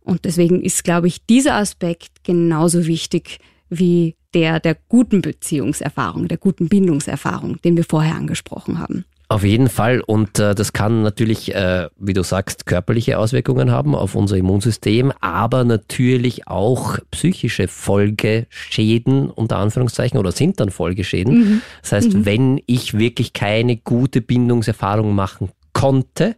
Und 0.00 0.24
deswegen 0.24 0.62
ist, 0.62 0.84
glaube 0.84 1.06
ich, 1.06 1.24
dieser 1.26 1.54
Aspekt 1.54 2.24
genauso 2.24 2.86
wichtig 2.86 3.38
wie 3.68 4.16
der 4.34 4.60
der 4.60 4.76
guten 4.88 5.22
Beziehungserfahrung, 5.22 6.28
der 6.28 6.38
guten 6.38 6.68
Bindungserfahrung, 6.68 7.60
den 7.62 7.76
wir 7.76 7.84
vorher 7.84 8.16
angesprochen 8.16 8.78
haben. 8.78 9.04
Auf 9.28 9.42
jeden 9.42 9.68
Fall. 9.68 10.00
Und 10.00 10.38
äh, 10.38 10.54
das 10.54 10.72
kann 10.74 11.02
natürlich, 11.02 11.54
äh, 11.54 11.88
wie 11.98 12.12
du 12.12 12.22
sagst, 12.22 12.66
körperliche 12.66 13.18
Auswirkungen 13.18 13.70
haben 13.70 13.94
auf 13.94 14.14
unser 14.14 14.36
Immunsystem, 14.36 15.12
aber 15.20 15.64
natürlich 15.64 16.46
auch 16.46 16.98
psychische 17.10 17.66
Folgeschäden, 17.66 19.30
unter 19.30 19.58
Anführungszeichen, 19.58 20.18
oder 20.18 20.30
sind 20.30 20.60
dann 20.60 20.70
Folgeschäden. 20.70 21.34
Mhm. 21.34 21.60
Das 21.80 21.92
heißt, 21.92 22.12
mhm. 22.12 22.26
wenn 22.26 22.62
ich 22.66 22.98
wirklich 22.98 23.32
keine 23.32 23.76
gute 23.76 24.20
Bindungserfahrung 24.20 25.14
machen 25.14 25.50
konnte 25.72 26.36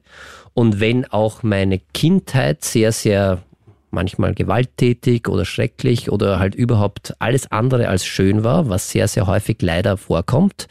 und 0.55 0.79
wenn 0.79 1.07
auch 1.07 1.43
meine 1.43 1.81
Kindheit 1.93 2.65
sehr, 2.65 2.93
sehr 2.93 3.43
manchmal 3.91 4.35
gewalttätig 4.35 5.29
oder 5.29 5.45
schrecklich 5.45 6.11
oder 6.11 6.39
halt 6.39 6.55
überhaupt 6.55 7.15
alles 7.19 7.51
andere 7.51 7.89
als 7.89 8.07
schön 8.07 8.45
war, 8.45 8.69
was 8.69 8.91
sehr, 8.91 9.09
sehr 9.09 9.27
häufig 9.27 9.57
leider 9.61 9.97
vorkommt, 9.97 10.69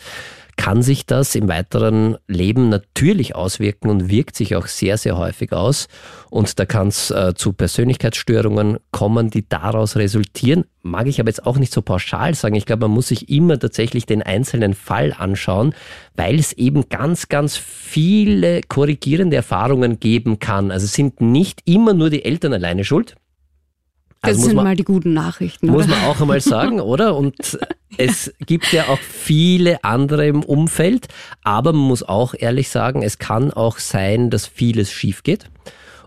kann 0.58 0.82
sich 0.82 1.06
das 1.06 1.36
im 1.36 1.48
weiteren 1.48 2.18
Leben 2.28 2.70
natürlich 2.70 3.36
auswirken 3.36 3.90
und 3.90 4.10
wirkt 4.10 4.36
sich 4.36 4.56
auch 4.56 4.68
sehr, 4.68 4.98
sehr 4.98 5.18
häufig 5.18 5.52
aus. 5.52 5.88
Und 6.30 6.58
da 6.60 6.66
kann 6.66 6.88
es 6.88 7.12
äh, 7.12 7.34
zu 7.36 7.54
Persönlichkeitsstörungen 7.54 8.78
kommen, 8.92 9.30
die 9.30 9.48
daraus 9.48 9.96
resultieren. 9.96 10.66
Mag 10.82 11.08
ich 11.08 11.20
aber 11.20 11.30
jetzt 11.30 11.46
auch 11.46 11.58
nicht 11.58 11.74
so 11.74 11.82
pauschal 11.82 12.36
sagen. 12.36 12.56
Ich 12.56 12.66
glaube, 12.66 12.88
man 12.88 12.92
muss 12.92 13.10
sich 13.10 13.30
immer 13.30 13.60
tatsächlich 13.60 14.06
den 14.06 14.22
einzelnen 14.22 14.74
Fall 14.74 15.14
anschauen, 15.18 15.74
weil 16.16 16.40
es 16.40 16.54
eben 16.54 16.90
ganz, 16.90 17.28
ganz 17.28 17.58
viele 17.58 18.62
korrigierende 18.62 19.36
Erfahrungen 19.36 20.00
geben 20.00 20.40
kann. 20.40 20.72
Also 20.72 20.88
sind 20.88 21.22
nicht 21.22 21.62
immer 21.66 21.94
nur 21.94 22.10
die 22.10 22.24
Eltern 22.24 22.54
alleine 22.54 22.86
schuld. 22.86 23.16
Also 24.26 24.40
das 24.40 24.46
sind 24.48 24.56
man, 24.56 24.66
mal 24.66 24.76
die 24.76 24.84
guten 24.84 25.14
Nachrichten. 25.14 25.68
Muss 25.68 25.86
oder? 25.86 25.96
man 25.96 26.06
auch 26.06 26.22
einmal 26.22 26.42
sagen, 26.42 26.80
oder? 26.82 27.16
Und 27.16 27.58
es 27.98 28.34
gibt 28.46 28.72
ja 28.72 28.88
auch 28.88 29.00
viele 29.00 29.84
andere 29.84 30.28
im 30.28 30.44
Umfeld, 30.44 31.08
aber 31.44 31.74
man 31.74 31.88
muss 31.88 32.04
auch 32.04 32.34
ehrlich 32.38 32.70
sagen, 32.70 33.02
es 33.04 33.18
kann 33.18 33.52
auch 33.52 33.80
sein, 33.80 34.30
dass 34.30 34.48
vieles 34.48 34.92
schief 34.92 35.24
geht 35.24 35.50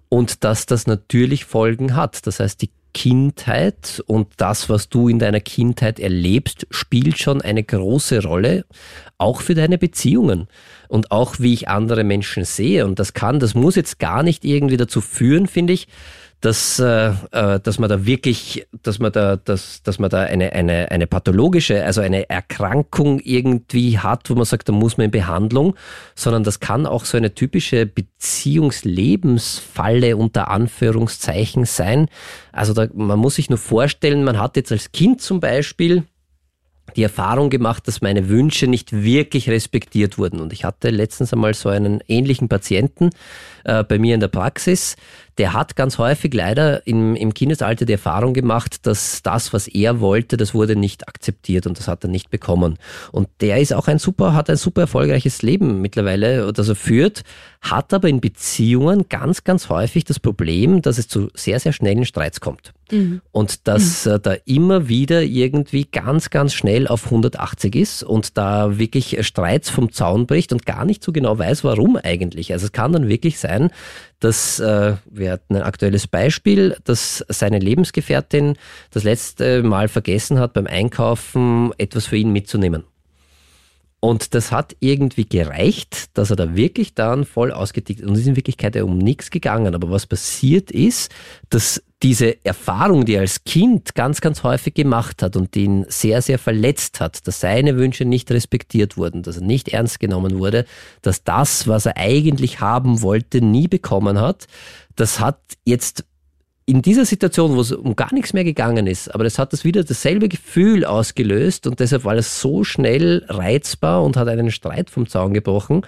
und 0.09 0.45
dass 0.45 0.67
das 0.67 0.87
natürlich 0.87 1.45
Folgen 1.45 1.95
hat. 1.95 2.27
Das 2.27 2.41
heißt, 2.41 2.63
die 2.63 2.71
Kindheit 2.95 4.03
und 4.07 4.29
das, 4.39 4.69
was 4.69 4.89
du 4.89 5.09
in 5.09 5.19
deiner 5.19 5.41
Kindheit 5.41 6.01
erlebst, 6.01 6.67
spielt 6.71 7.19
schon 7.19 7.41
eine 7.43 7.63
große 7.63 8.23
Rolle, 8.25 8.65
auch 9.19 9.41
für 9.41 9.55
deine 9.55 9.79
Beziehungen 9.79 10.49
und 10.89 11.11
auch 11.11 11.37
wie 11.39 11.53
ich 11.53 11.69
andere 11.69 12.03
Menschen 12.03 12.45
sehe. 12.45 12.85
Und 12.85 12.99
das 12.99 13.13
kann, 13.13 13.39
das 13.39 13.55
muss 13.55 13.77
jetzt 13.77 13.99
gar 13.99 14.23
nicht 14.23 14.45
irgendwie 14.45 14.77
dazu 14.77 15.01
führen, 15.01 15.47
finde 15.47 15.75
ich, 15.75 15.87
dass, 16.41 16.79
äh, 16.79 17.11
äh, 17.33 17.59
dass 17.61 17.79
man 17.79 17.89
da 17.89 18.05
wirklich, 18.07 18.67
dass 18.83 18.99
man 18.99 19.13
da, 19.13 19.37
dass, 19.37 19.83
dass 19.83 19.99
man 19.99 20.11
da 20.11 20.23
eine, 20.23 20.53
eine, 20.53 20.91
eine 20.91 21.07
pathologische, 21.07 21.85
also 21.85 22.01
eine 22.01 22.31
Erkrankung 22.31 23.21
irgendwie 23.21 23.99
hat, 23.99 24.31
wo 24.31 24.35
man 24.35 24.45
sagt, 24.45 24.69
da 24.69 24.73
muss 24.73 24.97
man 24.97 25.05
in 25.07 25.11
Behandlung, 25.11 25.75
sondern 26.15 26.45
das 26.45 26.61
kann 26.61 26.87
auch 26.87 27.05
so 27.05 27.17
eine 27.17 27.35
typische 27.35 27.87
Beziehungslebensfalle 27.87 30.17
unter 30.17 30.47
Anführungszeichen 30.49 31.65
sein. 31.65 32.07
Also 32.53 32.73
da, 32.73 32.87
man 32.95 33.19
muss 33.19 33.35
sich 33.35 33.51
nur 33.51 33.59
vorstellen, 33.59 34.23
man 34.23 34.39
hat 34.39 34.55
jetzt 34.57 34.71
als 34.71 34.93
Kind 34.93 35.21
zum 35.21 35.41
Beispiel 35.41 36.05
die 36.97 37.03
Erfahrung 37.03 37.51
gemacht, 37.51 37.87
dass 37.87 38.01
meine 38.01 38.29
Wünsche 38.29 38.67
nicht 38.67 38.93
wirklich 38.93 39.49
respektiert 39.49 40.19
wurden. 40.19 40.41
Und 40.41 40.53
ich 40.53 40.65
hatte 40.65 40.91
letztens 40.91 41.33
einmal 41.33 41.55
so 41.55 41.69
einen 41.69 42.01
ähnlichen 42.09 42.49
Patienten 42.49 43.11
äh, 43.65 43.85
bei 43.85 43.99
mir 43.99 44.15
in 44.15 44.21
der 44.21 44.29
Praxis, 44.29 44.97
der 45.39 45.53
hat 45.53 45.77
ganz 45.77 45.99
häufig 45.99 46.35
leider 46.35 46.87
im, 46.87 47.15
im 47.15 47.33
Kindesalter 47.33 47.87
die 47.87 47.93
Erfahrung 47.93 48.35
gemacht, 48.35 48.87
dass 48.87 49.23
das, 49.23 49.53
was 49.53 49.69
er 49.69 50.01
wollte, 50.01 50.37
das 50.37 50.53
wurde 50.53 50.75
nicht 50.75 51.09
akzeptiert 51.09 51.67
und 51.67 51.79
das 51.79 51.87
hat 51.87 52.05
er 52.05 52.11
nicht 52.11 52.31
bekommen. 52.31 52.77
Und 53.13 53.29
der 53.41 53.61
ist 53.61 53.73
auch 53.73 53.87
ein 53.87 53.99
super, 53.99 54.35
hat 54.35 54.51
ein 54.51 54.57
super 54.57 54.83
erfolgreiches 54.83 55.43
Leben 55.43 55.81
mittlerweile, 55.81 56.53
das 56.53 56.69
er 56.69 56.75
führt, 56.75 57.23
hat 57.61 57.95
aber 57.95 58.09
in 58.09 58.21
Beziehungen 58.21 59.09
ganz, 59.09 59.45
ganz 59.45 59.69
häufig 59.69 60.05
das 60.05 60.19
Problem, 60.19 60.83
dass 60.83 60.99
es 60.99 61.07
zu 61.07 61.29
sehr, 61.35 61.61
sehr 61.61 61.73
schnellen 61.73 62.05
Streits 62.05 62.41
kommt. 62.41 62.73
Mhm. 62.91 63.21
Und 63.33 63.67
dass 63.69 64.07
mhm. 64.07 64.23
da 64.23 64.35
immer 64.45 64.89
wieder 64.89 65.23
irgendwie 65.23 65.85
ganz, 65.85 66.31
ganz 66.31 66.55
schnell 66.55 66.87
auf 66.89 67.07
180 67.07 67.75
ist 67.75 68.03
und 68.03 68.37
da 68.37 68.79
wirklich 68.79 69.25
Streits 69.27 69.71
vom 69.71 69.93
Zaun 69.93 70.27
bricht 70.27 70.53
und 70.53 70.67
gar 70.67 70.85
nicht 70.85 71.03
so 71.03 71.13
genau 71.13 71.39
weiß, 71.39 71.65
warum 71.65 71.97
eigentlich. 71.97 72.53
Also 72.53 72.67
es 72.67 72.73
kann 72.73 72.93
dann 72.93 73.09
wirklich 73.09 73.39
sein, 73.39 73.71
dass 74.21 74.59
äh, 74.59 74.95
wir 75.11 75.33
hatten 75.33 75.57
ein 75.57 75.63
aktuelles 75.63 76.07
Beispiel, 76.07 76.77
dass 76.85 77.25
seine 77.29 77.59
Lebensgefährtin 77.59 78.57
das 78.91 79.05
letzte 79.05 79.63
Mal 79.63 79.89
vergessen 79.89 80.39
hat, 80.39 80.53
beim 80.53 80.67
Einkaufen 80.67 81.73
etwas 81.79 82.07
für 82.07 82.17
ihn 82.17 82.33
mitzunehmen. 82.33 82.85
Und 84.01 84.35
das 84.35 84.53
hat 84.53 84.77
irgendwie 84.79 85.25
gereicht, 85.25 86.17
dass 86.17 86.31
er 86.31 86.37
da 86.37 86.55
wirklich 86.55 86.95
dann 86.95 87.25
voll 87.25 87.51
ausgetickt 87.51 88.01
ist. 88.01 88.07
Und 88.07 88.15
es 88.15 88.21
ist 88.21 88.29
in 88.29 88.37
Wirklichkeit 88.37 88.77
ja 88.77 88.85
um 88.85 88.97
nichts 88.97 89.31
gegangen. 89.31 89.75
Aber 89.75 89.91
was 89.91 90.07
passiert 90.07 90.71
ist, 90.71 91.13
dass 91.51 91.83
diese 92.03 92.45
Erfahrung, 92.45 93.05
die 93.05 93.15
er 93.15 93.23
als 93.23 93.43
Kind 93.45 93.95
ganz, 93.95 94.21
ganz 94.21 94.45
häufig 94.45 94.75
gemacht 94.75 95.23
hat 95.23 95.37
und 95.37 95.55
die 95.55 95.65
ihn 95.65 95.87
sehr, 95.89 96.23
sehr 96.23 96.39
verletzt 96.39 97.01
hat, 97.01 97.27
dass 97.27 97.41
seine 97.41 97.77
Wünsche 97.77 98.05
nicht 98.05 98.31
respektiert 98.31 98.97
wurden, 98.97 99.23
dass 99.23 99.37
er 99.37 99.43
nicht 99.43 99.69
ernst 99.69 99.99
genommen 99.99 100.39
wurde, 100.39 100.65
dass 101.03 101.25
das, 101.25 101.67
was 101.67 101.87
er 101.87 101.97
eigentlich 101.97 102.61
haben 102.61 103.03
wollte, 103.03 103.41
nie 103.41 103.67
bekommen 103.67 104.21
hat, 104.21 104.47
das 104.95 105.19
hat 105.19 105.41
jetzt 105.65 106.05
in 106.69 106.83
dieser 106.83 107.07
Situation, 107.07 107.57
wo 107.57 107.63
es 107.63 107.73
um 107.73 107.97
gar 107.97 108.13
nichts 108.13 108.35
mehr 108.35 108.45
gegangen 108.45 108.87
ist, 108.87 109.15
aber 109.15 109.25
das 109.25 109.39
hat 109.39 109.55
das 109.55 109.65
wieder 109.65 109.85
dasselbe 109.85 110.29
Gefühl 110.29 110.85
ausgelöst 110.85 111.67
und 111.67 111.81
deshalb 111.81 112.05
war 112.05 112.15
es 112.15 112.43
so 112.43 112.63
schnell 112.63 113.25
reizbar 113.27 114.05
und 114.05 114.19
hat 114.19 114.29
einen 114.29 114.51
Streit 114.51 114.91
vom 114.91 115.09
Zaun 115.09 115.33
gebrochen. 115.33 115.87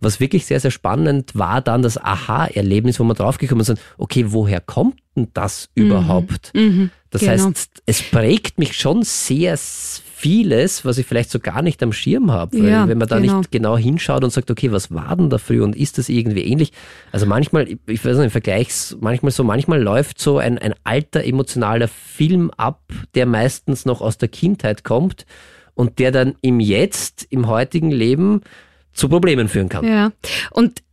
Was 0.00 0.20
wirklich 0.20 0.46
sehr, 0.46 0.58
sehr 0.58 0.70
spannend 0.70 1.32
war 1.36 1.60
dann 1.60 1.82
das 1.82 1.98
Aha-Erlebnis, 1.98 2.98
wo 2.98 3.04
man 3.04 3.14
draufgekommen 3.14 3.62
sind, 3.62 3.78
okay, 3.98 4.24
woher 4.28 4.62
kommt 4.62 5.00
denn 5.14 5.28
das 5.34 5.68
mhm. 5.74 5.84
überhaupt? 5.84 6.50
Mhm, 6.54 6.90
das 7.10 7.20
genau. 7.20 7.32
heißt, 7.32 7.82
es 7.84 8.02
prägt 8.02 8.58
mich 8.58 8.72
schon 8.72 9.02
sehr 9.02 9.58
vieles, 10.22 10.84
was 10.84 10.98
ich 10.98 11.06
vielleicht 11.06 11.30
so 11.30 11.40
gar 11.40 11.62
nicht 11.62 11.82
am 11.82 11.92
Schirm 11.92 12.30
habe. 12.30 12.56
Ja, 12.58 12.86
wenn 12.86 12.98
man 12.98 13.08
da 13.08 13.18
genau. 13.18 13.38
nicht 13.38 13.50
genau 13.50 13.76
hinschaut 13.76 14.22
und 14.22 14.30
sagt, 14.30 14.52
okay, 14.52 14.70
was 14.70 14.92
war 14.92 15.16
denn 15.16 15.30
da 15.30 15.38
früher 15.38 15.64
und 15.64 15.74
ist 15.74 15.98
das 15.98 16.08
irgendwie 16.08 16.42
ähnlich? 16.42 16.70
Also 17.10 17.26
manchmal, 17.26 17.66
ich 17.68 18.04
weiß 18.04 18.16
nicht, 18.18 18.26
im 18.26 18.30
Vergleich, 18.30 18.68
manchmal 19.00 19.32
so, 19.32 19.42
manchmal 19.42 19.82
läuft 19.82 20.20
so 20.20 20.38
ein, 20.38 20.58
ein 20.58 20.74
alter 20.84 21.24
emotionaler 21.24 21.88
Film 21.88 22.52
ab, 22.56 22.82
der 23.16 23.26
meistens 23.26 23.84
noch 23.84 24.00
aus 24.00 24.16
der 24.16 24.28
Kindheit 24.28 24.84
kommt 24.84 25.26
und 25.74 25.98
der 25.98 26.12
dann 26.12 26.36
im 26.40 26.60
Jetzt, 26.60 27.26
im 27.28 27.48
heutigen 27.48 27.90
Leben 27.90 28.42
zu 28.92 29.08
Problemen 29.08 29.48
führen 29.48 29.68
kann. 29.68 29.84
Ja, 29.84 30.12
und 30.52 30.84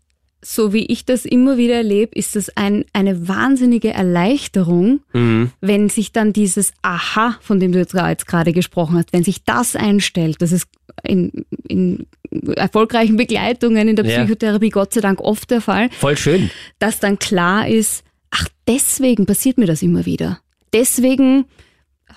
so 0.42 0.72
wie 0.74 0.86
ich 0.86 1.06
das 1.06 1.26
immer 1.26 1.58
wieder 1.58 1.76
erlebe, 1.76 2.16
ist 2.16 2.36
das 2.36 2.56
ein, 2.56 2.86
eine 2.94 3.28
wahnsinnige 3.28 3.92
Erleichterung, 3.92 5.02
mhm. 5.14 5.52
wenn 5.60 5.90
sich 5.90 6.12
dann 6.12 6.34
dieses 6.34 6.74
Aha, 6.82 7.38
von 7.42 7.60
dem 7.60 7.72
du 7.72 7.80
jetzt 7.80 8.28
gerade 8.28 8.54
gesprochen 8.54 8.98
hast, 8.98 9.12
wenn 9.12 9.24
sich 9.24 9.44
das 9.44 9.76
einstellt, 9.76 10.42
das 10.42 10.52
ist 10.52 10.68
in, 11.04 11.46
in 11.68 12.08
erfolgreichen 12.56 13.18
Begleitungen 13.18 13.88
in 13.88 13.96
der 13.96 14.04
Psychotherapie 14.04 14.68
ja. 14.68 14.72
Gott 14.72 14.94
sei 14.94 15.02
Dank 15.02 15.20
oft 15.22 15.50
der 15.52 15.62
Fall. 15.62 15.90
Voll 15.92 16.18
schön. 16.18 16.50
Dass 16.78 17.00
dann 17.00 17.20
klar 17.20 17.68
ist, 17.68 18.04
ach, 18.32 18.48
deswegen 18.68 19.26
passiert 19.26 19.58
mir 19.58 19.66
das 19.66 19.82
immer 19.82 20.06
wieder. 20.06 20.40
Deswegen 20.74 21.46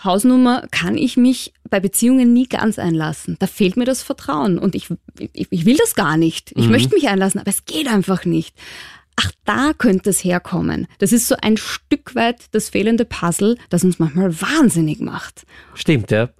Hausnummer 0.04 0.66
kann 0.70 0.96
ich 0.96 1.16
mich 1.16 1.52
bei 1.68 1.80
Beziehungen 1.80 2.32
nie 2.32 2.48
ganz 2.48 2.78
einlassen. 2.78 3.36
Da 3.38 3.46
fehlt 3.46 3.76
mir 3.76 3.84
das 3.84 4.02
Vertrauen 4.02 4.58
und 4.58 4.74
ich, 4.74 4.88
ich, 5.18 5.46
ich 5.50 5.64
will 5.64 5.76
das 5.76 5.94
gar 5.94 6.16
nicht. 6.16 6.52
Ich 6.52 6.66
mhm. 6.66 6.72
möchte 6.72 6.94
mich 6.94 7.08
einlassen, 7.08 7.40
aber 7.40 7.50
es 7.50 7.64
geht 7.64 7.88
einfach 7.88 8.24
nicht. 8.24 8.56
Ach, 9.16 9.30
da 9.44 9.72
könnte 9.76 10.10
es 10.10 10.24
herkommen. 10.24 10.86
Das 10.98 11.12
ist 11.12 11.28
so 11.28 11.36
ein 11.40 11.56
Stück 11.56 12.14
weit 12.14 12.46
das 12.52 12.70
fehlende 12.70 13.04
Puzzle, 13.04 13.56
das 13.68 13.84
uns 13.84 13.98
manchmal 13.98 14.40
wahnsinnig 14.40 15.00
macht. 15.00 15.44
Stimmt, 15.74 16.10
ja. 16.10 16.30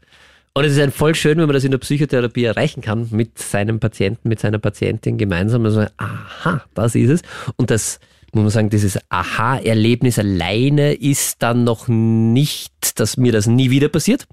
Und 0.54 0.64
es 0.64 0.72
ist 0.72 0.80
ein 0.80 0.92
voll 0.92 1.14
schön, 1.14 1.38
wenn 1.38 1.46
man 1.46 1.54
das 1.54 1.64
in 1.64 1.70
der 1.70 1.78
Psychotherapie 1.78 2.44
erreichen 2.44 2.82
kann, 2.82 3.08
mit 3.10 3.38
seinem 3.38 3.80
Patienten, 3.80 4.28
mit 4.28 4.40
seiner 4.40 4.58
Patientin 4.58 5.16
gemeinsam. 5.16 5.64
Also, 5.64 5.86
aha, 5.96 6.64
das 6.74 6.94
ist 6.94 7.10
es. 7.10 7.22
Und 7.56 7.70
das, 7.70 8.00
muss 8.32 8.42
man 8.42 8.50
sagen, 8.50 8.70
dieses 8.70 8.98
Aha-Erlebnis 9.10 10.18
alleine 10.18 10.94
ist 10.94 11.42
dann 11.42 11.64
noch 11.64 11.88
nicht, 11.88 12.98
dass 12.98 13.16
mir 13.16 13.32
das 13.32 13.46
nie 13.46 13.70
wieder 13.70 13.88
passiert. 13.88 14.26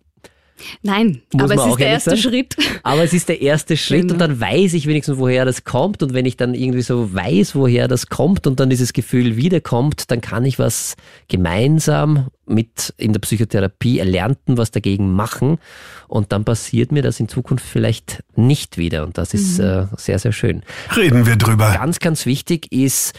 Nein, 0.81 1.21
Muss 1.33 1.51
aber 1.51 1.55
es 1.55 1.71
ist 1.71 1.79
der 1.79 1.87
erste 1.87 2.09
sein. 2.11 2.19
Schritt. 2.19 2.55
Aber 2.83 3.03
es 3.03 3.13
ist 3.13 3.29
der 3.29 3.41
erste 3.41 3.77
Schritt 3.77 4.01
genau. 4.03 4.13
und 4.13 4.19
dann 4.19 4.39
weiß 4.39 4.73
ich 4.73 4.87
wenigstens, 4.87 5.17
woher 5.17 5.45
das 5.45 5.63
kommt. 5.63 6.03
Und 6.03 6.13
wenn 6.13 6.25
ich 6.25 6.37
dann 6.37 6.53
irgendwie 6.53 6.81
so 6.81 7.13
weiß, 7.13 7.55
woher 7.55 7.87
das 7.87 8.07
kommt 8.07 8.47
und 8.47 8.59
dann 8.59 8.69
dieses 8.69 8.93
Gefühl 8.93 9.35
wiederkommt, 9.35 10.11
dann 10.11 10.21
kann 10.21 10.45
ich 10.45 10.59
was 10.59 10.95
gemeinsam 11.27 12.27
mit 12.45 12.93
in 12.97 13.13
der 13.13 13.19
Psychotherapie 13.19 13.99
Erlernten 13.99 14.57
was 14.57 14.71
dagegen 14.71 15.13
machen. 15.13 15.59
Und 16.07 16.31
dann 16.31 16.45
passiert 16.45 16.91
mir 16.91 17.03
das 17.03 17.19
in 17.19 17.29
Zukunft 17.29 17.65
vielleicht 17.65 18.23
nicht 18.35 18.77
wieder. 18.77 19.03
Und 19.03 19.17
das 19.17 19.33
ist 19.33 19.59
mhm. 19.59 19.65
äh, 19.65 19.87
sehr, 19.97 20.19
sehr 20.19 20.31
schön. 20.31 20.63
Reden 20.95 21.25
wir 21.25 21.35
drüber. 21.35 21.73
Ganz, 21.73 21.99
ganz 21.99 22.25
wichtig 22.25 22.71
ist, 22.71 23.13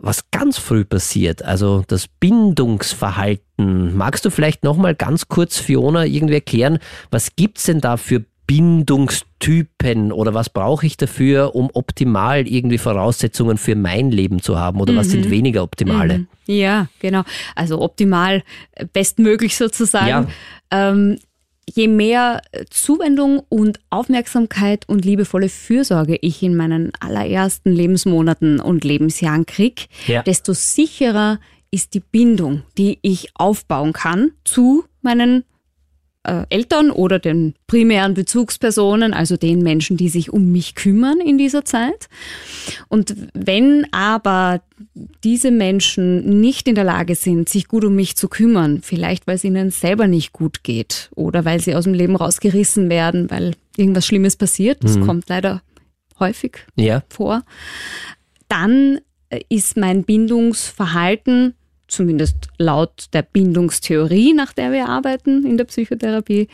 was 0.00 0.30
ganz 0.30 0.58
früh 0.58 0.84
passiert, 0.84 1.42
also 1.44 1.84
das 1.86 2.08
Bindungsverhalten. 2.08 3.96
Magst 3.96 4.24
du 4.24 4.30
vielleicht 4.30 4.64
nochmal 4.64 4.94
ganz 4.94 5.28
kurz, 5.28 5.58
Fiona, 5.58 6.04
irgendwie 6.04 6.34
erklären, 6.34 6.78
was 7.10 7.36
gibt's 7.36 7.64
denn 7.64 7.80
da 7.80 7.96
für 7.96 8.24
Bindungstypen 8.46 10.12
oder 10.12 10.34
was 10.34 10.50
brauche 10.50 10.86
ich 10.86 10.96
dafür, 10.96 11.54
um 11.54 11.70
optimal 11.72 12.46
irgendwie 12.46 12.78
Voraussetzungen 12.78 13.56
für 13.56 13.74
mein 13.74 14.10
Leben 14.10 14.42
zu 14.42 14.58
haben 14.58 14.80
oder 14.80 14.92
mhm. 14.92 14.96
was 14.98 15.10
sind 15.10 15.26
mhm. 15.26 15.30
weniger 15.30 15.62
optimale? 15.62 16.18
Mhm. 16.18 16.26
Ja, 16.46 16.88
genau. 16.98 17.22
Also 17.54 17.80
optimal, 17.80 18.42
bestmöglich 18.92 19.56
sozusagen. 19.56 20.08
Ja. 20.08 20.26
Ähm, 20.70 21.18
je 21.72 21.88
mehr 21.88 22.42
Zuwendung 22.70 23.42
und 23.48 23.80
Aufmerksamkeit 23.90 24.88
und 24.88 25.04
liebevolle 25.04 25.48
Fürsorge 25.48 26.18
ich 26.20 26.42
in 26.42 26.56
meinen 26.56 26.92
allerersten 27.00 27.72
Lebensmonaten 27.72 28.60
und 28.60 28.84
Lebensjahren 28.84 29.46
krieg, 29.46 29.88
ja. 30.06 30.22
desto 30.22 30.52
sicherer 30.52 31.40
ist 31.70 31.94
die 31.94 32.00
Bindung, 32.00 32.62
die 32.78 32.98
ich 33.02 33.30
aufbauen 33.34 33.92
kann 33.92 34.32
zu 34.44 34.84
meinen 35.02 35.44
äh, 36.24 36.46
Eltern 36.48 36.90
oder 36.90 37.18
den 37.18 37.54
primären 37.66 38.14
Bezugspersonen, 38.14 39.14
also 39.14 39.36
den 39.36 39.62
Menschen, 39.62 39.96
die 39.96 40.08
sich 40.08 40.32
um 40.32 40.50
mich 40.52 40.74
kümmern 40.74 41.20
in 41.20 41.38
dieser 41.38 41.64
Zeit. 41.64 42.08
Und 42.88 43.14
wenn 43.34 43.86
aber 43.92 44.62
diese 45.22 45.50
Menschen 45.50 46.40
nicht 46.40 46.66
in 46.66 46.74
der 46.74 46.84
Lage 46.84 47.14
sind, 47.14 47.48
sich 47.48 47.68
gut 47.68 47.84
um 47.84 47.94
mich 47.94 48.16
zu 48.16 48.28
kümmern, 48.28 48.80
vielleicht 48.82 49.26
weil 49.26 49.36
es 49.36 49.44
ihnen 49.44 49.70
selber 49.70 50.06
nicht 50.06 50.32
gut 50.32 50.64
geht 50.64 51.10
oder 51.14 51.44
weil 51.44 51.60
sie 51.60 51.74
aus 51.74 51.84
dem 51.84 51.94
Leben 51.94 52.16
rausgerissen 52.16 52.88
werden, 52.88 53.30
weil 53.30 53.54
irgendwas 53.76 54.06
Schlimmes 54.06 54.36
passiert, 54.36 54.82
das 54.82 54.96
mhm. 54.96 55.06
kommt 55.06 55.28
leider 55.28 55.62
häufig 56.18 56.58
ja. 56.76 57.02
vor, 57.08 57.42
dann 58.48 59.00
ist 59.48 59.76
mein 59.76 60.04
Bindungsverhalten 60.04 61.54
zumindest 61.88 62.48
laut 62.58 63.06
der 63.12 63.22
Bindungstheorie, 63.22 64.32
nach 64.32 64.52
der 64.52 64.72
wir 64.72 64.88
arbeiten 64.88 65.44
in 65.44 65.56
der 65.56 65.64
Psychotherapie, 65.64 66.48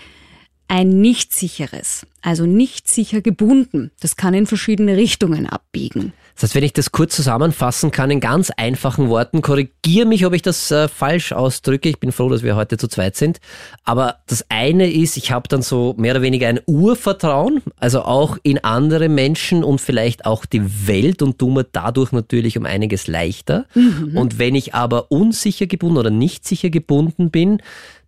ein 0.69 1.01
nicht 1.01 1.33
sicheres, 1.33 2.07
also 2.23 2.47
nicht 2.47 2.89
sicher 2.89 3.21
gebunden. 3.21 3.91
Das 4.01 4.17
kann 4.17 4.35
in 4.35 4.47
verschiedene 4.47 4.97
Richtungen 4.97 5.47
abbiegen. 5.47 6.13
Das 6.35 6.45
heißt, 6.45 6.55
wenn 6.55 6.65
ich 6.65 6.73
das 6.73 6.93
kurz 6.93 7.17
zusammenfassen 7.17 7.91
kann 7.91 8.11
in 8.11 8.21
ganz 8.21 8.51
einfachen 8.51 9.09
Worten, 9.09 9.43
korrigiere 9.43 10.07
mich, 10.07 10.25
ob 10.27 10.33
ich 10.33 10.43
das 10.43 10.71
äh, 10.71 10.89
falsch 10.89 11.33
ausdrücke. 11.33 11.89
Ich 11.89 12.01
bin 12.01 12.13
froh, 12.13 12.29
dass 12.29 12.43
wir 12.43 12.57
heute 12.57 12.79
zu 12.79 12.89
zweit 12.89 13.17
sind. 13.17 13.41
Aber 13.85 14.17
das 14.27 14.45
eine 14.49 14.91
ist, 14.91 15.17
ich 15.17 15.33
habe 15.33 15.49
dann 15.49 15.63
so 15.63 15.95
mehr 15.99 16.13
oder 16.13 16.23
weniger 16.23 16.49
ein 16.49 16.61
Urvertrauen, 16.67 17.63
also 17.77 18.03
auch 18.03 18.39
in 18.43 18.63
andere 18.65 19.09
Menschen 19.09 19.65
und 19.65 19.81
vielleicht 19.81 20.27
auch 20.27 20.47
die 20.47 20.87
Welt 20.87 21.23
und 21.23 21.39
tue 21.39 21.53
mir 21.53 21.65
dadurch 21.65 22.13
natürlich 22.13 22.57
um 22.57 22.65
einiges 22.65 23.07
leichter. 23.07 23.67
Mhm. 23.75 24.17
Und 24.17 24.39
wenn 24.39 24.55
ich 24.55 24.75
aber 24.75 25.11
unsicher 25.11 25.67
gebunden 25.67 25.99
oder 25.99 26.11
nicht 26.11 26.47
sicher 26.47 26.71
gebunden 26.71 27.31
bin, 27.31 27.61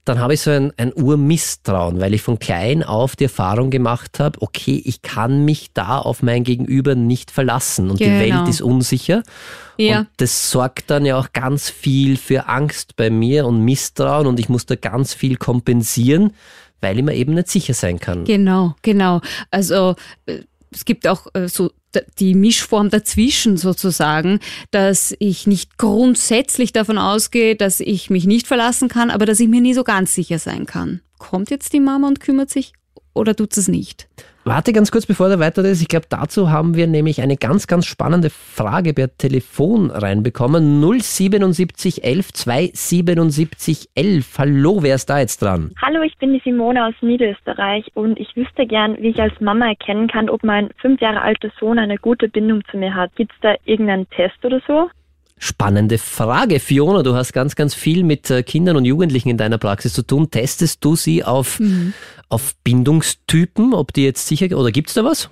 dann 0.05 0.19
habe 0.19 0.35
ich 0.35 0.41
so 0.41 0.51
ein, 0.51 0.73
ein 0.77 0.93
Urmisstrauen, 0.93 2.01
weil 2.01 2.13
ich 2.13 2.23
von 2.23 2.39
klein 2.39 2.83
auf 2.83 3.15
die 3.15 3.25
Erfahrung 3.25 3.71
gemacht 3.71 4.19
habe, 4.19 4.43
okay, 4.43 4.83
ich 4.85 5.03
kann 5.03 5.45
mich 5.45 5.73
da 5.73 5.99
auf 5.99 6.23
mein 6.23 6.43
Gegenüber 6.43 6.95
nicht 6.97 7.31
verlassen 7.31 7.91
und 7.91 7.99
genau. 7.99 8.11
die 8.11 8.31
Welt 8.33 8.49
ist 8.49 8.63
unsicher. 8.63 9.23
Ja. 9.79 10.01
Und 10.01 10.09
das 10.17 10.51
sorgt 10.51 10.91
dann 10.91 11.07
ja 11.07 11.19
auch 11.19 11.33
ganz 11.33 11.71
viel 11.71 12.17
für 12.17 12.49
Angst 12.49 12.97
bei 12.97 13.11
mir 13.11 13.47
und 13.47 13.65
Misstrauen 13.65 14.27
und 14.27 14.41
ich 14.41 14.49
muss 14.49 14.67
da 14.67 14.75
ganz 14.75 15.15
viel 15.15 15.37
kompensieren, 15.37 16.33
weil 16.81 16.99
ich 16.99 17.05
mir 17.05 17.15
eben 17.15 17.35
nicht 17.35 17.49
sicher 17.49 17.75
sein 17.75 18.01
kann. 18.01 18.25
Genau, 18.25 18.75
genau. 18.83 19.21
Also 19.53 19.95
äh, 20.27 20.41
es 20.73 20.85
gibt 20.85 21.07
auch 21.07 21.29
äh, 21.35 21.49
so 21.49 21.71
die 22.19 22.35
Mischform 22.35 22.91
dazwischen 22.91 23.57
sozusagen, 23.57 24.41
dass 24.71 25.15
ich 25.19 25.47
nicht 25.47 25.79
grundsätzlich 25.79 26.73
davon 26.73 26.99
ausgehe, 26.99 27.57
dass 27.57 27.81
ich 27.81 28.11
mich 28.11 28.27
nicht 28.27 28.47
verlassen 28.47 28.89
kann, 28.89 29.11
aber 29.11 29.27
dass 29.27 29.41
ich 29.41 29.49
mir 29.49 29.61
nie 29.61 29.75
so 29.75 29.85
ganz 29.85 30.15
sicher 30.15 30.39
sein 30.39 30.67
kann. 30.67 31.01
Kommt 31.19 31.51
jetzt 31.51 31.73
die 31.73 31.81
Mama 31.81 32.09
und 32.09 32.21
kümmert 32.21 32.51
sich 32.51 32.73
oder 33.15 33.37
tut 33.37 33.57
es 33.57 33.69
nicht? 33.69 34.09
Warte 34.45 34.73
ganz 34.73 34.91
kurz, 34.91 35.07
bevor 35.07 35.29
der 35.29 35.39
weiter 35.39 35.65
ist. 35.65 35.81
Ich 35.83 35.87
glaube, 35.87 36.07
dazu 36.09 36.51
haben 36.51 36.75
wir 36.75 36.89
nämlich 36.89 37.23
eine 37.23 37.37
ganz, 37.37 37.69
ganz 37.69 37.87
spannende 37.87 38.29
Frage 38.29 38.93
per 38.93 39.17
Telefon 39.17 39.93
reinbekommen. 39.93 40.83
077 40.83 42.03
11 42.03 42.33
277 42.33 43.91
11. 43.95 44.39
Hallo, 44.39 44.83
wer 44.83 44.97
ist 44.97 45.09
da 45.09 45.21
jetzt 45.21 45.43
dran? 45.43 45.71
Hallo, 45.81 46.03
ich 46.03 46.19
bin 46.19 46.33
die 46.33 46.43
Simone 46.45 46.85
aus 46.85 46.95
Niederösterreich 47.03 47.87
und 47.95 48.19
ich 48.19 48.35
wüsste 48.35 48.67
gern, 48.67 48.97
wie 48.99 49.11
ich 49.11 49.21
als 49.21 49.41
Mama 49.41 49.69
erkennen 49.69 50.09
kann, 50.09 50.29
ob 50.29 50.43
mein 50.43 50.71
fünf 50.81 51.01
Jahre 51.01 51.23
alter 51.23 51.53
Sohn 51.61 51.79
eine 51.79 51.99
gute 51.99 52.29
Bindung 52.29 52.63
zu 52.69 52.77
mir 52.79 52.97
hat. 52.97 53.15
Gibt 53.15 53.33
es 53.33 53.39
da 53.43 53.55
irgendeinen 53.65 54.11
Test 54.11 54.45
oder 54.45 54.61
so? 54.67 54.91
Spannende 55.45 55.99
Frage, 55.99 56.61
Fiona. 56.61 57.03
Du 57.03 57.17
hast 57.17 57.33
ganz, 57.33 57.57
ganz 57.57 57.75
viel 57.75 58.05
mit 58.05 58.31
äh, 58.31 58.45
Kindern 58.45 58.77
und 58.77 58.85
Jugendlichen 58.85 59.29
in 59.29 59.37
deiner 59.37 59.59
Praxis 59.59 59.93
zu 59.93 60.03
tun. 60.03 60.31
Testest 60.31 60.85
du 60.85 60.95
sie 60.95 61.25
auf, 61.25 61.59
mhm. 61.59 61.95
auf 62.29 62.55
Bindungstypen, 62.63 63.75
ob 63.75 63.93
die 63.93 64.05
jetzt 64.05 64.29
sicher, 64.29 64.57
oder 64.57 64.71
gibt 64.71 64.91
es 64.91 64.95
da 64.95 65.03
was? 65.03 65.31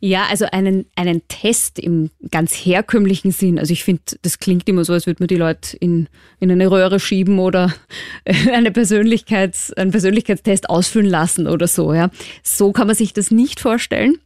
Ja, 0.00 0.24
also 0.30 0.46
einen, 0.46 0.86
einen 0.96 1.20
Test 1.28 1.78
im 1.78 2.08
ganz 2.30 2.54
herkömmlichen 2.54 3.32
Sinn. 3.32 3.58
Also 3.58 3.74
ich 3.74 3.84
finde, 3.84 4.00
das 4.22 4.38
klingt 4.38 4.66
immer 4.66 4.82
so, 4.86 4.94
als 4.94 5.06
würde 5.06 5.22
man 5.22 5.28
die 5.28 5.36
Leute 5.36 5.76
in, 5.76 6.08
in 6.38 6.50
eine 6.50 6.70
Röhre 6.70 6.98
schieben 6.98 7.38
oder 7.38 7.70
eine 8.54 8.70
Persönlichkeits, 8.70 9.74
einen 9.74 9.90
Persönlichkeitstest 9.90 10.70
ausfüllen 10.70 11.10
lassen 11.10 11.46
oder 11.46 11.68
so. 11.68 11.92
Ja. 11.92 12.08
So 12.42 12.72
kann 12.72 12.86
man 12.86 12.96
sich 12.96 13.12
das 13.12 13.30
nicht 13.30 13.60
vorstellen. 13.60 14.16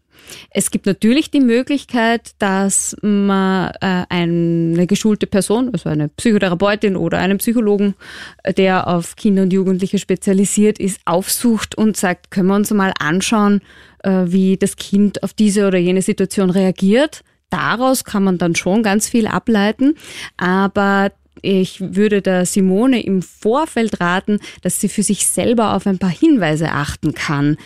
Es 0.51 0.71
gibt 0.71 0.87
natürlich 0.87 1.31
die 1.31 1.41
Möglichkeit, 1.41 2.33
dass 2.39 2.97
man 3.03 3.73
äh, 3.81 4.05
eine 4.09 4.87
geschulte 4.87 5.27
Person, 5.27 5.71
also 5.73 5.89
eine 5.89 6.09
Psychotherapeutin 6.09 6.97
oder 6.97 7.19
einen 7.19 7.39
Psychologen, 7.39 7.95
der 8.57 8.89
auf 8.89 9.17
Kinder 9.17 9.43
und 9.43 9.53
Jugendliche 9.53 9.99
spezialisiert 9.99 10.79
ist, 10.79 11.01
aufsucht 11.05 11.77
und 11.77 11.97
sagt, 11.97 12.31
können 12.31 12.49
wir 12.49 12.57
uns 12.57 12.71
mal 12.71 12.93
anschauen, 12.99 13.61
äh, 14.03 14.25
wie 14.27 14.57
das 14.57 14.77
Kind 14.77 15.23
auf 15.23 15.33
diese 15.33 15.67
oder 15.67 15.79
jene 15.79 16.03
Situation 16.03 16.51
reagiert. 16.51 17.23
Daraus 17.51 18.05
kann 18.05 18.25
man 18.25 18.39
dann 18.39 18.55
schon 18.55 18.83
ganz 18.83 19.09
viel 19.09 19.27
ableiten, 19.27 19.95
aber 20.37 21.13
ich 21.43 21.81
würde 21.81 22.23
der 22.23 22.47
Simone 22.47 23.03
im 23.03 23.23
Vorfeld 23.23 24.01
raten, 24.01 24.41
dass 24.63 24.81
sie 24.81 24.89
für 24.89 25.03
sich 25.03 25.27
selber 25.27 25.75
auf 25.75 25.87
ein 25.87 25.99
paar 25.99 26.11
Hinweise 26.11 26.71
achten 26.73 27.13
kann 27.13 27.57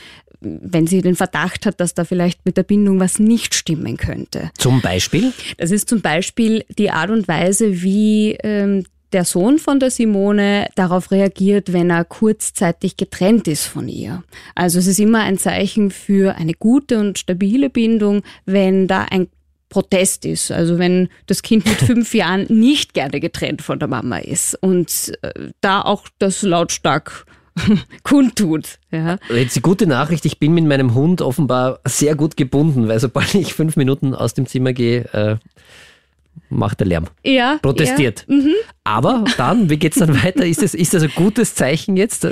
wenn 0.41 0.87
sie 0.87 1.03
den 1.03 1.17
Verdacht 1.17 1.67
hat, 1.67 1.81
dass 1.81 1.95
da 1.95 2.05
vielleicht 2.05 2.45
mit 2.45 2.57
der 2.57 2.63
Bindung 2.63 3.01
was 3.01 3.19
nicht 3.19 3.55
stimmen 3.55 3.97
könnte. 3.97 4.51
Zum 4.57 4.81
Beispiel? 4.81 5.33
Das 5.57 5.71
ist 5.71 5.89
zum 5.89 6.01
Beispiel 6.01 6.65
die 6.79 6.91
Art 6.91 7.11
und 7.11 7.27
Weise, 7.29 7.83
wie 7.83 8.33
ähm, 8.43 8.85
der 9.13 9.25
Sohn 9.25 9.59
von 9.59 9.81
der 9.81 9.91
Simone 9.91 10.69
darauf 10.75 11.11
reagiert, 11.11 11.73
wenn 11.73 11.91
er 11.91 12.05
kurzzeitig 12.05 12.97
getrennt 12.97 13.49
ist 13.49 13.67
von 13.67 13.89
ihr. 13.89 14.23
Also 14.55 14.79
es 14.79 14.87
ist 14.87 15.01
immer 15.01 15.21
ein 15.21 15.39
Zeichen 15.39 15.91
für 15.91 16.37
eine 16.37 16.55
gute 16.55 16.99
und 16.99 17.19
stabile 17.19 17.71
Bindung, 17.71 18.23
wenn 18.45 18.87
da 18.87 19.05
ein 19.05 19.29
Protest 19.71 20.25
ist. 20.25 20.51
Also 20.51 20.79
wenn 20.79 21.09
das 21.27 21.43
Kind 21.43 21.67
mit 21.67 21.77
fünf 21.79 22.15
Jahren 22.15 22.47
nicht 22.49 22.95
gerne 22.95 23.21
getrennt 23.21 23.63
von 23.63 23.79
der 23.79 23.89
Mama 23.89 24.19
ist 24.19 24.55
und 24.63 25.13
äh, 25.23 25.51
da 25.61 25.83
auch 25.83 26.09
das 26.19 26.43
lautstark 26.43 27.27
kundtut. 28.03 28.79
Ja. 28.91 29.19
Jetzt 29.35 29.57
die 29.57 29.61
gute 29.61 29.87
Nachricht, 29.87 30.25
ich 30.25 30.39
bin 30.39 30.55
mit 30.55 30.65
meinem 30.65 30.95
Hund 30.95 31.23
offenbar 31.23 31.81
sehr 31.85 32.15
gut 32.15 32.37
gebunden, 32.37 32.89
weil 32.89 33.01
sobald 33.01 33.35
ich 33.35 33.55
fünf 33.55 33.77
Minuten 33.77 34.15
aus 34.15 34.35
dem 34.35 34.47
Zimmer 34.47 34.73
gehe, 34.73 35.05
äh, 35.13 35.37
macht 36.51 36.81
er 36.81 36.87
Lärm. 36.87 37.07
Ja. 37.25 37.59
Protestiert. 37.63 38.25
Ja. 38.29 38.37
Mhm. 38.37 38.55
Aber 38.85 39.25
dann, 39.37 39.71
wie 39.71 39.77
geht 39.77 39.93
es 39.93 39.99
dann 39.99 40.23
weiter? 40.23 40.47
Ist 40.47 40.63
das, 40.63 40.75
ist 40.75 40.95
das 40.95 41.03
ein 41.03 41.13
gutes 41.15 41.55
Zeichen 41.55 41.97
jetzt? 41.97 42.27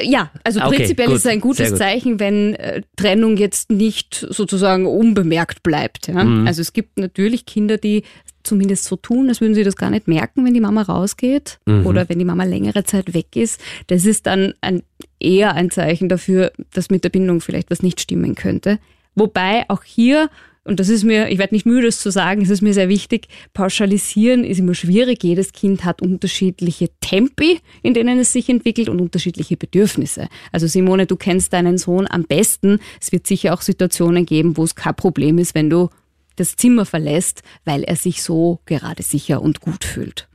Ja, 0.00 0.30
also 0.42 0.60
Okay, 0.60 0.76
prinzipiell 0.76 1.06
gut, 1.06 1.16
ist 1.16 1.24
es 1.24 1.30
ein 1.30 1.40
gutes. 1.40 1.76
Zeichen, 1.76 2.18
wenn 2.18 2.54
äh, 2.54 2.82
Trennung 2.96 3.36
jetzt 3.36 3.70
nicht 3.70 4.26
sozusagen 4.28 4.86
unbemerkt 4.86 5.62
bleibt. 5.62 6.08
Ja? 6.08 6.24
Mhm. 6.24 6.46
Also 6.46 6.62
es 6.62 6.72
gibt 6.72 6.98
natürlich 6.98 7.46
Kinder, 7.46 7.78
die 7.78 8.02
zumindest 8.44 8.84
so 8.84 8.96
tun, 8.96 9.28
als 9.28 9.40
würden 9.40 9.54
sie 9.54 9.64
das 9.64 9.76
gar 9.76 9.90
nicht 9.90 10.06
merken, 10.08 10.44
wenn 10.44 10.54
die 10.54 10.60
Mama 10.60 10.82
rausgeht 10.82 11.58
Mhm. 11.66 11.86
oder 11.86 12.08
wenn 12.08 12.18
die 12.18 12.24
Mama 12.24 12.44
längere 12.44 12.84
Zeit 12.84 13.14
weg 13.14 13.34
ist. 13.36 13.60
Das 13.88 14.04
ist 14.06 14.26
dann 14.26 14.54
ein, 14.60 14.82
eher 15.18 15.54
ein 15.54 15.70
Zeichen 15.70 16.08
dafür, 16.08 16.52
dass 16.72 16.90
mit 16.90 17.04
der 17.04 17.08
Bindung 17.10 17.40
vielleicht 17.40 17.70
was 17.70 17.82
nicht 17.82 18.00
stimmen 18.00 18.34
könnte. 18.34 18.78
Wobei 19.14 19.64
auch 19.68 19.84
hier, 19.84 20.28
und 20.64 20.80
das 20.80 20.88
ist 20.88 21.04
mir, 21.04 21.28
ich 21.28 21.38
werde 21.38 21.54
nicht 21.54 21.66
müde, 21.66 21.86
es 21.86 22.00
zu 22.00 22.10
sagen, 22.10 22.42
es 22.42 22.50
ist 22.50 22.62
mir 22.62 22.74
sehr 22.74 22.88
wichtig, 22.88 23.28
pauschalisieren 23.52 24.44
ist 24.44 24.58
immer 24.58 24.74
schwierig. 24.74 25.22
Jedes 25.22 25.52
Kind 25.52 25.84
hat 25.84 26.00
unterschiedliche 26.02 26.88
Tempi, 27.00 27.60
in 27.82 27.94
denen 27.94 28.18
es 28.18 28.32
sich 28.32 28.48
entwickelt 28.48 28.88
und 28.88 29.00
unterschiedliche 29.00 29.56
Bedürfnisse. 29.56 30.28
Also 30.52 30.66
Simone, 30.66 31.06
du 31.06 31.16
kennst 31.16 31.52
deinen 31.52 31.78
Sohn 31.78 32.06
am 32.08 32.24
besten. 32.24 32.78
Es 33.00 33.12
wird 33.12 33.26
sicher 33.26 33.54
auch 33.54 33.62
Situationen 33.62 34.26
geben, 34.26 34.56
wo 34.56 34.64
es 34.64 34.74
kein 34.74 34.94
Problem 34.94 35.38
ist, 35.38 35.54
wenn 35.54 35.70
du 35.70 35.88
das 36.36 36.56
Zimmer 36.56 36.84
verlässt, 36.84 37.42
weil 37.64 37.82
er 37.82 37.96
sich 37.96 38.22
so 38.22 38.60
gerade 38.66 39.02
sicher 39.02 39.42
und 39.42 39.60
gut 39.60 39.84
fühlt. 39.84 40.28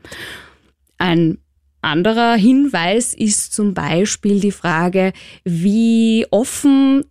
Ein 0.97 1.39
anderer 1.81 2.35
Hinweis 2.35 3.13
ist 3.13 3.53
zum 3.53 3.73
Beispiel 3.73 4.39
die 4.39 4.51
Frage, 4.51 5.13
wie 5.43 6.25
offen 6.29 7.05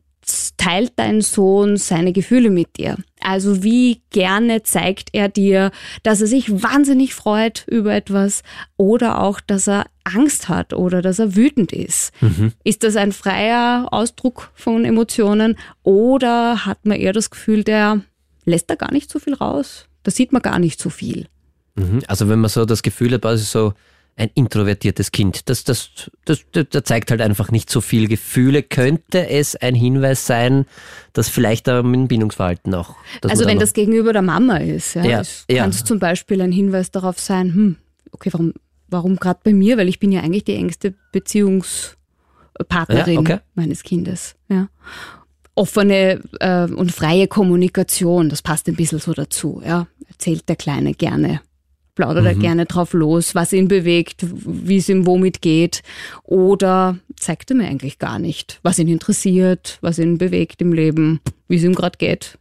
teilt 0.58 0.92
dein 0.96 1.22
Sohn 1.22 1.76
seine 1.76 2.12
Gefühle 2.12 2.50
mit 2.50 2.76
dir? 2.76 2.96
Also 3.20 3.62
wie 3.62 4.02
gerne 4.10 4.62
zeigt 4.62 5.10
er 5.12 5.28
dir, 5.28 5.70
dass 6.02 6.20
er 6.20 6.26
sich 6.26 6.62
wahnsinnig 6.62 7.14
freut 7.14 7.64
über 7.66 7.94
etwas 7.94 8.42
oder 8.76 9.22
auch, 9.22 9.40
dass 9.40 9.68
er 9.68 9.86
Angst 10.04 10.48
hat 10.48 10.72
oder 10.72 11.02
dass 11.02 11.18
er 11.18 11.34
wütend 11.34 11.72
ist? 11.72 12.12
Ist 12.64 12.84
das 12.84 12.96
ein 12.96 13.12
freier 13.12 13.88
Ausdruck 13.90 14.50
von 14.54 14.84
Emotionen 14.84 15.56
oder 15.82 16.66
hat 16.66 16.84
man 16.84 16.98
eher 16.98 17.12
das 17.12 17.30
Gefühl, 17.30 17.64
der 17.64 18.02
lässt 18.48 18.70
da 18.70 18.74
gar 18.74 18.92
nicht 18.92 19.10
so 19.10 19.18
viel 19.18 19.34
raus? 19.34 19.86
Da 20.02 20.10
sieht 20.10 20.32
man 20.32 20.42
gar 20.42 20.58
nicht 20.58 20.80
so 20.80 20.90
viel. 20.90 21.26
Mhm. 21.74 22.02
Also 22.08 22.28
wenn 22.28 22.40
man 22.40 22.50
so 22.50 22.64
das 22.64 22.82
Gefühl 22.82 23.12
hat, 23.12 23.26
also 23.26 23.44
so 23.44 23.74
ein 24.16 24.30
introvertiertes 24.34 25.12
Kind, 25.12 25.48
das, 25.48 25.62
das, 25.62 25.90
das, 26.24 26.40
das, 26.50 26.66
das 26.70 26.82
zeigt 26.84 27.12
halt 27.12 27.20
einfach 27.20 27.52
nicht 27.52 27.70
so 27.70 27.80
viel 27.80 28.08
Gefühle. 28.08 28.64
Könnte 28.64 29.28
es 29.28 29.54
ein 29.54 29.76
Hinweis 29.76 30.26
sein, 30.26 30.66
dass 31.12 31.28
vielleicht 31.28 31.68
dem 31.68 32.08
Bindungsverhalten 32.08 32.74
auch. 32.74 32.96
Also 33.22 33.46
wenn 33.46 33.60
das 33.60 33.74
gegenüber 33.74 34.12
der 34.12 34.22
Mama 34.22 34.56
ist, 34.56 34.94
ja, 34.94 35.04
Ja, 35.04 35.22
ja. 35.48 35.62
kann 35.62 35.70
es 35.70 35.84
zum 35.84 36.00
Beispiel 36.00 36.40
ein 36.40 36.50
Hinweis 36.50 36.90
darauf 36.90 37.20
sein, 37.20 37.54
hm, 37.54 37.76
okay, 38.10 38.30
warum, 38.32 38.54
warum 38.88 39.16
gerade 39.16 39.38
bei 39.44 39.52
mir? 39.52 39.78
Weil 39.78 39.88
ich 39.88 40.00
bin 40.00 40.10
ja 40.10 40.20
eigentlich 40.20 40.44
die 40.44 40.56
engste 40.56 40.94
Beziehungspartnerin 41.12 43.14
Ja, 43.14 43.20
okay. 43.20 43.38
meines 43.54 43.84
Kindes. 43.84 44.34
Ja. 44.48 44.68
Offene 45.58 46.20
äh, 46.40 46.64
und 46.64 46.92
freie 46.92 47.26
Kommunikation, 47.26 48.28
das 48.28 48.42
passt 48.42 48.68
ein 48.68 48.76
bisschen 48.76 49.00
so 49.00 49.12
dazu. 49.12 49.60
Ja. 49.64 49.86
Erzählt 50.08 50.48
der 50.48 50.56
Kleine 50.56 50.94
gerne, 50.94 51.40
plaudert 51.94 52.26
er 52.26 52.34
gerne 52.34 52.64
drauf 52.64 52.92
los, 52.92 53.34
was 53.34 53.52
ihn 53.52 53.68
bewegt, 53.68 54.24
wie 54.24 54.76
es 54.76 54.88
ihm 54.88 55.04
womit 55.06 55.42
geht. 55.42 55.82
Oder 56.22 56.98
zeigt 57.16 57.50
er 57.50 57.56
mir 57.56 57.66
eigentlich 57.66 57.98
gar 57.98 58.18
nicht, 58.18 58.60
was 58.62 58.78
ihn 58.78 58.88
interessiert, 58.88 59.78
was 59.80 59.98
ihn 59.98 60.16
bewegt 60.18 60.62
im 60.62 60.72
Leben, 60.72 61.20
wie 61.48 61.56
es 61.56 61.64
ihm 61.64 61.74
gerade 61.74 61.98
geht. 61.98 62.38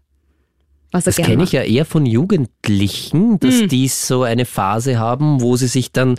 Das 0.92 1.16
kenne 1.18 1.44
ich 1.44 1.52
ja 1.52 1.64
eher 1.64 1.86
von 1.86 2.06
Jugendlichen, 2.06 3.40
dass 3.40 3.62
Hm. 3.62 3.68
die 3.68 3.88
so 3.88 4.24
eine 4.24 4.46
Phase 4.46 4.98
haben, 4.98 5.42
wo 5.42 5.58
sie 5.58 5.68
sich 5.68 5.92
dann 5.92 6.18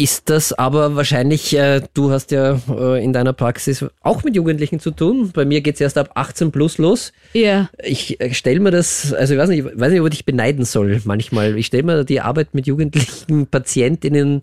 ist 0.00 0.30
das 0.30 0.54
aber 0.54 0.96
wahrscheinlich, 0.96 1.54
äh, 1.54 1.82
du 1.92 2.10
hast 2.10 2.30
ja 2.30 2.58
äh, 2.70 3.04
in 3.04 3.12
deiner 3.12 3.34
Praxis 3.34 3.84
auch 4.00 4.24
mit 4.24 4.34
Jugendlichen 4.34 4.80
zu 4.80 4.92
tun. 4.92 5.30
Bei 5.34 5.44
mir 5.44 5.60
geht 5.60 5.74
es 5.74 5.80
erst 5.82 5.98
ab 5.98 6.12
18 6.14 6.50
plus 6.50 6.78
los. 6.78 7.12
Ja, 7.34 7.68
Ich 7.84 8.18
äh, 8.18 8.32
stelle 8.32 8.60
mir 8.60 8.70
das, 8.70 9.12
also 9.12 9.34
ich 9.34 9.40
weiß 9.40 9.50
nicht, 9.50 9.66
ich 9.66 9.78
weiß 9.78 9.92
nicht, 9.92 10.00
ob 10.00 10.12
ich 10.12 10.24
beneiden 10.24 10.64
soll 10.64 11.02
manchmal. 11.04 11.58
Ich 11.58 11.66
stelle 11.66 11.82
mir 11.82 12.04
die 12.04 12.20
Arbeit 12.22 12.54
mit 12.54 12.66
jugendlichen 12.66 13.46
Patientinnen 13.50 14.40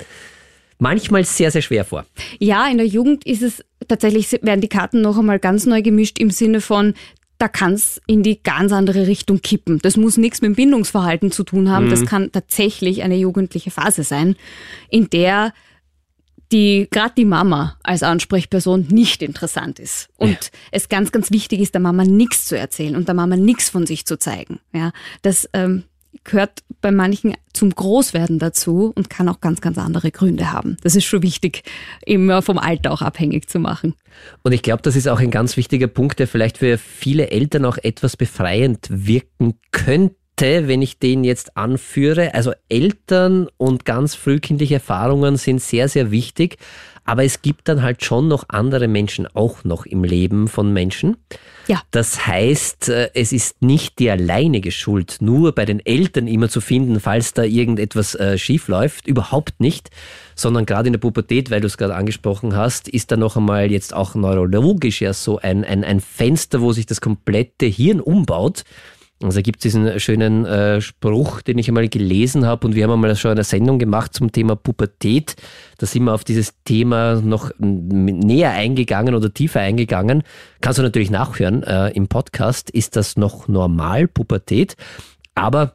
manchmal 0.78 1.24
sehr, 1.24 1.50
sehr 1.50 1.64
schwer 1.64 1.86
vor. 1.86 2.06
ja, 2.38 2.68
in 2.70 2.78
der 2.78 2.86
Jugend 2.86 3.26
ist 3.26 3.42
es 3.42 3.66
tatsächlich, 3.88 4.32
werden 4.44 4.62
die 4.62 4.68
Karten 4.68 5.02
noch 5.02 5.18
einmal 5.18 5.40
ganz 5.40 5.66
neu 5.66 5.82
gemischt 5.82 6.20
im 6.20 6.30
Sinne 6.30 6.62
von, 6.62 6.94
da 7.38 7.48
kann 7.48 7.74
es 7.74 8.02
in 8.08 8.24
die 8.24 8.42
ganz 8.42 8.72
andere 8.72 9.08
Richtung 9.08 9.42
kippen. 9.42 9.80
Das 9.80 9.96
muss 9.96 10.18
nichts 10.18 10.42
mit 10.42 10.50
dem 10.50 10.56
Bindungsverhalten 10.56 11.32
zu 11.32 11.44
tun 11.44 11.70
haben. 11.70 11.90
Das 11.90 12.06
kann 12.06 12.32
tatsächlich 12.32 13.04
eine 13.04 13.16
jugendliche 13.16 13.70
Phase 13.70 14.04
sein, 14.04 14.36
in 14.90 15.10
der 15.10 15.54
die 16.52 16.88
gerade 16.90 17.14
die 17.18 17.26
Mama 17.26 17.78
als 17.84 18.04
Ansprechperson 18.04 18.88
nicht 18.90 19.22
interessant 19.22 19.80
ist 19.80 20.08
und 20.16 20.52
es 20.72 20.88
ganz 20.88 21.12
ganz 21.12 21.30
wichtig 21.30 21.60
ist 21.60 21.74
der 21.74 21.82
Mama 21.82 22.06
nichts 22.06 22.46
zu 22.46 22.58
erzählen 22.58 22.96
und 22.96 23.10
der 23.10 23.16
Mama 23.16 23.36
nichts 23.36 23.70
von 23.70 23.86
sich 23.86 24.06
zu 24.06 24.18
zeigen 24.18 24.62
ja 24.72 24.94
das 25.24 25.50
ähm, 25.52 25.84
gehört 26.28 26.64
bei 26.82 26.92
manchen 26.92 27.34
zum 27.54 27.72
Großwerden 27.72 28.38
dazu 28.38 28.94
und 28.96 29.10
kann 29.10 29.28
auch 29.28 29.42
ganz 29.42 29.62
ganz 29.62 29.80
andere 29.80 30.12
Gründe 30.12 30.52
haben. 30.52 30.78
Das 30.84 30.96
ist 30.96 31.06
schon 31.06 31.24
wichtig 31.24 31.64
immer 32.06 32.44
vom 32.44 32.60
Alter 32.60 32.92
auch 32.92 33.02
abhängig 33.02 33.50
zu 33.50 33.60
machen. 33.60 33.96
Und 34.44 34.52
ich 34.52 34.62
glaube, 34.62 34.84
das 34.84 34.96
ist 34.96 35.08
auch 35.08 35.20
ein 35.20 35.32
ganz 35.32 35.58
wichtiger 35.58 35.88
Punkt, 35.88 36.20
der 36.20 36.28
vielleicht 36.28 36.60
für 36.60 36.78
viele 36.78 37.32
Eltern 37.32 37.66
auch 37.66 37.78
etwas 37.78 38.16
befreiend 38.16 38.88
wirken 38.90 39.56
könnte, 39.72 40.68
wenn 40.68 40.84
ich 40.84 41.00
den 41.00 41.24
jetzt 41.24 41.58
anführe. 41.58 42.36
Also 42.36 42.52
Eltern 42.70 43.48
und 43.58 43.86
ganz 43.86 44.14
frühkindliche 44.14 44.76
Erfahrungen 44.76 45.38
sind 45.38 45.62
sehr, 45.62 45.90
sehr 45.90 46.12
wichtig, 46.12 46.58
aber 47.08 47.24
es 47.24 47.42
gibt 47.42 47.70
dann 47.70 47.82
halt 47.82 48.04
schon 48.04 48.28
noch 48.28 48.46
andere 48.50 48.88
Menschen 48.88 49.28
auch 49.34 49.64
noch 49.64 49.86
im 49.86 50.04
Leben 50.04 50.48
von 50.48 50.74
Menschen. 50.74 51.16
Ja. 51.68 51.82
Das 51.92 52.28
heißt, 52.28 52.90
äh, 52.90 53.10
es 53.14 53.32
ist 53.32 53.62
nicht 53.62 54.00
die 54.00 54.10
alleinige 54.10 54.72
Schuld, 54.72 55.18
nur 55.22 55.54
bei 55.54 55.66
den 55.66 55.86
Eltern 55.86 56.28
immer 56.28 56.50
zu 56.50 56.60
finden, 56.60 57.00
falls 57.00 57.34
da 57.34 57.44
irgendetwas 57.44 58.14
äh, 58.16 58.38
schief 58.38 58.68
läuft. 58.68 59.08
Überhaupt 59.08 59.60
nicht. 59.60 59.90
Sondern 60.36 60.66
gerade 60.66 60.88
in 60.88 60.94
der 60.94 61.00
Pubertät, 61.00 61.50
weil 61.50 61.62
du 61.62 61.68
es 61.68 61.78
gerade 61.78 61.96
angesprochen 61.96 62.56
hast, 62.56 62.90
ist 62.90 63.12
da 63.12 63.18
noch 63.18 63.38
einmal 63.38 63.72
jetzt 63.72 63.94
auch 63.94 64.14
neurologisch 64.14 65.02
ja 65.02 65.14
so 65.14 65.40
ein, 65.40 65.64
ein, 65.64 65.84
ein 65.84 66.02
Fenster, 66.02 66.62
wo 66.62 66.74
sich 66.74 66.86
das 66.86 67.02
komplette 67.02 67.66
Hirn 67.66 68.02
umbaut. 68.02 68.64
Also 69.22 69.42
gibt 69.42 69.58
es 69.58 69.64
diesen 69.64 70.00
schönen 70.00 70.46
äh, 70.46 70.80
Spruch, 70.80 71.42
den 71.42 71.58
ich 71.58 71.68
einmal 71.68 71.90
gelesen 71.90 72.46
habe 72.46 72.68
und 72.68 72.76
wir 72.76 72.84
haben 72.84 72.92
einmal 72.92 73.16
schon 73.16 73.32
eine 73.32 73.44
Sendung 73.44 73.80
gemacht 73.80 74.14
zum 74.14 74.32
Thema 74.32 74.56
Pubertät. 74.56 75.36
Da 75.80 75.88
sind 75.88 76.04
wir 76.04 76.14
auf 76.14 76.24
dieses 76.24 76.54
Thema 76.66 77.20
noch 77.20 77.52
näher 77.58 78.52
eingegangen 78.52 79.16
oder 79.16 79.34
tiefer 79.34 79.62
eingegangen. 79.62 80.22
Kannst 80.62 80.78
du 80.78 80.84
natürlich 80.84 81.10
nachhören 81.10 81.64
äh, 81.64 81.90
im 81.90 82.08
Podcast. 82.08 82.70
Ist 82.70 82.96
das 82.96 83.18
noch 83.18 83.48
normal, 83.48 84.08
Pubertät? 84.08 84.76
Aber 85.34 85.74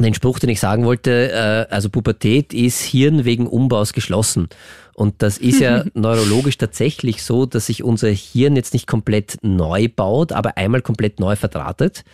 den 0.00 0.14
Spruch, 0.14 0.40
den 0.40 0.50
ich 0.50 0.58
sagen 0.58 0.84
wollte, 0.84 1.30
äh, 1.30 1.72
also 1.72 1.88
Pubertät 1.88 2.52
ist 2.52 2.80
Hirn 2.80 3.24
wegen 3.24 3.46
Umbaus 3.46 3.92
geschlossen. 3.92 4.48
Und 4.94 5.22
das 5.22 5.38
ist 5.38 5.60
ja 5.60 5.84
neurologisch 5.94 6.58
tatsächlich 6.58 7.22
so, 7.22 7.46
dass 7.46 7.66
sich 7.66 7.82
unser 7.82 8.08
Hirn 8.08 8.56
jetzt 8.56 8.74
nicht 8.74 8.86
komplett 8.86 9.38
neu 9.42 9.88
baut, 9.88 10.32
aber 10.32 10.56
einmal 10.56 10.82
komplett 10.82 11.20
neu 11.20 11.36
verdrahtet. 11.36 12.04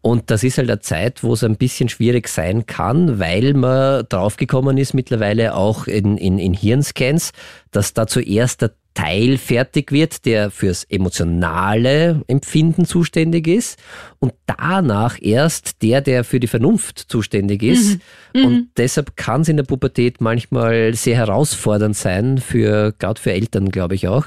Und 0.00 0.30
das 0.30 0.44
ist 0.44 0.58
halt 0.58 0.70
eine 0.70 0.80
Zeit, 0.80 1.22
wo 1.22 1.32
es 1.32 1.42
ein 1.44 1.56
bisschen 1.56 1.88
schwierig 1.88 2.28
sein 2.28 2.66
kann, 2.66 3.18
weil 3.18 3.54
man 3.54 4.04
draufgekommen 4.10 4.76
ist 4.76 4.92
mittlerweile 4.92 5.54
auch 5.54 5.86
in, 5.86 6.18
in, 6.18 6.38
in 6.38 6.52
Hirnscans, 6.52 7.32
dass 7.70 7.94
da 7.94 8.06
zuerst 8.06 8.60
der 8.60 8.72
Teil 8.94 9.38
fertig 9.38 9.90
wird, 9.90 10.24
der 10.24 10.50
fürs 10.50 10.84
emotionale 10.84 12.22
Empfinden 12.28 12.84
zuständig 12.84 13.48
ist 13.48 13.78
und 14.20 14.32
danach 14.46 15.18
erst 15.20 15.82
der, 15.82 16.00
der 16.00 16.22
für 16.22 16.38
die 16.38 16.46
Vernunft 16.46 16.98
zuständig 16.98 17.62
ist. 17.62 17.98
Und 18.34 18.68
deshalb 18.76 19.16
kann 19.16 19.40
es 19.40 19.48
in 19.48 19.56
der 19.56 19.64
Pubertät 19.64 20.20
manchmal 20.20 20.94
sehr 20.94 21.16
herausfordernd 21.16 21.96
sein, 21.96 22.23
für 22.38 22.92
gerade 22.98 23.20
für 23.20 23.32
Eltern, 23.32 23.70
glaube 23.70 23.94
ich 23.94 24.08
auch. 24.08 24.26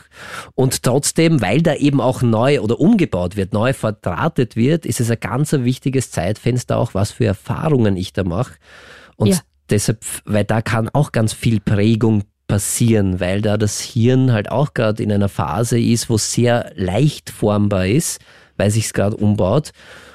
Und 0.55 0.83
trotzdem, 0.83 1.41
weil 1.41 1.61
da 1.61 1.73
eben 1.75 2.01
auch 2.01 2.21
neu 2.21 2.61
oder 2.61 2.79
umgebaut 2.79 3.35
wird, 3.35 3.53
neu 3.53 3.73
verdrahtet 3.73 4.55
wird, 4.55 4.85
ist 4.85 4.99
es 4.99 5.09
ein 5.11 5.19
ganz 5.19 5.51
wichtiges 5.53 6.11
Zeitfenster 6.11 6.77
auch, 6.77 6.93
was 6.93 7.11
für 7.11 7.25
Erfahrungen 7.25 7.97
ich 7.97 8.13
da 8.13 8.23
mache. 8.23 8.53
Und 9.15 9.29
Ja. 9.29 9.39
deshalb, 9.69 10.03
weil 10.25 10.43
da 10.45 10.61
kann 10.61 10.89
auch 10.89 11.11
ganz 11.11 11.33
viel 11.33 11.59
Prägung 11.59 12.23
passieren, 12.47 13.19
weil 13.19 13.41
da 13.41 13.57
das 13.57 13.81
Hirn 13.81 14.31
halt 14.31 14.49
auch 14.49 14.73
gerade 14.73 15.03
in 15.03 15.11
einer 15.11 15.29
Phase 15.29 15.79
ist, 15.79 16.09
wo 16.09 16.15
es 16.15 16.31
sehr 16.33 16.71
leicht 16.75 17.29
formbar 17.29 17.87
ist, 17.87 18.21
weil 18.55 18.71
sich 18.71 18.85
es 18.85 18.93
gerade 18.93 19.17
umbaut. 19.17 19.71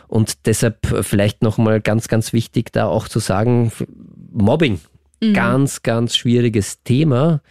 Und 0.08 0.46
deshalb 0.46 0.78
vielleicht 1.02 1.42
nochmal 1.42 1.80
ganz, 1.80 2.08
ganz 2.08 2.32
wichtig, 2.32 2.72
da 2.72 2.86
auch 2.86 3.08
zu 3.08 3.18
sagen, 3.18 3.72
Mobbing, 4.32 4.80
ganz, 5.34 5.82
ganz 5.82 6.16
schwieriges 6.16 6.82
Thema, 6.82 7.42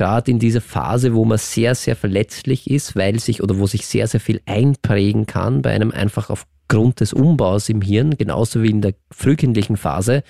gerade 0.00 0.30
in 0.30 0.38
dieser 0.38 0.62
Phase, 0.62 1.14
wo 1.14 1.26
man 1.26 1.36
sehr, 1.36 1.74
sehr 1.74 1.94
verletzlich 1.94 2.70
ist, 2.70 2.96
weil 2.96 3.20
sich 3.20 3.42
oder 3.42 3.58
wo 3.58 3.66
sich 3.66 3.86
sehr, 3.86 4.06
sehr 4.06 4.18
viel 4.20 4.40
einprägen 4.46 5.26
kann 5.26 5.60
bei 5.60 5.72
einem 5.72 5.90
einfach 5.90 6.30
aufgrund 6.30 7.00
des 7.00 7.12
Umbaus 7.12 7.68
im 7.68 7.82
Hirn, 7.82 8.16
genauso 8.16 8.62
wie 8.62 8.70
in 8.70 8.80
der 8.80 8.94
frühkindlichen 9.10 9.76
Phase. 9.76 10.22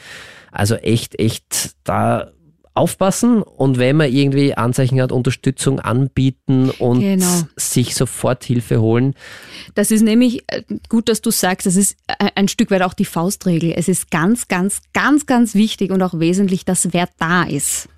Also 0.51 0.75
echt, 0.75 1.21
echt 1.21 1.77
da 1.85 2.33
aufpassen 2.75 3.43
und 3.43 3.79
wenn 3.79 3.97
man 3.97 4.13
irgendwie 4.13 4.55
Anzeichen 4.55 5.01
hat, 5.01 5.13
Unterstützung 5.13 5.79
anbieten 5.79 6.71
und 6.71 7.01
Genau. 7.01 7.43
sich 7.55 7.95
sofort 7.95 8.43
Hilfe 8.43 8.81
holen. 8.81 9.15
Das 9.77 9.93
ist 9.93 10.03
nämlich 10.03 10.43
äh, 10.49 10.63
gut, 10.89 11.09
dass 11.09 11.21
du 11.21 11.31
sagst, 11.31 11.67
das 11.69 11.77
ist 11.77 11.97
äh, 12.09 12.29
ein 12.35 12.49
Stück 12.49 12.73
weit 12.73 12.83
auch 12.83 12.95
die 12.95 13.05
Faustregel. 13.05 13.73
Es 13.77 13.87
ist 13.87 14.11
ganz, 14.11 14.49
ganz, 14.49 14.81
ganz, 14.93 15.27
ganz 15.27 15.55
wichtig 15.55 15.93
und 15.93 16.03
auch 16.03 16.19
wesentlich, 16.19 16.65
dass 16.65 16.93
wer 16.93 17.09
da 17.19 17.45
ist. 17.45 17.89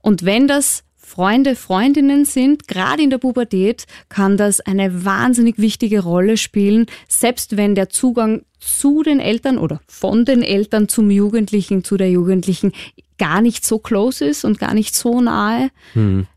Und 0.00 0.24
wenn 0.24 0.48
das 0.48 0.82
Freunde, 1.12 1.56
Freundinnen 1.56 2.24
sind, 2.24 2.68
gerade 2.68 3.02
in 3.02 3.10
der 3.10 3.18
Pubertät, 3.18 3.84
kann 4.08 4.38
das 4.38 4.60
eine 4.60 5.04
wahnsinnig 5.04 5.58
wichtige 5.58 6.02
Rolle 6.02 6.38
spielen, 6.38 6.86
selbst 7.06 7.58
wenn 7.58 7.74
der 7.74 7.90
Zugang 7.90 8.46
zu 8.58 9.02
den 9.02 9.20
Eltern 9.20 9.58
oder 9.58 9.82
von 9.86 10.24
den 10.24 10.42
Eltern 10.42 10.88
zum 10.88 11.10
Jugendlichen, 11.10 11.84
zu 11.84 11.98
der 11.98 12.10
Jugendlichen 12.10 12.72
gar 13.18 13.42
nicht 13.42 13.66
so 13.66 13.78
close 13.78 14.24
ist 14.24 14.46
und 14.46 14.58
gar 14.58 14.72
nicht 14.72 14.94
so 14.94 15.20
nahe. 15.20 15.68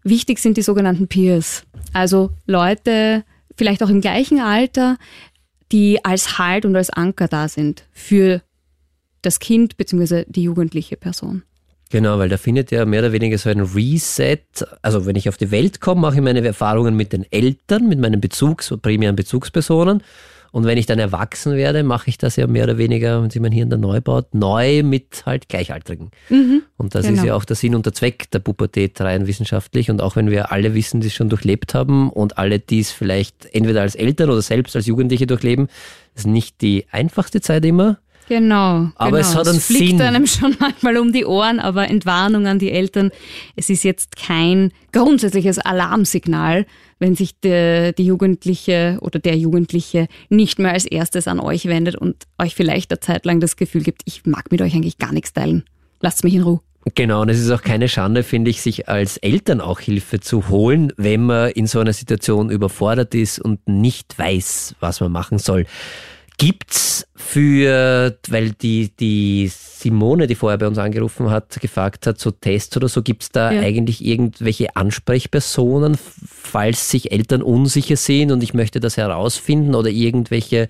Wichtig 0.04 0.40
sind 0.40 0.58
die 0.58 0.62
sogenannten 0.62 1.08
Peers. 1.08 1.64
Also 1.94 2.32
Leute, 2.46 3.24
vielleicht 3.56 3.82
auch 3.82 3.90
im 3.90 4.02
gleichen 4.02 4.42
Alter, 4.42 4.98
die 5.72 6.04
als 6.04 6.38
Halt 6.38 6.66
und 6.66 6.76
als 6.76 6.90
Anker 6.90 7.30
da 7.30 7.48
sind 7.48 7.86
für 7.94 8.42
das 9.22 9.40
Kind 9.40 9.78
bzw. 9.78 10.26
die 10.28 10.44
jugendliche 10.44 10.98
Person. 10.98 11.44
Genau, 11.92 12.18
weil 12.18 12.30
da 12.30 12.38
findet 12.38 12.72
ja 12.72 12.86
mehr 12.86 13.02
oder 13.02 13.12
weniger 13.12 13.38
so 13.38 13.50
ein 13.50 13.60
Reset. 13.60 14.40
Also 14.82 15.06
wenn 15.06 15.16
ich 15.16 15.30
auf 15.30 15.38
die 15.38 15.52
Welt 15.52 15.82
komme, 15.82 16.02
mache 16.02 16.16
ich 16.16 16.22
meine 16.22 16.46
Erfahrungen 16.46 16.96
mit 16.96 17.14
den 17.14 17.26
Eltern, 17.32 17.88
mit 17.88 18.00
meinen 18.00 18.22
Bezugs-, 18.22 18.74
primären 18.82 19.16
Bezugspersonen. 19.16 20.02
Und 20.56 20.66
wenn 20.66 20.78
ich 20.78 20.86
dann 20.86 21.00
erwachsen 21.00 21.58
werde, 21.58 21.84
mache 21.84 22.10
ich 22.10 22.18
das 22.18 22.38
ja 22.38 22.48
mehr 22.48 22.64
oder 22.64 22.78
weniger, 22.78 23.22
wenn 23.22 23.30
sich 23.30 23.42
mein 23.42 23.52
Hirn 23.52 23.70
dann 23.70 23.82
neu 23.82 24.00
baut, 24.00 24.34
neu 24.34 24.84
mit 24.84 25.24
halt 25.26 25.50
Gleichaltrigen. 25.50 26.12
und 26.78 26.96
das 26.96 27.04
ist 27.04 27.16
genau. 27.16 27.26
ja 27.26 27.36
auch 27.36 27.44
der 27.44 27.58
Sinn 27.58 27.76
und 27.76 27.86
der 27.86 27.94
Zweck 27.94 28.32
der 28.32 28.40
Pubertät 28.40 29.02
rein 29.02 29.28
wissenschaftlich. 29.28 29.92
Und 29.92 30.02
auch 30.02 30.16
wenn 30.16 30.32
wir 30.32 30.54
alle 30.54 30.74
wissen, 30.74 31.02
die 31.02 31.08
es 31.08 31.14
schon 31.14 31.28
durchlebt 31.28 31.74
haben 31.74 32.10
und 32.10 32.38
alle, 32.38 32.60
die 32.60 32.80
es 32.80 32.92
vielleicht 32.92 33.54
entweder 33.54 33.82
als 33.82 33.96
Eltern 33.96 34.30
oder 34.30 34.42
selbst 34.42 34.78
als 34.78 34.86
Jugendliche 34.86 35.28
durchleben, 35.28 35.68
ist 36.16 36.26
nicht 36.26 36.62
die 36.62 36.86
einfachste 36.90 37.42
Zeit 37.42 37.66
immer. 37.66 37.98
Genau. 38.28 38.90
Aber 38.96 39.18
genau. 39.18 39.20
es 39.20 39.36
hat 39.36 39.48
einen 39.48 39.60
fliegt 39.60 39.90
Sinn. 39.92 40.02
einem 40.02 40.28
schon 40.28 40.56
manchmal 40.60 40.98
um 40.98 41.12
die 41.12 41.26
Ohren, 41.26 41.60
aber 41.60 41.90
Entwarnung 41.90 42.48
an 42.48 42.60
die 42.60 42.72
Eltern. 42.72 43.12
Es 43.56 43.70
ist 43.70 43.84
jetzt 43.84 44.16
kein 44.16 44.72
grundsätzliches 44.92 45.60
Alarmsignal, 45.60 46.66
wenn 47.00 47.16
sich 47.16 47.40
der, 47.40 47.92
die 47.92 48.06
Jugendliche 48.06 48.98
oder 49.02 49.20
der 49.20 49.38
Jugendliche 49.38 50.08
nicht 50.30 50.60
mehr 50.60 50.72
als 50.72 50.86
erstes 50.86 51.28
an 51.28 51.40
euch 51.40 51.66
wendet 51.66 51.96
und 51.96 52.24
euch 52.40 52.56
vielleicht 52.56 52.92
eine 52.92 53.00
Zeit 53.00 53.26
lang 53.26 53.40
das 53.40 53.58
Gefühl 53.58 53.84
gibt, 53.84 54.02
ich 54.06 54.26
mag 54.26 54.52
mit 54.52 54.62
euch 54.62 54.74
eigentlich 54.74 54.98
gar 54.98 55.12
nichts 55.12 55.34
teilen. 55.34 55.64
Lasst 56.02 56.24
mich 56.24 56.34
in 56.34 56.44
Ruhe. 56.44 56.62
Genau, 56.94 57.24
und 57.24 57.30
es 57.30 57.40
ist 57.40 57.50
auch 57.50 57.64
keine 57.64 57.90
Schande, 57.90 58.22
finde 58.22 58.52
ich, 58.52 58.62
sich 58.62 58.88
als 58.88 59.18
Eltern 59.18 59.60
auch 59.60 59.80
Hilfe 59.80 60.20
zu 60.20 60.50
holen, 60.50 60.94
wenn 60.98 61.24
man 61.24 61.50
in 61.50 61.66
so 61.66 61.80
einer 61.80 61.94
Situation 61.94 62.52
überfordert 62.52 63.16
ist 63.16 63.40
und 63.40 63.68
nicht 63.68 64.18
weiß, 64.20 64.76
was 64.80 65.00
man 65.00 65.12
machen 65.12 65.40
soll. 65.40 65.66
Gibt's 66.38 67.08
für, 67.16 68.18
weil 68.30 68.52
die, 68.52 68.92
die 69.00 69.50
Simone, 69.52 70.28
die 70.28 70.36
vorher 70.36 70.58
bei 70.58 70.68
uns 70.68 70.78
angerufen 70.78 71.30
hat, 71.30 71.60
gefragt 71.62 72.08
hat, 72.08 72.20
so 72.20 72.32
Tests 72.32 72.76
oder 72.78 72.88
so, 72.88 73.02
gibt's 73.02 73.30
da 73.30 73.52
Ja. 73.52 73.62
eigentlich 73.62 74.04
irgendwelche 74.06 74.76
Ansprechpersonen, 74.76 75.98
falls 76.28 76.90
sich 76.90 77.12
Eltern 77.12 77.42
unsicher 77.42 77.96
sind 77.96 78.32
und 78.32 78.44
ich 78.44 78.54
möchte 78.54 78.80
das 78.80 78.98
herausfinden 78.98 79.76
oder 79.76 79.90
irgendwelche 79.90 80.68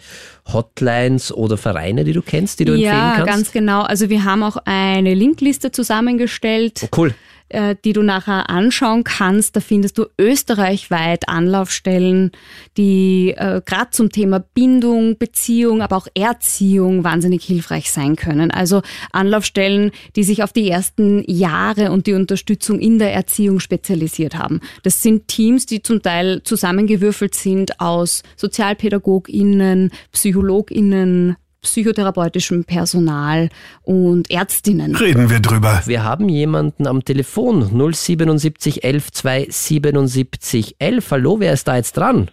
Hotlines 0.51 1.31
oder 1.31 1.57
Vereine, 1.57 2.03
die 2.03 2.13
du 2.13 2.21
kennst, 2.21 2.59
die 2.59 2.65
du 2.65 2.75
ja, 2.75 2.91
empfehlen 2.91 3.13
kannst? 3.17 3.33
ganz 3.33 3.51
genau. 3.51 3.81
Also 3.81 4.09
wir 4.09 4.23
haben 4.23 4.43
auch 4.43 4.57
eine 4.65 5.13
Linkliste 5.13 5.71
zusammengestellt. 5.71 6.81
Oh, 6.83 6.87
cool. 6.97 7.15
Äh, 7.49 7.75
die 7.83 7.93
du 7.93 8.01
nachher 8.01 8.49
anschauen 8.49 9.03
kannst. 9.03 9.55
Da 9.55 9.59
findest 9.59 9.97
du 9.97 10.05
österreichweit 10.19 11.29
Anlaufstellen, 11.29 12.31
die 12.77 13.35
äh, 13.37 13.61
gerade 13.65 13.91
zum 13.91 14.11
Thema 14.11 14.39
Bindung, 14.39 15.17
Beziehung, 15.17 15.81
aber 15.81 15.97
auch 15.97 16.07
Erziehung 16.15 17.03
wahnsinnig 17.03 17.43
hilfreich 17.43 17.91
sein 17.91 18.15
können. 18.15 18.51
Also 18.51 18.81
Anlaufstellen, 19.11 19.91
die 20.15 20.23
sich 20.23 20.43
auf 20.43 20.53
die 20.53 20.69
ersten 20.69 21.23
Jahre 21.27 21.91
und 21.91 22.07
die 22.07 22.13
Unterstützung 22.13 22.79
in 22.79 22.99
der 22.99 23.13
Erziehung 23.13 23.59
spezialisiert 23.59 24.35
haben. 24.35 24.61
Das 24.83 25.01
sind 25.01 25.27
Teams, 25.27 25.65
die 25.65 25.81
zum 25.81 26.01
Teil 26.01 26.41
zusammengewürfelt 26.43 27.35
sind 27.35 27.79
aus 27.79 28.23
SozialpädagogInnen, 28.37 29.91
PsychologInnen, 30.11 31.35
psychotherapeutischem 31.65 32.63
Personal 32.63 33.49
und 33.83 34.31
Ärztinnen. 34.31 34.95
Reden 34.95 35.29
wir 35.29 35.39
drüber. 35.39 35.81
Wir 35.85 36.03
haben 36.03 36.29
jemanden 36.29 36.87
am 36.87 37.03
Telefon 37.03 37.63
077 37.93 38.83
11 38.83 39.11
277 39.11 40.75
11. 40.79 41.11
Hallo, 41.11 41.39
wer 41.39 41.53
ist 41.53 41.67
da 41.67 41.75
jetzt 41.75 41.93
dran? 41.97 42.29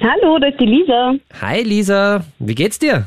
Hallo, 0.00 0.38
das 0.38 0.50
ist 0.52 0.60
die 0.60 0.66
Lisa. 0.66 1.14
Hi 1.40 1.62
Lisa, 1.62 2.24
wie 2.38 2.54
geht's 2.54 2.78
dir? 2.78 3.06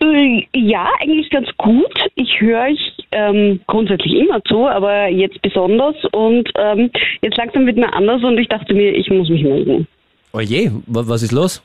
Äh, 0.00 0.46
Ja, 0.54 0.88
eigentlich 1.00 1.30
ganz 1.30 1.48
gut. 1.56 1.92
Ich 2.14 2.40
höre 2.40 2.62
euch 2.64 2.78
ähm, 3.12 3.60
grundsätzlich 3.66 4.14
immer 4.14 4.42
zu, 4.44 4.66
aber 4.66 5.08
jetzt 5.08 5.40
besonders. 5.42 5.94
Und 6.12 6.48
ähm, 6.58 6.90
jetzt 7.22 7.36
langsam 7.36 7.66
wird 7.66 7.76
mir 7.76 7.92
anders 7.92 8.22
und 8.22 8.38
ich 8.38 8.48
dachte 8.48 8.74
mir, 8.74 8.92
ich 8.94 9.08
muss 9.10 9.28
mich 9.28 9.42
melden. 9.42 9.86
Oje, 10.32 10.72
wa- 10.86 11.04
was 11.06 11.22
ist 11.22 11.32
los? 11.32 11.62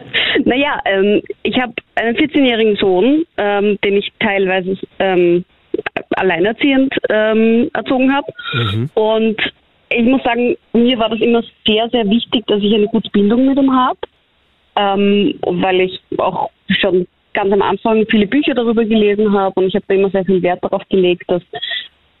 Naja, 0.44 0.80
ähm, 0.84 1.22
ich 1.42 1.58
habe 1.60 1.74
einen 1.94 2.16
14-jährigen 2.16 2.76
Sohn, 2.76 3.24
ähm, 3.36 3.78
den 3.84 3.96
ich 3.96 4.12
teilweise 4.18 4.76
ähm, 4.98 5.44
alleinerziehend 6.16 6.94
ähm, 7.10 7.70
erzogen 7.72 8.12
habe. 8.14 8.26
Und 8.94 9.36
ich 9.90 10.04
muss 10.04 10.22
sagen, 10.22 10.56
mir 10.72 10.98
war 10.98 11.10
das 11.10 11.20
immer 11.20 11.42
sehr, 11.66 11.88
sehr 11.90 12.08
wichtig, 12.08 12.46
dass 12.46 12.62
ich 12.62 12.74
eine 12.74 12.86
gute 12.86 13.10
Bindung 13.10 13.46
mit 13.46 13.58
ihm 13.58 13.74
habe, 13.74 13.98
ähm, 14.76 15.38
weil 15.42 15.82
ich 15.82 16.00
auch 16.18 16.50
schon 16.80 17.06
ganz 17.34 17.52
am 17.52 17.62
Anfang 17.62 18.06
viele 18.10 18.26
Bücher 18.26 18.54
darüber 18.54 18.84
gelesen 18.84 19.32
habe 19.32 19.58
und 19.58 19.66
ich 19.66 19.74
habe 19.74 19.84
da 19.88 19.94
immer 19.94 20.10
sehr 20.10 20.24
viel 20.24 20.42
Wert 20.42 20.62
darauf 20.62 20.82
gelegt, 20.88 21.24
dass 21.28 21.42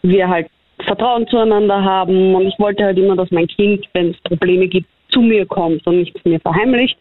wir 0.02 0.28
halt 0.28 0.48
Vertrauen 0.84 1.26
zueinander 1.28 1.82
haben. 1.82 2.34
Und 2.34 2.46
ich 2.46 2.58
wollte 2.58 2.84
halt 2.84 2.98
immer, 2.98 3.14
dass 3.14 3.30
mein 3.30 3.46
Kind, 3.46 3.86
wenn 3.92 4.10
es 4.10 4.20
Probleme 4.22 4.66
gibt, 4.68 4.88
zu 5.10 5.20
mir 5.20 5.46
kommt 5.46 5.86
und 5.86 5.98
nichts 5.98 6.24
mir 6.24 6.40
verheimlicht 6.40 6.96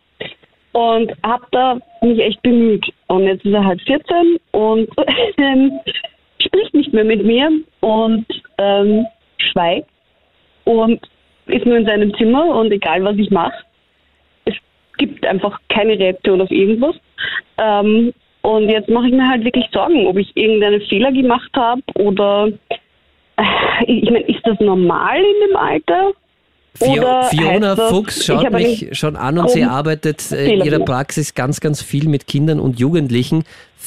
und 0.74 1.12
habe 1.24 1.46
da 1.52 1.78
mich 2.02 2.20
echt 2.20 2.42
bemüht. 2.42 2.86
Und 3.08 3.26
jetzt 3.26 3.46
ist 3.46 3.54
er 3.54 3.66
halt 3.66 3.82
14 3.82 4.38
und 4.52 4.90
ähm, 5.38 5.80
spricht 6.42 6.74
nicht 6.74 6.94
mehr 6.94 7.04
mit 7.04 7.24
mir 7.24 7.50
und 7.82 8.26
ähm, 8.58 9.06
schweigt 9.38 9.90
und 10.66 11.00
ist 11.48 11.66
nur 11.66 11.78
in 11.78 11.86
seinem 11.86 12.14
Zimmer 12.16 12.46
und 12.56 12.72
egal 12.72 13.04
was 13.04 13.18
ich 13.18 13.30
mache, 13.32 13.54
es 14.46 14.56
gibt 14.98 15.26
einfach 15.26 15.60
keine 15.70 15.98
Reaktion 15.98 16.42
auf 16.42 16.52
irgendwas. 16.52 16.96
Ähm, 17.58 18.14
und 18.44 18.70
jetzt 18.70 18.90
mache 18.90 19.08
ich 19.08 19.14
mir 19.14 19.28
halt 19.28 19.44
wirklich 19.44 19.66
Sorgen, 19.72 20.08
ob 20.08 20.18
ich 20.18 20.36
irgendeinen 20.36 20.82
Fehler 20.82 21.12
gemacht 21.12 21.52
habe 21.56 21.82
oder 21.96 22.48
äh, 23.38 23.86
ich 23.86 24.10
meine, 24.10 24.26
ist 24.26 24.46
das 24.46 24.60
normal 24.60 25.20
in 25.20 25.50
dem 25.50 25.56
Alter? 25.56 26.12
Oder 26.80 27.26
Fiona 27.26 27.76
Fuchs 27.76 28.26
schaut 28.26 28.52
mich 28.52 28.90
schon 28.94 29.16
an 29.16 29.38
und 29.38 29.52
sie 29.52 29.64
arbeitet 29.64 30.32
äh, 30.32 30.54
in 30.54 30.66
ihrer. 30.66 30.80
Praxis 30.80 31.36
ganz, 31.36 31.60
ganz 31.60 31.82
viel 31.82 32.08
mit 32.08 32.28
Kindern 32.28 32.60
und 32.60 32.80
Jugendlichen. 32.80 33.44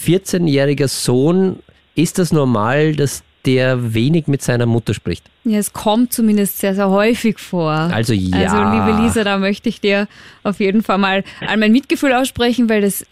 14-jähriger 0.06 0.88
Sohn, 0.88 1.58
ist 1.94 2.18
das 2.18 2.32
normal, 2.32 2.94
dass 2.94 3.22
der 3.46 3.94
wenig 3.94 4.26
mit 4.26 4.42
seiner 4.42 4.66
Mutter 4.66 4.94
spricht? 4.94 5.24
Ja, 5.44 5.58
es 5.58 5.72
kommt 5.72 6.12
zumindest 6.12 6.58
sehr, 6.58 6.74
sehr 6.74 6.88
häufig 6.90 7.38
vor. 7.38 7.70
Also 7.70 8.12
ja. 8.12 8.38
Also 8.38 8.56
liebe 8.56 9.02
Lisa, 9.02 9.24
da 9.24 9.38
möchte 9.38 9.68
ich 9.68 9.80
dir 9.80 10.08
auf 10.42 10.60
jeden 10.60 10.82
Fall 10.82 10.98
mal 10.98 11.24
all 11.46 11.56
mein 11.56 11.72
Mitgefühl 11.72 12.12
aussprechen, 12.12 12.68
weil 12.68 12.80
das 12.80 13.04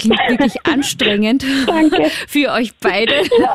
klingt 0.00 0.18
wirklich 0.28 0.54
anstrengend 0.66 1.44
für 2.28 2.50
euch 2.52 2.72
beide 2.80 3.14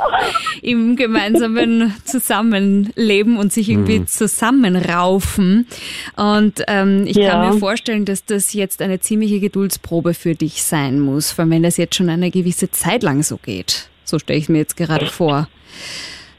im 0.62 0.96
gemeinsamen 0.96 1.94
Zusammenleben 2.06 3.38
und 3.38 3.52
sich 3.52 3.70
irgendwie 3.70 4.00
Mhm. 4.00 4.08
zusammenraufen. 4.08 5.68
Und 6.16 6.64
ähm, 6.68 7.06
ich 7.08 7.18
Ja. 7.18 7.32
kann 7.32 7.50
mir 7.54 7.60
vorstellen, 7.60 8.06
dass 8.06 8.26
das 8.26 8.54
jetzt 8.54 8.82
eine 8.82 9.00
ziemliche 9.00 9.40
Geduldsprobe 9.40 10.14
für 10.14 10.36
dich 10.36 10.64
sein 10.64 11.00
muss, 11.00 11.32
vor 11.32 11.44
allem 11.44 11.52
wenn 11.52 11.64
das 11.64 11.78
jetzt 11.78 11.96
schon 11.96 12.10
eine 12.10 12.32
gewisse 12.32 12.70
Zeit 12.72 13.04
lang 13.04 13.24
so 13.24 13.38
geht. 13.38 13.90
So 14.04 14.20
stelle 14.20 14.40
ich 14.40 14.50
mir 14.50 14.60
jetzt 14.60 14.78
gerade 14.78 15.06
vor. 15.08 15.48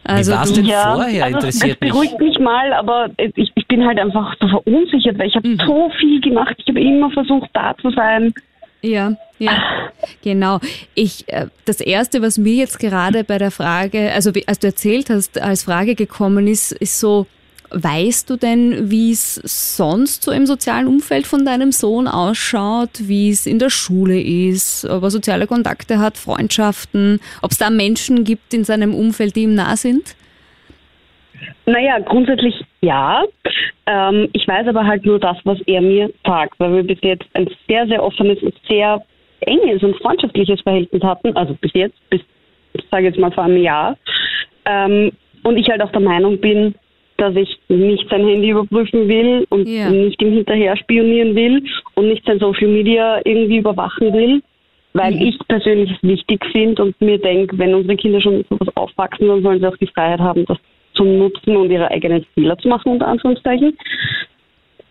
Also 0.04 0.32
war's 0.32 0.52
du, 0.52 0.62
denn 0.62 0.66
vorher? 0.70 1.26
Interessiert 1.26 1.72
das 1.72 1.80
mich. 1.80 1.90
beruhigt 1.92 2.20
mich 2.20 2.38
mal, 2.38 2.72
aber 2.74 3.10
ich, 3.34 3.50
ich 3.56 3.66
bin 3.66 3.84
halt 3.84 3.98
einfach 3.98 4.36
so 4.40 4.46
verunsichert, 4.46 5.18
weil 5.18 5.26
ich 5.28 5.34
habe 5.34 5.48
Mhm. 5.48 5.60
so 5.66 5.90
viel 5.98 6.20
gemacht. 6.20 6.54
Ich 6.58 6.68
habe 6.68 6.80
immer 6.80 7.10
versucht, 7.10 7.50
da 7.54 7.74
zu 7.82 7.90
sein. 7.90 8.32
Ja, 8.86 9.16
ja, 9.38 9.90
genau. 10.22 10.60
Ich, 10.94 11.28
äh, 11.28 11.46
das 11.64 11.80
erste, 11.80 12.22
was 12.22 12.38
mir 12.38 12.54
jetzt 12.54 12.78
gerade 12.78 13.24
bei 13.24 13.38
der 13.38 13.50
Frage, 13.50 14.12
also 14.12 14.34
wie, 14.34 14.46
als 14.46 14.60
du 14.60 14.68
erzählt 14.68 15.10
hast, 15.10 15.38
als 15.38 15.64
Frage 15.64 15.94
gekommen 15.94 16.46
ist, 16.46 16.72
ist 16.72 17.00
so, 17.00 17.26
Weißt 17.70 18.30
du 18.30 18.36
denn, 18.36 18.90
wie 18.90 19.10
es 19.10 19.34
sonst 19.44 20.22
so 20.22 20.30
im 20.30 20.46
sozialen 20.46 20.86
Umfeld 20.86 21.26
von 21.26 21.44
deinem 21.44 21.72
Sohn 21.72 22.06
ausschaut, 22.06 22.90
wie 23.00 23.30
es 23.30 23.44
in 23.44 23.58
der 23.58 23.70
Schule 23.70 24.20
ist, 24.20 24.84
ob 24.84 25.02
er 25.02 25.10
soziale 25.10 25.48
Kontakte 25.48 25.98
hat, 25.98 26.16
Freundschaften, 26.16 27.18
ob 27.42 27.50
es 27.50 27.58
da 27.58 27.70
Menschen 27.70 28.22
gibt 28.22 28.54
in 28.54 28.62
seinem 28.64 28.94
Umfeld, 28.94 29.34
die 29.34 29.42
ihm 29.42 29.54
nah 29.54 29.76
sind? 29.76 30.14
Naja, 31.66 31.98
grundsätzlich 32.00 32.54
ja. 32.80 33.24
Ähm, 33.86 34.28
ich 34.32 34.46
weiß 34.46 34.66
aber 34.68 34.86
halt 34.86 35.04
nur 35.04 35.18
das, 35.18 35.36
was 35.44 35.60
er 35.66 35.80
mir 35.80 36.10
sagt, 36.24 36.58
weil 36.58 36.74
wir 36.74 36.82
bis 36.82 36.98
jetzt 37.02 37.26
ein 37.34 37.48
sehr, 37.68 37.86
sehr 37.86 38.02
offenes 38.02 38.42
und 38.42 38.54
sehr 38.68 39.02
enges 39.40 39.82
und 39.82 39.96
freundschaftliches 39.96 40.60
Verhältnis 40.62 41.02
hatten, 41.02 41.36
also 41.36 41.54
bis 41.60 41.72
jetzt, 41.74 41.98
bis, 42.10 42.20
ich 42.72 42.84
sage 42.90 43.06
jetzt 43.06 43.18
mal 43.18 43.32
vor 43.32 43.44
einem 43.44 43.62
Jahr. 43.62 43.96
Ähm, 44.64 45.12
und 45.42 45.56
ich 45.56 45.68
halt 45.68 45.82
auch 45.82 45.92
der 45.92 46.00
Meinung 46.00 46.38
bin, 46.40 46.74
dass 47.16 47.34
ich 47.34 47.58
nicht 47.68 48.08
sein 48.10 48.26
Handy 48.26 48.50
überprüfen 48.50 49.08
will 49.08 49.46
und 49.48 49.66
yeah. 49.66 49.90
nicht 49.90 50.20
ihm 50.20 50.32
hinterher 50.32 50.76
spionieren 50.76 51.34
will 51.34 51.62
und 51.94 52.08
nicht 52.08 52.26
sein 52.26 52.38
Social 52.38 52.68
Media 52.68 53.20
irgendwie 53.24 53.58
überwachen 53.58 54.12
will, 54.12 54.42
weil 54.92 55.14
mhm. 55.14 55.22
ich 55.22 55.38
persönlich 55.48 55.90
es 55.92 56.02
wichtig 56.02 56.44
finde 56.52 56.82
und 56.82 57.00
mir 57.00 57.18
denke, 57.18 57.56
wenn 57.58 57.74
unsere 57.74 57.96
Kinder 57.96 58.20
schon 58.20 58.44
sowas 58.50 58.68
aufwachsen, 58.76 59.28
dann 59.28 59.42
sollen 59.42 59.60
sie 59.60 59.66
auch 59.66 59.76
die 59.76 59.86
Freiheit 59.86 60.20
haben, 60.20 60.44
das 60.46 60.58
zu 60.96 61.04
nutzen 61.04 61.56
und 61.56 61.70
ihre 61.70 61.90
eigenen 61.90 62.24
Fehler 62.34 62.56
zu 62.58 62.68
machen, 62.68 62.92
unter 62.92 63.08
Anführungszeichen. 63.08 63.76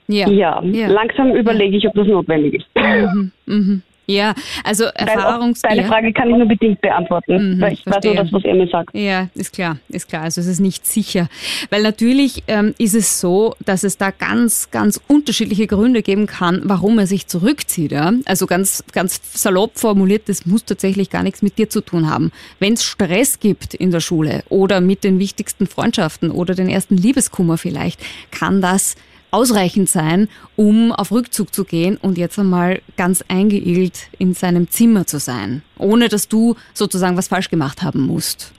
Ja, 0.07 0.29
ja, 0.29 0.61
ja. 0.63 0.87
langsam 0.87 1.35
überlege 1.35 1.77
ich, 1.77 1.87
ob 1.87 1.95
das 1.95 2.07
notwendig 2.07 2.55
ist. 2.55 2.67
Mhm. 2.75 3.31
Mhm. 3.45 3.81
Ja, 4.07 4.33
also 4.63 4.85
Erfahrungs... 4.85 5.61
Deine 5.61 5.81
ja. 5.81 5.87
Frage 5.87 6.13
kann 6.13 6.29
ich 6.29 6.37
nur 6.37 6.47
bedingt 6.47 6.81
beantworten, 6.81 7.55
mhm, 7.55 7.61
weil 7.61 7.73
ich 7.73 7.83
verstehe. 7.83 8.11
weiß 8.11 8.15
nur 8.15 8.23
das, 8.23 8.33
was 8.33 8.43
er 8.43 8.55
mir 8.55 8.67
sagt. 8.67 8.95
Ja, 8.95 9.27
ist 9.33 9.53
klar, 9.53 9.77
ist 9.89 10.07
klar. 10.07 10.23
Also 10.23 10.41
es 10.41 10.47
ist 10.47 10.59
nicht 10.59 10.85
sicher. 10.85 11.27
Weil 11.69 11.81
natürlich 11.81 12.43
ähm, 12.47 12.73
ist 12.77 12.93
es 12.93 13.19
so, 13.19 13.55
dass 13.65 13.83
es 13.83 13.97
da 13.97 14.11
ganz, 14.11 14.69
ganz 14.71 15.01
unterschiedliche 15.07 15.67
Gründe 15.67 16.01
geben 16.01 16.27
kann, 16.27 16.61
warum 16.63 16.99
er 16.99 17.07
sich 17.07 17.27
zurückzieht. 17.27 17.91
Ja? 17.91 18.13
Also 18.25 18.45
ganz, 18.45 18.83
ganz 18.91 19.19
salopp 19.33 19.77
formuliert, 19.77 20.29
das 20.29 20.45
muss 20.45 20.65
tatsächlich 20.65 21.09
gar 21.09 21.23
nichts 21.23 21.41
mit 21.41 21.57
dir 21.57 21.69
zu 21.69 21.81
tun 21.81 22.09
haben. 22.09 22.31
Wenn 22.59 22.73
es 22.73 22.83
Stress 22.83 23.39
gibt 23.39 23.73
in 23.73 23.91
der 23.91 23.99
Schule 23.99 24.43
oder 24.49 24.81
mit 24.81 25.03
den 25.03 25.19
wichtigsten 25.19 25.67
Freundschaften 25.67 26.31
oder 26.31 26.55
den 26.55 26.69
ersten 26.69 26.97
Liebeskummer 26.97 27.57
vielleicht, 27.57 27.99
kann 28.31 28.61
das 28.61 28.95
ausreichend 29.35 29.89
sein, 29.89 30.29
um 30.55 30.91
auf 30.91 31.11
Rückzug 31.11 31.53
zu 31.53 31.65
gehen 31.65 31.97
und 31.97 32.17
jetzt 32.17 32.39
einmal 32.39 32.81
ganz 32.97 33.23
eingeigelt 33.27 34.07
in 34.17 34.33
seinem 34.33 34.69
Zimmer 34.69 35.05
zu 35.05 35.19
sein, 35.19 35.61
ohne 35.77 36.09
dass 36.09 36.27
du 36.27 36.55
sozusagen 36.73 37.17
was 37.17 37.27
falsch 37.27 37.49
gemacht 37.49 37.83
haben 37.83 38.01
musst. 38.01 38.53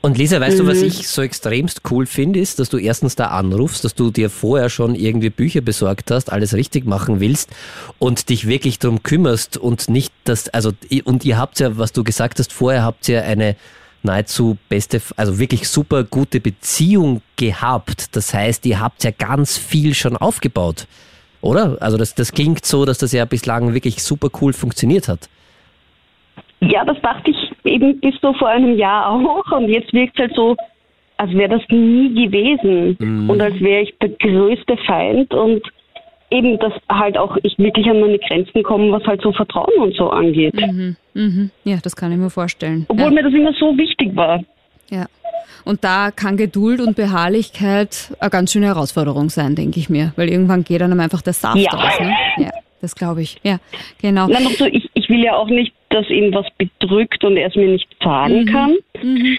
Und 0.00 0.18
Lisa, 0.18 0.38
weißt 0.38 0.58
mhm. 0.58 0.62
du, 0.62 0.66
was 0.70 0.78
mhm. 0.80 0.84
ich 0.84 1.08
so 1.08 1.22
extremst 1.22 1.80
cool 1.90 2.04
finde, 2.04 2.38
ist, 2.38 2.58
dass 2.58 2.68
du 2.68 2.76
erstens 2.76 3.16
da 3.16 3.28
anrufst, 3.28 3.84
dass 3.84 3.94
du 3.94 4.10
dir 4.10 4.28
vorher 4.28 4.68
schon 4.68 4.94
irgendwie 4.94 5.30
Bücher 5.30 5.62
besorgt 5.62 6.10
hast, 6.10 6.30
alles 6.30 6.52
richtig 6.52 6.84
machen 6.84 7.20
willst 7.20 7.48
und 7.98 8.28
dich 8.28 8.46
wirklich 8.46 8.78
darum 8.78 9.02
kümmerst 9.02 9.56
und 9.56 9.88
nicht 9.88 10.12
das, 10.24 10.50
also, 10.50 10.72
und 11.04 11.24
ihr 11.24 11.38
habt 11.38 11.58
ja, 11.58 11.78
was 11.78 11.92
du 11.92 12.04
gesagt 12.04 12.38
hast, 12.38 12.52
vorher 12.52 12.82
habt 12.82 13.08
ihr 13.08 13.24
eine 13.24 13.56
nahezu 14.04 14.56
beste, 14.68 15.00
also 15.16 15.38
wirklich 15.38 15.68
super 15.68 16.04
gute 16.04 16.40
Beziehung 16.40 17.22
gehabt. 17.36 18.14
Das 18.16 18.34
heißt, 18.34 18.66
ihr 18.66 18.80
habt 18.80 19.04
ja 19.04 19.10
ganz 19.10 19.58
viel 19.58 19.94
schon 19.94 20.16
aufgebaut, 20.16 20.86
oder? 21.40 21.76
Also 21.80 21.96
das, 21.96 22.14
das 22.14 22.32
klingt 22.32 22.64
so, 22.64 22.84
dass 22.84 22.98
das 22.98 23.12
ja 23.12 23.24
bislang 23.24 23.74
wirklich 23.74 24.02
super 24.02 24.28
cool 24.40 24.52
funktioniert 24.52 25.08
hat. 25.08 25.28
Ja, 26.60 26.84
das 26.84 27.00
dachte 27.02 27.30
ich 27.30 27.52
eben 27.64 28.00
bis 28.00 28.14
so 28.20 28.32
vor 28.34 28.48
einem 28.48 28.76
Jahr 28.78 29.10
auch 29.10 29.52
und 29.52 29.68
jetzt 29.68 29.92
wirkt 29.92 30.18
es 30.18 30.20
halt 30.20 30.34
so, 30.34 30.56
als 31.16 31.32
wäre 31.32 31.58
das 31.58 31.62
nie 31.68 32.26
gewesen 32.26 32.96
mhm. 32.98 33.30
und 33.30 33.40
als 33.40 33.58
wäre 33.60 33.82
ich 33.82 33.94
der 33.98 34.10
größte 34.10 34.76
Feind 34.86 35.32
und 35.32 35.62
eben, 36.30 36.58
dass 36.58 36.72
halt 36.90 37.16
auch 37.16 37.36
ich 37.42 37.58
wirklich 37.58 37.86
an 37.86 38.00
meine 38.00 38.18
Grenzen 38.18 38.62
komme, 38.62 38.90
was 38.92 39.04
halt 39.04 39.22
so 39.22 39.32
Vertrauen 39.32 39.74
und 39.78 39.94
so 39.94 40.10
angeht. 40.10 40.54
Mhm. 40.54 40.96
Mhm. 41.14 41.50
Ja, 41.64 41.78
das 41.82 41.96
kann 41.96 42.12
ich 42.12 42.18
mir 42.18 42.30
vorstellen. 42.30 42.86
Obwohl 42.88 43.06
ja. 43.06 43.10
mir 43.10 43.22
das 43.22 43.32
immer 43.32 43.52
so 43.52 43.76
wichtig 43.76 44.14
war. 44.16 44.42
Ja. 44.90 45.06
Und 45.64 45.82
da 45.82 46.10
kann 46.10 46.36
Geduld 46.36 46.80
und 46.80 46.96
Beharrlichkeit 46.96 48.14
eine 48.20 48.30
ganz 48.30 48.52
schöne 48.52 48.66
Herausforderung 48.66 49.30
sein, 49.30 49.54
denke 49.54 49.80
ich 49.80 49.88
mir. 49.88 50.12
Weil 50.16 50.28
irgendwann 50.28 50.64
geht 50.64 50.82
einem 50.82 51.00
einfach 51.00 51.22
der 51.22 51.32
Saft 51.32 51.56
ja. 51.56 51.72
aus. 51.72 52.00
Ne? 52.00 52.14
Ja, 52.38 52.50
das 52.82 52.94
glaube 52.94 53.22
ich. 53.22 53.38
Ja, 53.42 53.58
genau. 54.00 54.26
Nein, 54.26 54.46
so, 54.58 54.66
ich, 54.66 54.90
ich 54.92 55.08
will 55.08 55.24
ja 55.24 55.36
auch 55.36 55.48
nicht, 55.48 55.72
dass 55.88 56.08
ihn 56.10 56.34
was 56.34 56.46
bedrückt 56.58 57.24
und 57.24 57.36
er 57.36 57.48
es 57.48 57.56
mir 57.56 57.68
nicht 57.68 57.88
sagen 58.02 58.42
mhm. 58.42 58.46
kann. 58.46 58.74
Mhm. 59.02 59.38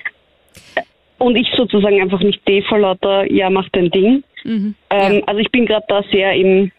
Und 1.17 1.35
ich 1.35 1.47
sozusagen 1.55 2.01
einfach 2.01 2.21
nicht 2.21 2.45
D 2.47 2.61
vor 2.63 2.79
lauter, 2.79 3.31
ja, 3.31 3.49
mach 3.49 3.69
dein 3.71 3.89
Ding. 3.91 4.23
Mhm. 4.45 4.75
Ähm, 4.89 5.13
ja. 5.13 5.21
Also 5.25 5.39
ich 5.41 5.51
bin 5.51 5.65
gerade 5.65 5.85
da 5.87 6.03
sehr 6.11 6.33
im 6.33 6.71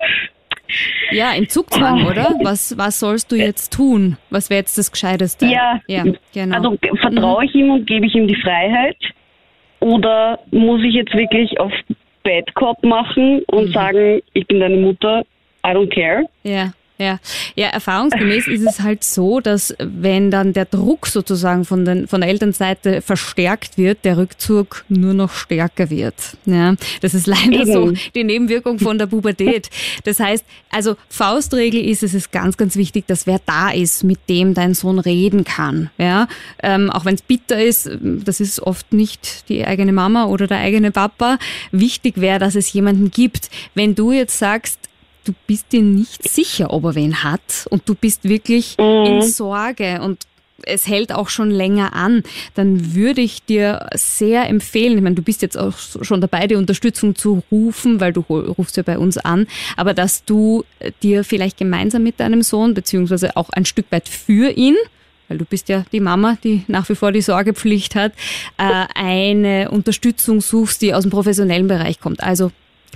ja, 1.11 1.33
im 1.33 1.49
Zugzwang, 1.49 2.07
oder? 2.07 2.35
Was, 2.43 2.77
was 2.77 2.99
sollst 2.99 3.31
du 3.31 3.37
jetzt 3.37 3.73
tun? 3.73 4.17
Was 4.31 4.51
wäre 4.51 4.61
jetzt 4.61 4.77
das 4.77 4.91
Gescheiteste? 4.91 5.47
Ja, 5.47 5.81
ja 5.87 6.05
genau. 6.35 6.57
Also 6.57 6.77
vertraue 7.01 7.45
ich 7.45 7.55
ihm 7.55 7.71
und 7.71 7.87
gebe 7.87 8.07
ich 8.07 8.15
ihm 8.15 8.27
die 8.27 8.35
Freiheit? 8.35 8.97
Oder 9.81 10.41
muss 10.51 10.83
ich 10.83 10.95
jetzt 10.95 11.15
wirklich 11.15 11.61
auf 11.61 11.73
Bad 12.25 12.53
Cop 12.55 12.83
machen 12.83 13.43
und 13.47 13.69
mhm. 13.69 13.73
sagen, 13.73 14.23
ich 14.33 14.47
bin 14.47 14.61
deine 14.61 14.77
Mutter, 14.77 15.25
I 15.65 15.71
don't 15.71 15.95
care? 15.95 16.25
Ja. 16.43 16.73
Ja, 16.99 17.19
ja, 17.55 17.67
erfahrungsgemäß 17.69 18.47
ist 18.47 18.67
es 18.67 18.81
halt 18.81 19.05
so, 19.05 19.41
dass 19.41 19.75
wenn 19.79 20.31
dann 20.31 20.55
der 20.55 20.65
Druck 20.65 21.07
sozusagen 21.07 21.67
von, 21.67 21.85
den, 21.85 22.09
von 22.09 22.23
der 22.23 22.31
Elternseite 22.31 23.03
verstärkt 23.03 23.77
wird, 23.77 24.05
der 24.05 24.17
Rückzug 24.17 24.85
nur 24.89 25.13
noch 25.13 25.33
stärker 25.33 25.91
wird. 25.91 26.15
Ja, 26.47 26.75
das 27.03 27.13
ist 27.13 27.27
leider 27.27 27.67
Eben. 27.67 27.73
so 27.73 27.93
die 28.15 28.25
Nebenwirkung 28.25 28.79
von 28.79 28.97
der 28.99 29.07
Pubertät. 29.07 29.69
Das 30.05 30.21
heißt, 30.21 30.45
also 30.71 30.97
Faustregel 31.11 31.85
ist, 31.85 32.03
es 32.03 32.15
ist 32.15 32.33
ganz, 32.33 32.57
ganz 32.57 32.77
wichtig, 32.77 33.07
dass 33.07 33.27
wer 33.27 33.41
da 33.45 33.71
ist, 33.71 34.03
mit 34.03 34.21
dem 34.31 34.55
dein 34.55 34.73
Sohn 34.73 34.99
reden 34.99 35.45
kann. 35.45 35.91
Ja, 35.99 36.29
ähm, 36.63 36.89
auch 36.91 37.05
wenn 37.05 37.17
es 37.17 37.23
bitter 37.23 37.63
ist, 37.63 37.91
das 38.01 38.41
ist 38.41 38.61
oft 38.61 38.93
nicht 38.95 39.51
die 39.51 39.67
eigene 39.67 39.93
Mama 39.93 40.27
oder 40.27 40.47
der 40.47 40.59
eigene 40.59 40.93
Papa. 40.93 41.39
Wichtig 41.73 42.21
wäre, 42.23 42.39
dass 42.39 42.55
es 42.55 42.73
jemanden 42.73 43.11
gibt. 43.11 43.51
Wenn 43.75 43.95
du 43.95 44.13
jetzt 44.13 44.39
sagst, 44.39 44.79
du 45.27 45.35
bist 45.47 45.73
dir 45.73 45.83
nicht 45.83 46.29
sicher, 46.29 46.73
ob 46.73 46.85
er 46.85 46.95
wen 46.95 47.23
hat 47.23 47.67
und 47.71 47.89
du 47.89 47.95
bist 47.95 48.25
wirklich 48.25 48.77
mhm. 48.79 49.07
in 49.07 49.23
Sorge 49.23 50.01
und 50.03 50.27
es 50.63 50.87
hält 50.87 51.13
auch 51.13 51.29
schon 51.29 51.51
länger 51.51 51.93
an, 51.93 52.23
dann 52.55 52.95
würde 52.95 53.21
ich 53.21 53.45
dir 53.45 53.89
sehr 53.95 54.49
empfehlen, 54.49 54.97
ich 54.97 55.03
meine, 55.03 55.15
du 55.15 55.23
bist 55.23 55.43
jetzt 55.43 55.57
auch 55.57 55.75
schon 55.77 56.21
dabei, 56.21 56.47
die 56.47 56.55
Unterstützung 56.55 57.15
zu 57.15 57.43
rufen, 57.51 58.01
weil 58.01 58.13
du 58.13 58.21
rufst 58.21 58.77
ja 58.77 58.83
bei 58.83 58.99
uns 58.99 59.19
an, 59.19 59.47
aber 59.77 59.95
dass 59.95 60.25
du 60.25 60.65
dir 61.03 61.25
vielleicht 61.25 61.59
gemeinsam 61.59 62.03
mit 62.03 62.21
deinem 62.21 62.43
Sohn, 62.43 62.75
beziehungsweise 62.75 63.37
auch 63.37 63.51
ein 63.51 63.67
Stück 63.67 63.87
weit 63.91 64.09
für 64.09 64.51
ihn, 64.51 64.77
weil 65.29 65.39
du 65.39 65.45
bist 65.45 65.69
ja 65.69 65.85
die 65.93 66.01
Mama, 66.01 66.39
die 66.43 66.65
nach 66.69 66.89
wie 66.89 66.95
vor 66.95 67.13
die 67.13 67.21
Sorgepflicht 67.21 67.95
hat, 67.95 68.13
äh, 68.59 68.87
eine 68.95 69.71
Unterstützung 69.71 70.41
suchst, 70.41 70.83
die 70.83 70.95
aus 70.95 71.03
dem 71.03 71.11
professionellen 71.11 71.69
Bereich 71.69 72.01
kommt. 72.01 72.23
Also 72.23 72.53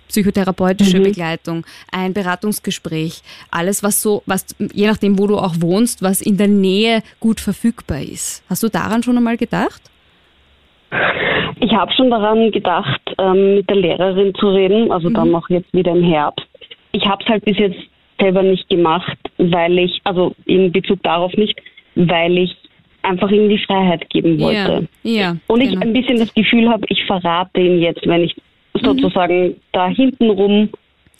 psychotherapeutische 0.09 0.99
mhm. 0.99 1.05
Begleitung, 1.05 1.66
ein 1.93 2.12
Beratungsgespräch, 2.12 3.22
alles, 3.51 3.82
was 3.82 4.03
so, 4.03 4.22
was 4.26 4.47
je 4.72 4.86
nachdem, 4.86 5.18
wo 5.18 5.26
du 5.26 5.36
auch 5.38 5.55
wohnst, 5.61 6.03
was 6.03 6.20
in 6.20 6.36
der 6.36 6.49
Nähe 6.49 7.03
gut 7.20 7.41
verfügbar 7.41 8.01
ist. 8.01 8.45
Hast 8.49 8.62
du 8.62 8.68
daran 8.68 9.03
schon 9.03 9.16
einmal 9.16 9.36
gedacht? 9.36 9.82
Ich 11.61 11.72
habe 11.72 11.93
schon 11.93 12.11
daran 12.11 12.51
gedacht, 12.51 13.01
ähm, 13.18 13.57
mit 13.57 13.70
der 13.70 13.76
Lehrerin 13.76 14.34
zu 14.34 14.49
reden, 14.49 14.91
also 14.91 15.09
mhm. 15.09 15.14
dann 15.14 15.30
noch 15.30 15.49
jetzt 15.51 15.72
wieder 15.72 15.93
im 15.93 16.03
Herbst. 16.03 16.47
Ich 16.93 17.05
habe 17.07 17.22
es 17.22 17.30
halt 17.30 17.45
bis 17.45 17.59
jetzt 17.59 17.78
selber 18.18 18.43
nicht 18.43 18.68
gemacht, 18.68 19.18
weil 19.38 19.78
ich, 19.78 20.01
also 20.05 20.34
in 20.47 20.72
Bezug 20.72 21.03
darauf 21.03 21.32
nicht, 21.34 21.61
weil 21.95 22.38
ich 22.38 22.57
einfach 23.03 23.30
ihm 23.30 23.49
die 23.49 23.59
Freiheit 23.59 24.09
geben 24.11 24.38
wollte. 24.41 24.88
Ja, 25.03 25.12
ja, 25.12 25.36
Und 25.47 25.62
ich 25.62 25.70
genau. 25.70 25.82
ein 25.82 25.93
bisschen 25.93 26.18
das 26.18 26.32
Gefühl 26.34 26.68
habe, 26.68 26.84
ich 26.88 27.05
verrate 27.07 27.61
ihn 27.61 27.80
jetzt, 27.80 28.07
wenn 28.07 28.24
ich 28.24 28.36
sozusagen 28.75 29.57
da 29.73 29.89
hintenrum 29.89 30.71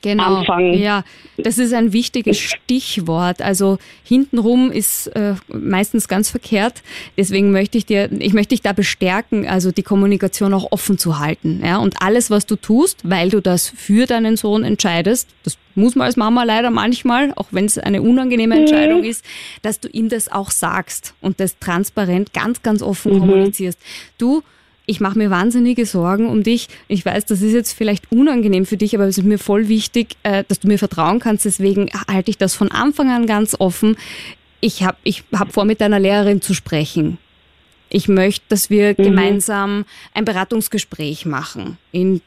Genau, 0.03 0.37
anfangen. 0.37 0.75
ja, 0.75 1.05
das 1.37 1.59
ist 1.59 1.75
ein 1.75 1.93
wichtiges 1.93 2.39
Stichwort. 2.39 3.43
Also 3.43 3.79
hintenrum 4.03 4.73
ist 4.73 5.09
äh, 5.09 5.35
meistens 5.49 6.09
ganz 6.09 6.31
verkehrt. 6.31 6.83
Deswegen 7.19 7.51
möchte 7.51 7.77
ich 7.77 7.85
dir, 7.85 8.11
ich 8.11 8.33
möchte 8.33 8.51
dich 8.55 8.63
da 8.63 8.73
bestärken, 8.73 9.47
also 9.47 9.73
die 9.73 9.83
Kommunikation 9.83 10.55
auch 10.55 10.73
offen 10.73 10.97
zu 10.97 11.19
halten. 11.19 11.61
Ja, 11.63 11.77
und 11.79 12.01
alles, 12.01 12.31
was 12.31 12.47
du 12.47 12.57
tust, 12.57 13.01
weil 13.09 13.29
du 13.29 13.43
das 13.43 13.69
für 13.69 14.07
deinen 14.07 14.37
Sohn 14.37 14.65
entscheidest, 14.65 15.29
das 15.45 15.59
muss 15.75 15.97
man 15.97 16.07
als 16.07 16.17
Mama 16.17 16.45
leider 16.45 16.71
manchmal, 16.71 17.33
auch 17.37 17.49
wenn 17.51 17.67
es 17.67 17.79
eine 17.79 18.01
unangenehme 18.01 18.55
mhm. 18.55 18.61
Entscheidung 18.63 19.01
mhm. 19.01 19.07
ist, 19.07 19.25
dass 19.61 19.81
du 19.81 19.89
ihm 19.89 20.09
das 20.09 20.33
auch 20.33 20.51
sagst 20.51 21.15
und 21.21 21.41
das 21.41 21.59
transparent, 21.59 22.33
ganz, 22.33 22.63
ganz 22.63 22.83
offen 22.83 23.15
mhm. 23.15 23.21
kommunizierst. 23.21 23.79
Du 24.17 24.43
ich 24.91 24.99
mache 24.99 25.17
mir 25.17 25.31
wahnsinnige 25.31 25.87
Sorgen 25.87 26.29
um 26.29 26.43
dich. 26.43 26.67
Ich 26.89 27.07
weiß, 27.07 27.25
das 27.27 27.43
ist 27.43 27.53
jetzt 27.53 27.75
vielleicht 27.75 28.11
unangenehm 28.11 28.67
für 28.67 28.77
dich, 28.77 28.93
aber 28.97 29.05
es 29.07 29.19
ist 29.19 29.25
mir 29.25 29.39
voll 29.39 29.69
wichtig, 29.69 30.17
äh, 30.25 30.43
dass 30.49 30.59
du 30.59 30.67
mir 30.67 30.81
vertrauen 30.81 31.21
kannst. 31.21 31.45
Deswegen 31.45 31.91
halte 32.11 32.29
ich 32.29 32.39
das 32.39 32.57
von 32.57 32.73
Anfang 32.73 33.09
an 33.09 33.27
ganz 33.29 33.55
offen. 33.57 33.97
Ich 34.61 34.83
habe 34.83 34.97
ich 35.05 35.23
hab 35.33 35.53
vor, 35.53 35.65
mit 35.65 35.81
deiner 35.81 36.01
Lehrerin 36.01 36.41
zu 36.41 36.55
sprechen. 36.55 37.19
Ich 37.89 38.09
möchte, 38.09 38.45
dass 38.49 38.69
wir 38.69 38.97
mhm. 38.99 39.03
gemeinsam 39.05 39.85
ein 40.13 40.25
Beratungsgespräch 40.25 41.25
machen. 41.25 41.79
In 41.93 42.21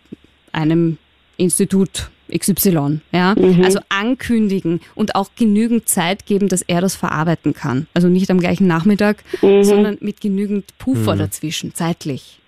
einem 0.54 0.98
Institut 1.36 2.12
XY, 2.34 3.02
ja. 3.12 3.36
Mhm. 3.36 3.62
Also 3.62 3.80
ankündigen 3.90 4.80
und 4.96 5.16
auch 5.16 5.32
genügend 5.36 5.90
Zeit 5.90 6.26
geben, 6.26 6.48
dass 6.48 6.62
er 6.62 6.80
das 6.80 6.96
verarbeiten 6.96 7.54
kann. 7.54 7.88
Also 7.94 8.08
nicht 8.08 8.32
am 8.32 8.40
gleichen 8.40 8.68
Nachmittag, 8.68 9.22
Mhm. 9.42 9.66
sondern 9.66 9.98
mit 10.00 10.22
genügend 10.22 10.78
Puffer 10.78 11.18
dazwischen, 11.18 11.76
zeitlich. 11.76 12.40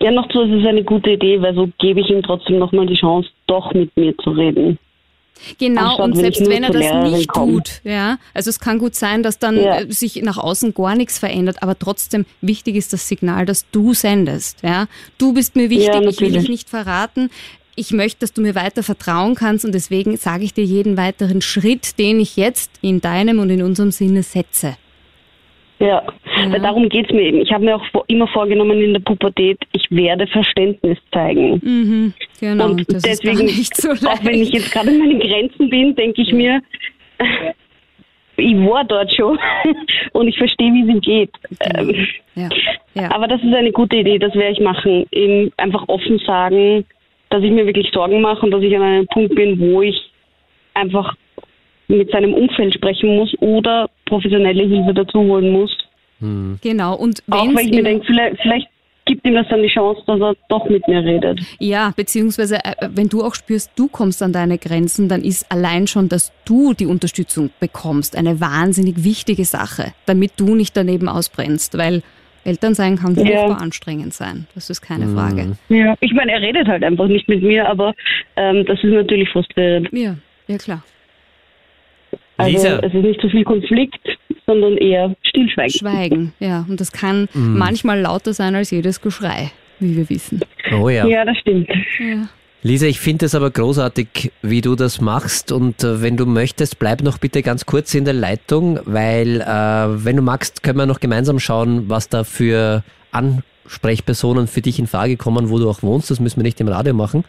Ja, 0.00 0.10
noch 0.12 0.28
so, 0.32 0.42
es 0.42 0.60
ist 0.60 0.66
eine 0.66 0.84
gute 0.84 1.10
Idee, 1.10 1.40
weil 1.42 1.54
so 1.54 1.68
gebe 1.78 2.00
ich 2.00 2.08
ihm 2.10 2.22
trotzdem 2.22 2.58
nochmal 2.58 2.86
die 2.86 2.94
Chance, 2.94 3.28
doch 3.46 3.72
mit 3.74 3.96
mir 3.96 4.16
zu 4.18 4.30
reden. 4.30 4.78
Genau, 5.58 5.90
Anstatt, 5.90 6.04
und 6.04 6.14
selbst 6.16 6.48
wenn 6.48 6.64
er 6.64 6.70
das 6.70 6.80
Lehrerin 6.82 7.12
nicht 7.12 7.28
komme. 7.28 7.52
tut, 7.54 7.80
ja, 7.84 8.18
also 8.34 8.50
es 8.50 8.58
kann 8.58 8.78
gut 8.78 8.96
sein, 8.96 9.22
dass 9.22 9.38
dann 9.38 9.56
Ja. 9.56 9.80
sich 9.88 10.20
nach 10.22 10.36
außen 10.36 10.74
gar 10.74 10.96
nichts 10.96 11.18
verändert, 11.18 11.62
aber 11.62 11.78
trotzdem 11.78 12.26
wichtig 12.40 12.74
ist 12.74 12.92
das 12.92 13.06
Signal, 13.08 13.46
das 13.46 13.64
du 13.70 13.94
sendest, 13.94 14.62
ja. 14.64 14.86
Du 15.16 15.32
bist 15.34 15.54
mir 15.54 15.70
wichtig, 15.70 15.86
Ja, 15.94 16.02
ich 16.02 16.20
will 16.20 16.32
dich 16.32 16.48
nicht 16.48 16.68
verraten. 16.68 17.30
Ich 17.76 17.92
möchte, 17.92 18.18
dass 18.20 18.32
du 18.32 18.40
mir 18.42 18.56
weiter 18.56 18.82
vertrauen 18.82 19.36
kannst 19.36 19.64
und 19.64 19.72
deswegen 19.72 20.16
sage 20.16 20.42
ich 20.42 20.54
dir 20.54 20.64
jeden 20.64 20.96
weiteren 20.96 21.40
Schritt, 21.40 21.96
den 22.00 22.18
ich 22.18 22.36
jetzt 22.36 22.72
in 22.82 23.00
deinem 23.00 23.38
und 23.38 23.50
in 23.50 23.62
unserem 23.62 23.92
Sinne 23.92 24.24
setze. 24.24 24.76
Ja, 25.80 26.02
weil 26.48 26.60
darum 26.60 26.88
geht's 26.88 27.10
mir 27.12 27.22
eben. 27.22 27.40
Ich 27.40 27.52
habe 27.52 27.64
mir 27.64 27.76
auch 27.76 28.04
immer 28.08 28.26
vorgenommen 28.28 28.82
in 28.82 28.94
der 28.94 29.00
Pubertät, 29.00 29.58
ich 29.72 29.86
werde 29.90 30.26
Verständnis 30.26 30.98
zeigen. 31.12 31.60
Mhm, 31.62 32.14
genau, 32.40 32.70
Und 32.70 32.86
deswegen, 32.88 33.48
so 33.48 33.90
auch 34.08 34.24
wenn 34.24 34.42
ich 34.42 34.50
jetzt 34.50 34.72
gerade 34.72 34.90
in 34.90 34.98
meinen 34.98 35.20
Grenzen 35.20 35.70
bin, 35.70 35.94
denke 35.94 36.22
ich 36.22 36.32
mir, 36.32 36.60
ich 38.36 38.54
war 38.56 38.84
dort 38.84 39.12
schon 39.14 39.38
und 40.12 40.26
ich 40.26 40.36
verstehe, 40.36 40.72
wie 40.72 40.82
es 40.82 40.88
ihm 40.88 41.00
geht. 41.00 41.30
Ähm, 41.60 42.06
ja, 42.34 42.48
ja. 42.94 43.10
Aber 43.12 43.28
das 43.28 43.40
ist 43.42 43.54
eine 43.54 43.72
gute 43.72 43.96
Idee, 43.96 44.18
das 44.18 44.34
werde 44.34 44.52
ich 44.52 44.60
machen. 44.60 45.06
Ihm 45.12 45.52
einfach 45.58 45.88
offen 45.88 46.18
sagen, 46.26 46.84
dass 47.30 47.42
ich 47.42 47.50
mir 47.50 47.66
wirklich 47.66 47.90
Sorgen 47.92 48.20
mache 48.20 48.44
und 48.44 48.50
dass 48.50 48.62
ich 48.62 48.74
an 48.74 48.82
einem 48.82 49.06
Punkt 49.06 49.34
bin, 49.36 49.60
wo 49.60 49.82
ich 49.82 50.10
einfach 50.74 51.14
mit 51.88 52.10
seinem 52.10 52.34
Umfeld 52.34 52.74
sprechen 52.74 53.16
muss 53.16 53.34
oder 53.40 53.88
professionelle 54.06 54.62
Hilfe 54.64 54.94
dazu 54.94 55.18
holen 55.20 55.50
muss. 55.50 55.76
genau. 56.62 56.94
Und 56.96 57.22
Auch 57.30 57.46
weil 57.54 57.66
ich 57.66 57.70
mir 57.72 57.82
denke, 57.82 58.04
vielleicht, 58.06 58.40
vielleicht 58.42 58.68
gibt 59.06 59.26
ihm 59.26 59.34
das 59.34 59.46
dann 59.48 59.62
die 59.62 59.68
Chance, 59.68 60.02
dass 60.06 60.20
er 60.20 60.34
doch 60.50 60.68
mit 60.68 60.86
mir 60.86 61.02
redet. 61.02 61.40
Ja, 61.58 61.92
beziehungsweise 61.96 62.56
äh, 62.56 62.88
wenn 62.94 63.08
du 63.08 63.24
auch 63.24 63.34
spürst, 63.34 63.70
du 63.76 63.88
kommst 63.88 64.22
an 64.22 64.32
deine 64.34 64.58
Grenzen, 64.58 65.08
dann 65.08 65.22
ist 65.22 65.50
allein 65.50 65.86
schon, 65.86 66.08
dass 66.10 66.30
du 66.44 66.74
die 66.74 66.84
Unterstützung 66.86 67.48
bekommst, 67.58 68.16
eine 68.16 68.40
wahnsinnig 68.40 69.02
wichtige 69.04 69.46
Sache, 69.46 69.94
damit 70.04 70.32
du 70.36 70.54
nicht 70.54 70.76
daneben 70.76 71.08
ausbrennst, 71.08 71.78
weil 71.78 72.02
Eltern 72.44 72.74
sein 72.74 72.96
kann 72.96 73.14
Ja. 73.14 73.24
furchtbar 73.24 73.60
anstrengend 73.62 74.12
sein. 74.12 74.46
Das 74.54 74.68
ist 74.70 74.82
keine 74.82 75.08
Frage. 75.08 75.56
Ja. 75.68 75.94
Ich 76.00 76.12
meine, 76.12 76.32
er 76.32 76.40
redet 76.42 76.68
halt 76.68 76.84
einfach 76.84 77.06
nicht 77.06 77.28
mit 77.28 77.42
mir, 77.42 77.68
aber 77.68 77.94
ähm, 78.36 78.64
das 78.66 78.78
ist 78.82 78.90
natürlich 78.92 79.28
frustrierend. 79.30 79.88
Ja, 79.92 80.16
ja 80.48 80.58
klar. 80.58 80.82
Also 82.38 82.50
Lisa. 82.52 82.78
es 82.78 82.94
ist 82.94 83.02
nicht 83.04 83.20
so 83.20 83.28
viel 83.28 83.44
Konflikt, 83.44 84.00
sondern 84.46 84.76
eher 84.78 85.14
Stillschweigen. 85.22 85.70
Schweigen, 85.78 86.32
ja. 86.40 86.64
Und 86.68 86.80
das 86.80 86.90
kann 86.92 87.28
Mhm. 87.34 87.58
manchmal 87.58 88.00
lauter 88.00 88.32
sein 88.32 88.54
als 88.54 88.70
jedes 88.70 89.00
Geschrei, 89.00 89.50
wie 89.80 89.96
wir 89.96 90.08
wissen. 90.08 90.40
Oh 90.80 90.88
ja. 90.88 91.06
Ja, 91.06 91.24
das 91.24 91.36
stimmt. 91.38 91.68
Ja. 91.98 92.28
Lisa, 92.62 92.86
ich 92.86 92.98
finde 92.98 93.26
es 93.26 93.34
aber 93.36 93.50
großartig, 93.50 94.32
wie 94.42 94.60
du 94.60 94.74
das 94.74 95.00
machst. 95.00 95.52
Und 95.52 95.84
äh, 95.84 96.02
wenn 96.02 96.16
du 96.16 96.26
möchtest, 96.26 96.78
bleib 96.80 97.02
noch 97.02 97.18
bitte 97.18 97.42
ganz 97.42 97.66
kurz 97.66 97.94
in 97.94 98.04
der 98.04 98.14
Leitung, 98.14 98.80
weil 98.84 99.40
äh, 99.40 99.44
wenn 100.04 100.16
du 100.16 100.22
magst, 100.22 100.62
können 100.64 100.78
wir 100.78 100.86
noch 100.86 100.98
gemeinsam 101.00 101.38
schauen, 101.38 101.88
was 101.88 102.08
da 102.08 102.24
für 102.24 102.82
Ansprechpersonen 103.12 104.46
für 104.46 104.60
dich 104.60 104.78
in 104.78 104.86
Frage 104.86 105.16
kommen, 105.16 105.50
wo 105.50 105.58
du 105.58 105.68
auch 105.68 105.82
wohnst. 105.82 106.10
Das 106.10 106.20
müssen 106.20 106.38
wir 106.38 106.42
nicht 106.44 106.60
im 106.60 106.68
Radio 106.68 106.94
machen. 106.94 107.24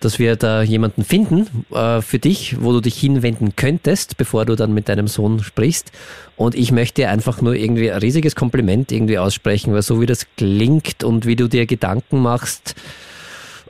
Dass 0.00 0.18
wir 0.18 0.36
da 0.36 0.62
jemanden 0.62 1.04
finden 1.04 1.46
äh, 1.72 2.00
für 2.00 2.18
dich, 2.18 2.56
wo 2.60 2.72
du 2.72 2.80
dich 2.80 2.98
hinwenden 2.98 3.54
könntest, 3.54 4.16
bevor 4.16 4.46
du 4.46 4.56
dann 4.56 4.72
mit 4.72 4.88
deinem 4.88 5.08
Sohn 5.08 5.42
sprichst. 5.42 5.92
Und 6.36 6.54
ich 6.54 6.72
möchte 6.72 7.08
einfach 7.08 7.42
nur 7.42 7.54
irgendwie 7.54 7.90
ein 7.92 7.98
riesiges 7.98 8.34
Kompliment 8.34 8.92
irgendwie 8.92 9.18
aussprechen, 9.18 9.74
weil 9.74 9.82
so 9.82 10.00
wie 10.00 10.06
das 10.06 10.26
klingt 10.36 11.04
und 11.04 11.26
wie 11.26 11.36
du 11.36 11.48
dir 11.48 11.66
Gedanken 11.66 12.20
machst, 12.20 12.74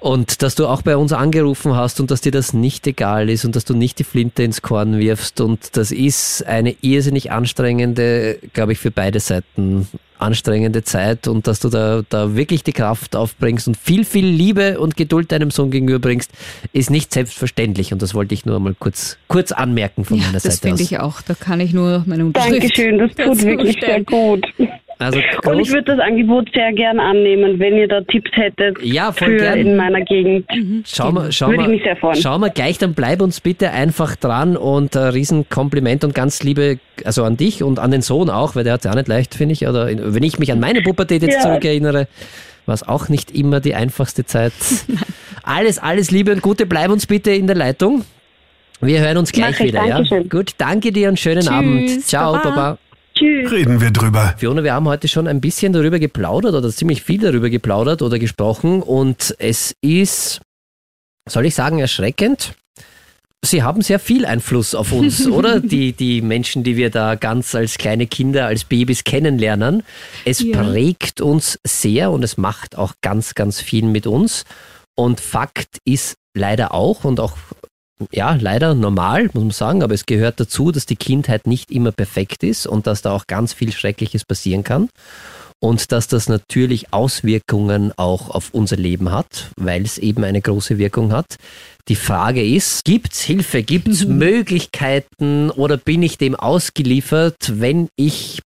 und 0.00 0.42
dass 0.42 0.54
du 0.54 0.66
auch 0.66 0.80
bei 0.82 0.96
uns 0.96 1.12
angerufen 1.12 1.76
hast 1.76 2.00
und 2.00 2.10
dass 2.10 2.22
dir 2.22 2.32
das 2.32 2.54
nicht 2.54 2.86
egal 2.86 3.28
ist 3.28 3.44
und 3.44 3.54
dass 3.54 3.66
du 3.66 3.74
nicht 3.74 3.98
die 3.98 4.04
Flinte 4.04 4.42
ins 4.42 4.62
Korn 4.62 4.98
wirfst. 4.98 5.42
Und 5.42 5.76
das 5.76 5.92
ist 5.92 6.46
eine 6.46 6.74
irrsinnig 6.80 7.30
anstrengende, 7.30 8.38
glaube 8.54 8.72
ich, 8.72 8.78
für 8.78 8.90
beide 8.90 9.20
Seiten 9.20 9.86
anstrengende 10.20 10.82
Zeit 10.84 11.26
und 11.28 11.46
dass 11.46 11.60
du 11.60 11.68
da, 11.68 12.02
da 12.08 12.34
wirklich 12.36 12.62
die 12.62 12.72
Kraft 12.72 13.16
aufbringst 13.16 13.68
und 13.68 13.76
viel, 13.76 14.04
viel 14.04 14.26
Liebe 14.26 14.78
und 14.80 14.96
Geduld 14.96 15.32
deinem 15.32 15.50
Sohn 15.50 15.70
gegenüberbringst, 15.70 16.30
ist 16.72 16.90
nicht 16.90 17.12
selbstverständlich. 17.12 17.92
Und 17.92 18.02
das 18.02 18.14
wollte 18.14 18.34
ich 18.34 18.44
nur 18.46 18.58
mal 18.60 18.74
kurz, 18.78 19.16
kurz 19.28 19.52
anmerken 19.52 20.04
von 20.04 20.18
Ja, 20.18 20.24
meiner 20.24 20.34
das 20.34 20.44
Seite 20.44 20.58
finde 20.60 20.74
aus. 20.74 20.80
ich 20.80 20.98
auch. 20.98 21.22
Da 21.22 21.34
kann 21.34 21.60
ich 21.60 21.72
nur 21.72 22.04
meine 22.06 22.24
Unterschrift 22.26 22.62
Dankeschön, 22.62 22.98
das 22.98 23.10
tut 23.14 23.42
wirklich 23.44 23.72
sehr 23.74 23.82
stellen. 23.82 24.04
gut. 24.06 24.46
Also 25.00 25.18
Und 25.46 25.58
ich 25.60 25.70
würde 25.70 25.96
das 25.96 25.98
Angebot 26.00 26.50
sehr 26.54 26.72
gern 26.74 27.00
annehmen, 27.00 27.58
wenn 27.58 27.74
ihr 27.76 27.88
da 27.88 28.02
Tipps 28.02 28.30
hättet 28.34 28.76
Ja, 28.82 29.12
voll 29.12 29.30
für 29.30 29.36
gern. 29.38 29.58
in 29.58 29.76
meiner 29.76 30.02
Gegend. 30.02 30.44
Schau 30.84 31.10
mal, 31.10 31.32
schau 31.32 31.46
Würde 31.46 31.54
ich 31.54 31.60
mal, 31.62 31.68
mich 31.70 31.82
sehr 31.82 31.96
freuen. 31.96 32.16
schau 32.20 32.38
mal 32.38 32.50
gleich, 32.50 32.76
dann 32.76 32.92
bleib 32.92 33.22
uns 33.22 33.40
bitte 33.40 33.70
einfach 33.70 34.14
dran 34.16 34.58
und 34.58 34.94
ein 34.96 35.08
Riesenkompliment 35.12 36.04
und 36.04 36.14
ganz 36.14 36.42
liebe, 36.42 36.78
also 37.04 37.24
an 37.24 37.38
dich 37.38 37.62
und 37.62 37.78
an 37.78 37.90
den 37.90 38.02
Sohn 38.02 38.28
auch, 38.28 38.56
weil 38.56 38.64
der 38.64 38.74
hat 38.74 38.84
ja 38.84 38.90
auch 38.90 38.94
nicht 38.94 39.08
leicht, 39.08 39.34
finde 39.34 39.54
ich. 39.54 39.66
Oder 39.66 39.88
in, 39.88 40.14
wenn 40.14 40.22
ich 40.22 40.38
mich 40.38 40.52
an 40.52 40.60
meine 40.60 40.82
Pubertät 40.82 41.22
jetzt 41.22 41.36
Ja. 41.36 41.40
zurückerinnere, 41.40 42.06
war 42.66 42.74
es 42.74 42.86
auch 42.86 43.08
nicht 43.08 43.30
immer 43.34 43.60
die 43.60 43.74
einfachste 43.74 44.26
Zeit. 44.26 44.52
alles, 45.42 45.78
alles 45.78 46.10
Liebe 46.10 46.30
und 46.32 46.42
Gute, 46.42 46.66
bleib 46.66 46.90
uns 46.90 47.06
bitte 47.06 47.30
in 47.30 47.46
der 47.46 47.56
Leitung. 47.56 48.04
Wir 48.82 49.00
hören 49.00 49.16
uns 49.16 49.32
gleich 49.32 49.52
Mach 49.58 49.60
ich, 49.60 49.66
wieder, 49.68 49.84
ja? 49.86 49.94
Dankeschön. 49.96 50.28
Gut, 50.28 50.52
danke 50.58 50.92
dir 50.92 51.08
und 51.08 51.18
schönen 51.18 51.40
Tschüss, 51.40 51.48
Abend. 51.48 52.02
Ciao, 52.06 52.32
Baba. 52.32 52.50
Baba. 52.50 52.78
Tschüss. 53.20 53.52
Reden 53.52 53.80
wir 53.82 53.90
drüber. 53.90 54.34
Fiona, 54.38 54.64
wir 54.64 54.72
haben 54.72 54.88
heute 54.88 55.06
schon 55.06 55.26
ein 55.28 55.42
bisschen 55.42 55.74
darüber 55.74 55.98
geplaudert 55.98 56.54
oder 56.54 56.70
ziemlich 56.70 57.02
viel 57.02 57.20
darüber 57.20 57.50
geplaudert 57.50 58.00
oder 58.00 58.18
gesprochen 58.18 58.82
und 58.82 59.34
es 59.38 59.74
ist, 59.82 60.40
soll 61.28 61.44
ich 61.44 61.54
sagen, 61.54 61.78
erschreckend. 61.80 62.54
Sie 63.44 63.62
haben 63.62 63.82
sehr 63.82 63.98
viel 63.98 64.24
Einfluss 64.24 64.74
auf 64.74 64.92
uns, 64.92 65.26
oder? 65.28 65.60
Die, 65.60 65.92
die 65.92 66.22
Menschen, 66.22 66.62
die 66.64 66.76
wir 66.76 66.88
da 66.90 67.14
ganz 67.14 67.54
als 67.54 67.76
kleine 67.76 68.06
Kinder, 68.06 68.46
als 68.46 68.64
Babys 68.64 69.04
kennenlernen. 69.04 69.82
Es 70.24 70.40
Ja. 70.40 70.62
prägt 70.62 71.20
uns 71.20 71.58
sehr 71.66 72.10
und 72.12 72.22
es 72.22 72.38
macht 72.38 72.76
auch 72.78 72.94
ganz, 73.02 73.34
ganz 73.34 73.60
viel 73.60 73.84
mit 73.84 74.06
uns. 74.06 74.44
Und 74.94 75.20
Fakt 75.20 75.76
ist 75.84 76.14
leider 76.34 76.72
auch 76.72 77.04
und 77.04 77.20
auch 77.20 77.36
ja, 78.12 78.36
leider 78.40 78.74
normal, 78.74 79.24
muss 79.32 79.42
man 79.42 79.50
sagen, 79.50 79.82
aber 79.82 79.94
es 79.94 80.06
gehört 80.06 80.40
dazu, 80.40 80.72
dass 80.72 80.86
die 80.86 80.96
Kindheit 80.96 81.46
nicht 81.46 81.70
immer 81.70 81.92
perfekt 81.92 82.42
ist 82.42 82.66
und 82.66 82.86
dass 82.86 83.02
da 83.02 83.12
auch 83.12 83.26
ganz 83.26 83.52
viel 83.52 83.72
Schreckliches 83.72 84.24
passieren 84.24 84.64
kann. 84.64 84.88
Und 85.62 85.92
dass 85.92 86.08
das 86.08 86.30
natürlich 86.30 86.94
Auswirkungen 86.94 87.92
auch 87.98 88.30
auf 88.30 88.48
unser 88.52 88.76
Leben 88.76 89.12
hat, 89.12 89.50
weil 89.56 89.82
es 89.82 89.98
eben 89.98 90.24
eine 90.24 90.40
große 90.40 90.78
Wirkung 90.78 91.12
hat. 91.12 91.36
Die 91.88 91.96
Frage 91.96 92.42
ist, 92.42 92.84
gibt's 92.86 93.20
Hilfe, 93.20 93.62
gibt's 93.62 94.06
Möglichkeiten 94.06 95.50
oder 95.50 95.76
bin 95.76 96.02
ich 96.02 96.16
dem 96.16 96.34
ausgeliefert? 96.34 97.60
Wenn 97.60 97.88
ich 97.96 98.40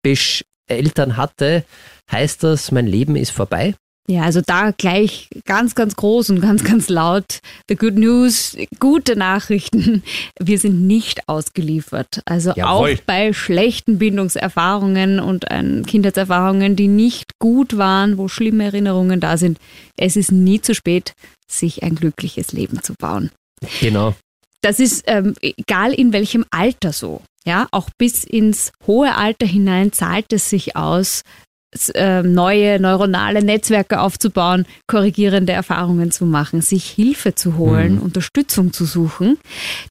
Eltern 0.66 1.16
hatte, 1.16 1.64
heißt 2.10 2.42
das, 2.42 2.72
mein 2.72 2.86
Leben 2.86 3.14
ist 3.14 3.30
vorbei? 3.30 3.74
Ja, 4.06 4.22
also 4.22 4.42
da 4.44 4.70
gleich 4.72 5.28
ganz, 5.46 5.74
ganz 5.74 5.96
groß 5.96 6.30
und 6.30 6.40
ganz, 6.42 6.62
ganz 6.62 6.90
laut. 6.90 7.40
The 7.68 7.76
Good 7.76 7.94
News, 7.94 8.54
gute 8.78 9.16
Nachrichten. 9.16 10.02
Wir 10.38 10.58
sind 10.58 10.86
nicht 10.86 11.26
ausgeliefert. 11.26 12.20
Also 12.26 12.52
Jawohl. 12.54 12.94
auch 12.94 13.00
bei 13.06 13.32
schlechten 13.32 13.98
Bindungserfahrungen 13.98 15.20
und 15.20 15.50
äh, 15.50 15.82
Kindheitserfahrungen, 15.86 16.76
die 16.76 16.88
nicht 16.88 17.38
gut 17.38 17.78
waren, 17.78 18.18
wo 18.18 18.28
schlimme 18.28 18.64
Erinnerungen 18.64 19.20
da 19.20 19.38
sind. 19.38 19.58
Es 19.96 20.16
ist 20.16 20.32
nie 20.32 20.60
zu 20.60 20.74
spät, 20.74 21.14
sich 21.48 21.82
ein 21.82 21.94
glückliches 21.94 22.52
Leben 22.52 22.82
zu 22.82 22.94
bauen. 22.94 23.30
Genau. 23.80 24.14
Das 24.60 24.80
ist 24.80 25.04
ähm, 25.06 25.34
egal 25.40 25.94
in 25.94 26.12
welchem 26.12 26.44
Alter 26.50 26.92
so. 26.92 27.22
Ja, 27.46 27.68
auch 27.72 27.90
bis 27.98 28.24
ins 28.24 28.72
hohe 28.86 29.14
Alter 29.14 29.46
hinein 29.46 29.92
zahlt 29.92 30.32
es 30.32 30.48
sich 30.48 30.76
aus, 30.76 31.20
ähm, 31.20 31.43
neue 32.22 32.80
neuronale 32.80 33.42
Netzwerke 33.42 34.00
aufzubauen, 34.00 34.66
korrigierende 34.86 35.52
Erfahrungen 35.52 36.10
zu 36.10 36.26
machen, 36.26 36.60
sich 36.60 36.88
Hilfe 36.90 37.34
zu 37.34 37.56
holen, 37.56 37.98
Unterstützung 37.98 38.72
zu 38.72 38.84
suchen. 38.84 39.38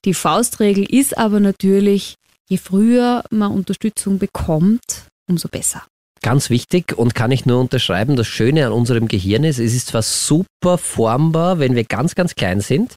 Die 0.04 0.14
Faustregel 0.14 0.84
ist 0.84 1.16
aber 1.18 1.40
natürlich, 1.40 2.14
je 2.48 2.58
früher 2.58 3.24
man 3.30 3.52
Unterstützung 3.52 4.18
bekommt, 4.18 5.06
umso 5.28 5.48
besser. 5.48 5.82
Ganz 6.22 6.48
wichtig 6.48 6.96
und 6.96 7.14
kann 7.14 7.30
ich 7.30 7.44
nur 7.44 7.60
unterschreiben, 7.60 8.16
das 8.16 8.26
Schöne 8.26 8.66
an 8.66 8.72
unserem 8.72 9.08
Gehirn 9.08 9.44
ist, 9.44 9.58
es 9.58 9.74
ist 9.74 9.88
zwar 9.88 10.00
super 10.00 10.78
formbar, 10.78 11.58
wenn 11.58 11.74
wir 11.74 11.84
ganz, 11.84 12.14
ganz 12.14 12.34
klein 12.34 12.62
sind, 12.62 12.94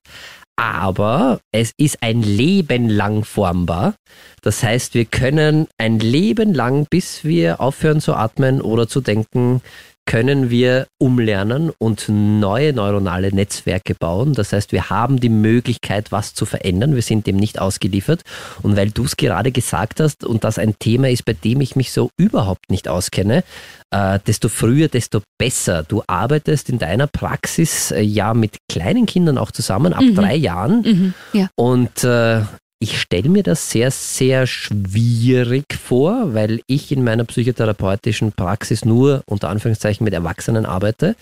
aber 0.57 1.39
es 1.51 1.71
ist 1.77 2.01
ein 2.01 2.21
Leben 2.23 2.89
lang 2.89 3.23
formbar. 3.23 3.93
Das 4.41 4.63
heißt, 4.63 4.95
wir 4.95 5.05
können 5.05 5.67
ein 5.77 5.99
Leben 5.99 6.53
lang, 6.53 6.87
bis 6.89 7.23
wir 7.23 7.61
aufhören 7.61 8.01
zu 8.01 8.15
atmen 8.15 8.61
oder 8.61 8.87
zu 8.87 8.99
denken, 8.99 9.61
können 10.07 10.49
wir 10.49 10.87
umlernen 10.97 11.71
und 11.77 12.05
neue 12.07 12.73
neuronale 12.73 13.31
Netzwerke 13.35 13.93
bauen. 13.93 14.33
Das 14.33 14.53
heißt, 14.53 14.71
wir 14.71 14.89
haben 14.89 15.19
die 15.19 15.29
Möglichkeit, 15.29 16.11
was 16.11 16.33
zu 16.33 16.45
verändern. 16.45 16.95
Wir 16.95 17.01
sind 17.03 17.27
dem 17.27 17.35
nicht 17.35 17.59
ausgeliefert. 17.59 18.23
Und 18.63 18.75
weil 18.77 18.89
du 18.89 19.03
es 19.03 19.17
gerade 19.17 19.51
gesagt 19.51 19.99
hast 19.99 20.23
und 20.23 20.43
das 20.43 20.57
ein 20.57 20.79
Thema 20.79 21.09
ist, 21.09 21.25
bei 21.25 21.33
dem 21.33 21.61
ich 21.61 21.75
mich 21.75 21.91
so 21.91 22.09
überhaupt 22.17 22.71
nicht 22.71 22.87
auskenne, 22.87 23.43
äh, 23.91 24.19
desto 24.25 24.49
früher, 24.49 24.87
desto 24.87 25.21
besser. 25.37 25.83
Du 25.83 26.01
arbeitest 26.07 26.69
in 26.69 26.79
deiner 26.79 27.07
Praxis 27.07 27.91
äh, 27.91 28.01
ja 28.01 28.33
mit 28.33 28.57
kleinen 28.71 29.05
Kindern 29.05 29.37
auch 29.37 29.51
zusammen, 29.51 29.93
ab 29.93 30.03
mhm. 30.03 30.15
drei 30.15 30.35
Jahren. 30.35 30.81
Mhm. 30.81 31.13
Ja. 31.33 31.49
Und 31.55 32.03
äh, 32.05 32.41
ich 32.79 32.99
stelle 33.01 33.29
mir 33.29 33.43
das 33.43 33.71
sehr, 33.71 33.89
sehr 33.89 34.45
schwierig 34.45 35.65
vor, 35.73 36.33
weil 36.33 36.61
ich 36.67 36.91
in 36.91 37.03
meiner 37.03 37.23
psychotherapeutischen 37.23 38.33
Praxis 38.33 38.85
nur 38.85 39.23
unter 39.25 39.49
Anführungszeichen 39.49 40.03
mit 40.03 40.13
Erwachsenen 40.13 40.65
arbeite. 40.65 41.15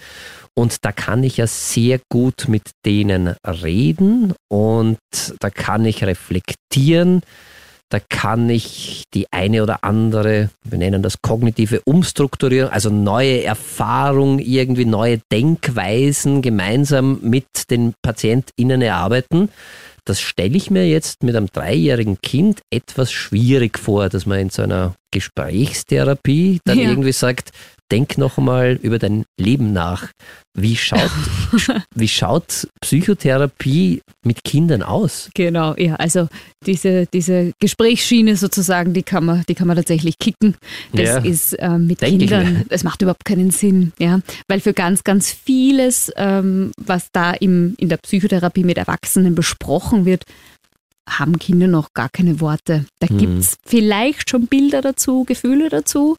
Und 0.54 0.84
da 0.86 0.92
kann 0.92 1.24
ich 1.24 1.38
ja 1.38 1.48
sehr 1.48 2.00
gut 2.10 2.46
mit 2.48 2.72
denen 2.86 3.36
reden 3.46 4.34
und 4.50 4.98
da 5.40 5.50
kann 5.50 5.86
ich 5.86 6.04
reflektieren. 6.04 7.22
Da 7.90 8.00
kann 8.00 8.50
ich 8.50 9.04
die 9.14 9.28
eine 9.32 9.62
oder 9.62 9.84
andere, 9.84 10.50
wir 10.64 10.78
nennen 10.78 11.04
das 11.04 11.22
kognitive 11.22 11.82
Umstrukturierung, 11.86 12.72
also 12.72 12.90
neue 12.90 13.44
Erfahrung, 13.44 14.40
irgendwie 14.40 14.86
neue 14.86 15.20
Denkweisen 15.32 16.42
gemeinsam 16.42 17.20
mit 17.22 17.46
den 17.70 17.94
PatientInnen 18.02 18.82
erarbeiten. 18.82 19.50
Das 20.06 20.22
stelle 20.22 20.56
ich 20.56 20.70
mir 20.70 20.88
jetzt 20.88 21.24
mit 21.24 21.36
einem 21.36 21.48
dreijährigen 21.48 22.22
Kind 22.22 22.62
etwas 22.70 23.12
schwierig 23.12 23.80
vor, 23.80 24.08
dass 24.10 24.26
man 24.26 24.40
in 24.40 24.50
so 24.52 24.62
einer 24.62 24.96
Gesprächstherapie 25.12 26.60
dann 26.64 26.78
ja. 26.78 26.90
irgendwie 26.90 27.12
sagt, 27.12 27.52
denk 27.92 28.18
noch 28.18 28.38
einmal 28.38 28.80
über 28.82 29.00
dein 29.00 29.26
Leben 29.40 29.74
nach. 29.74 30.10
Wie 30.58 30.76
schaut, 30.76 31.12
wie 31.96 32.08
schaut 32.08 32.68
Psychotherapie 32.82 34.02
mit 34.24 34.44
Kindern 34.44 34.84
aus? 34.84 35.30
Genau, 35.34 35.76
ja, 35.76 35.96
also 35.96 36.28
diese, 36.66 37.06
diese 37.08 37.52
Gesprächsschiene 37.60 38.38
sozusagen, 38.38 38.94
die 38.94 39.04
kann 39.04 39.26
man, 39.26 39.44
die 39.50 39.56
kann 39.56 39.68
man 39.68 39.76
tatsächlich 39.76 40.18
kicken. 40.18 40.56
Das 40.94 41.06
ja, 41.06 41.18
ist 41.18 41.54
äh, 41.54 41.78
mit 41.78 42.00
Kindern, 42.00 42.66
das 42.70 42.84
macht 42.84 43.02
überhaupt 43.02 43.26
keinen 43.26 43.52
Sinn, 43.52 43.92
ja, 44.00 44.20
weil 44.48 44.62
für 44.62 44.74
ganz, 44.74 45.04
ganz 45.04 45.32
vieles, 45.32 46.12
ähm, 46.16 46.72
was 46.78 47.10
da 47.12 47.32
im, 47.32 47.76
in 47.78 47.90
der 47.90 47.98
Psychotherapie 47.98 48.64
mit 48.64 48.78
Erwachsenen 48.78 49.36
besprochen 49.36 50.06
wird, 50.06 50.24
haben 51.10 51.40
Kinder 51.40 51.68
noch 51.68 51.94
gar 51.94 52.10
keine 52.10 52.40
Worte. 52.40 52.86
Da 53.00 53.08
mhm. 53.10 53.18
gibt 53.18 53.40
es 53.40 53.58
vielleicht 53.66 54.30
schon 54.30 54.48
Bilder 54.48 54.82
dazu, 54.82 55.24
Gefühle 55.24 55.70
dazu, 55.70 56.18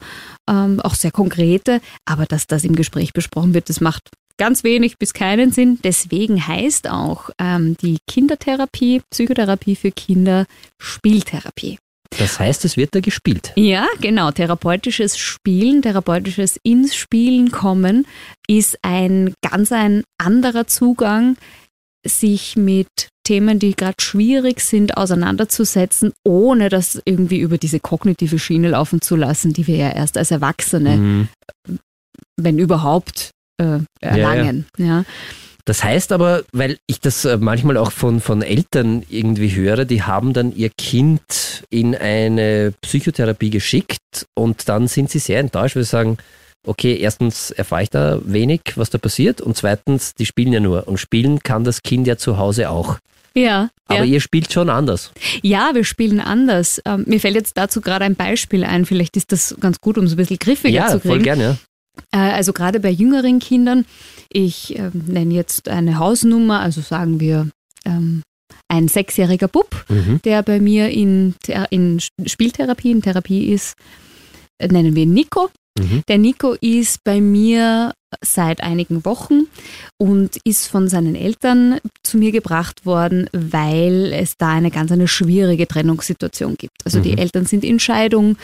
ähm, 0.49 0.81
auch 0.81 0.95
sehr 0.95 1.11
konkrete, 1.11 1.81
aber 2.05 2.27
dass 2.27 2.47
das 2.47 2.65
im 2.65 2.77
Gespräch 2.77 3.13
besprochen 3.13 3.55
wird, 3.55 3.69
das 3.69 3.81
macht 3.81 4.11
ganz 4.39 4.65
wenig 4.65 4.99
bis 4.99 5.13
keinen 5.13 5.53
Sinn. 5.53 5.79
Deswegen 5.83 6.47
heißt 6.47 6.89
auch 6.91 7.31
ähm, 7.39 7.77
die 7.79 7.99
Kindertherapie, 8.07 9.03
Psychotherapie 9.11 9.77
für 9.77 9.91
Kinder, 9.91 10.47
Spieltherapie. 10.79 11.79
Das 12.19 12.39
heißt, 12.39 12.65
es 12.65 12.77
wird 12.77 12.95
da 12.95 13.01
gespielt. 13.01 13.53
Ja, 13.57 13.87
genau. 14.01 14.31
Therapeutisches 14.31 15.19
Spielen, 15.19 15.83
therapeutisches 15.83 16.59
ins 16.63 16.95
Spielen 16.95 17.51
kommen 17.51 18.07
ist 18.47 18.79
ein 18.83 19.35
ganz 19.43 19.73
ein 19.73 20.05
anderer 20.19 20.67
Zugang, 20.67 21.37
sich 22.07 22.57
mit 22.57 23.09
Themen, 23.27 23.59
die 23.59 23.75
gerade 23.75 23.97
schwierig 24.01 24.61
sind, 24.61 24.97
auseinanderzusetzen, 24.97 26.13
ohne 26.25 26.69
das 26.69 27.03
irgendwie 27.05 27.41
über 27.41 27.59
diese 27.59 27.81
kognitive 27.81 28.39
Schiene 28.39 28.71
laufen 28.71 29.01
zu 29.01 29.17
lassen, 29.17 29.53
die 29.53 29.67
wir 29.67 29.77
ja 29.77 29.91
erst 29.91 30.17
als 30.17 30.31
Erwachsene, 30.31 30.97
mhm. 30.97 31.29
wenn 32.37 32.59
überhaupt, 32.59 33.31
äh, 33.61 33.81
erlangen. 34.01 34.67
Ja, 34.79 34.85
ja. 34.85 34.99
ja. 34.99 35.05
Das 35.65 35.83
heißt 35.83 36.13
aber, 36.13 36.45
weil 36.53 36.79
ich 36.87 37.01
das 37.01 37.25
äh, 37.25 37.37
manchmal 37.37 37.77
auch 37.77 37.91
von, 37.91 38.21
von 38.21 38.43
Eltern 38.43 39.03
irgendwie 39.09 39.53
höre, 39.57 39.85
die 39.85 40.05
haben 40.05 40.33
dann 40.33 40.55
ihr 40.55 40.71
Kind 40.71 41.65
in 41.69 41.97
eine 41.97 42.73
Psychotherapie 42.83 43.51
geschickt 43.51 44.27
und 44.39 44.69
dann 44.69 44.87
sind 44.87 45.11
sie 45.11 45.19
sehr 45.19 45.41
enttäuscht, 45.41 45.75
weil 45.75 45.83
sie 45.83 45.91
sagen, 45.91 46.19
okay, 46.65 46.97
erstens 46.97 47.51
erfahre 47.51 47.83
ich 47.83 47.91
da 47.91 48.21
wenig, 48.25 48.61
was 48.77 48.91
da 48.91 48.99
passiert 48.99 49.41
und 49.41 49.57
zweitens, 49.57 50.15
die 50.15 50.27
spielen 50.27 50.53
ja 50.53 50.61
nur 50.61 50.87
und 50.87 50.99
spielen 50.99 51.41
kann 51.41 51.65
das 51.65 51.83
Kind 51.83 52.07
ja 52.07 52.17
zu 52.17 52.39
Hause 52.39 52.71
auch. 52.71 52.99
Ja. 53.37 53.69
Aber 53.87 54.01
ja. 54.01 54.05
ihr 54.05 54.21
spielt 54.21 54.53
schon 54.53 54.71
anders. 54.71 55.13
Ja, 55.43 55.71
wir 55.75 55.85
spielen 55.85 56.21
anders. 56.21 56.81
Ähm, 56.85 57.05
mir 57.07 57.21
fällt 57.21 57.35
jetzt 57.35 57.57
dazu 57.57 57.81
gerade 57.81 58.05
ein 58.05 58.17
Beispiel 58.17 58.65
ein. 58.65 58.87
Vielleicht 58.87 59.17
ist 59.17 59.31
das 59.31 59.55
ganz 59.61 59.81
gut, 59.81 59.99
um 59.99 60.05
es 60.05 60.13
ein 60.13 60.17
bisschen 60.17 60.39
griffiger 60.39 60.75
ja, 60.75 60.89
zu 60.89 60.99
kriegen. 60.99 61.15
Voll 61.15 61.23
gerne, 61.23 61.59
ja. 62.13 62.29
Äh, 62.29 62.33
also 62.33 62.53
gerade 62.53 62.81
bei 62.81 62.91
jüngeren 62.91 63.39
Kindern, 63.39 63.85
ich 64.33 64.79
äh, 64.79 64.91
nenne 64.93 65.35
jetzt 65.35 65.69
eine 65.69 65.99
Hausnummer, 65.99 66.61
also 66.61 66.81
sagen 66.81 67.21
wir 67.21 67.49
ähm, 67.85 68.23
ein 68.69 68.89
sechsjähriger 68.89 69.49
Bub, 69.49 69.85
mhm. 69.89 70.21
der 70.25 70.43
bei 70.43 70.59
mir 70.59 70.89
in, 70.89 71.35
in 71.71 72.01
Spieltherapie, 72.27 72.91
in 72.91 73.03
Therapie 73.03 73.53
ist, 73.53 73.77
äh, 74.59 74.69
nennen 74.69 74.97
wir 74.97 75.07
Nico. 75.07 75.51
Mhm. 75.79 76.03
Der 76.09 76.19
Nico 76.19 76.57
ist 76.61 77.05
bei 77.05 77.21
mir 77.21 77.93
seit 78.23 78.63
einigen 78.63 79.05
Wochen 79.05 79.43
und 79.99 80.37
ist 80.45 80.69
von 80.69 80.89
seinen 80.89 81.15
Eltern 81.15 81.81
zu 82.03 82.19
mir 82.19 82.33
gebracht 82.33 82.87
worden, 82.87 83.29
weil 83.33 84.13
es 84.13 84.37
da 84.39 84.51
eine 84.51 84.71
ganz 84.71 84.93
eine 84.93 85.09
schwierige 85.09 85.67
Trennungssituation 85.67 86.57
gibt. 86.57 86.85
Also 86.85 86.99
mhm. 86.99 87.03
die 87.03 87.19
Eltern 87.19 87.47
sind 87.47 87.65
in 87.65 87.81
Scheidung. 87.81 88.37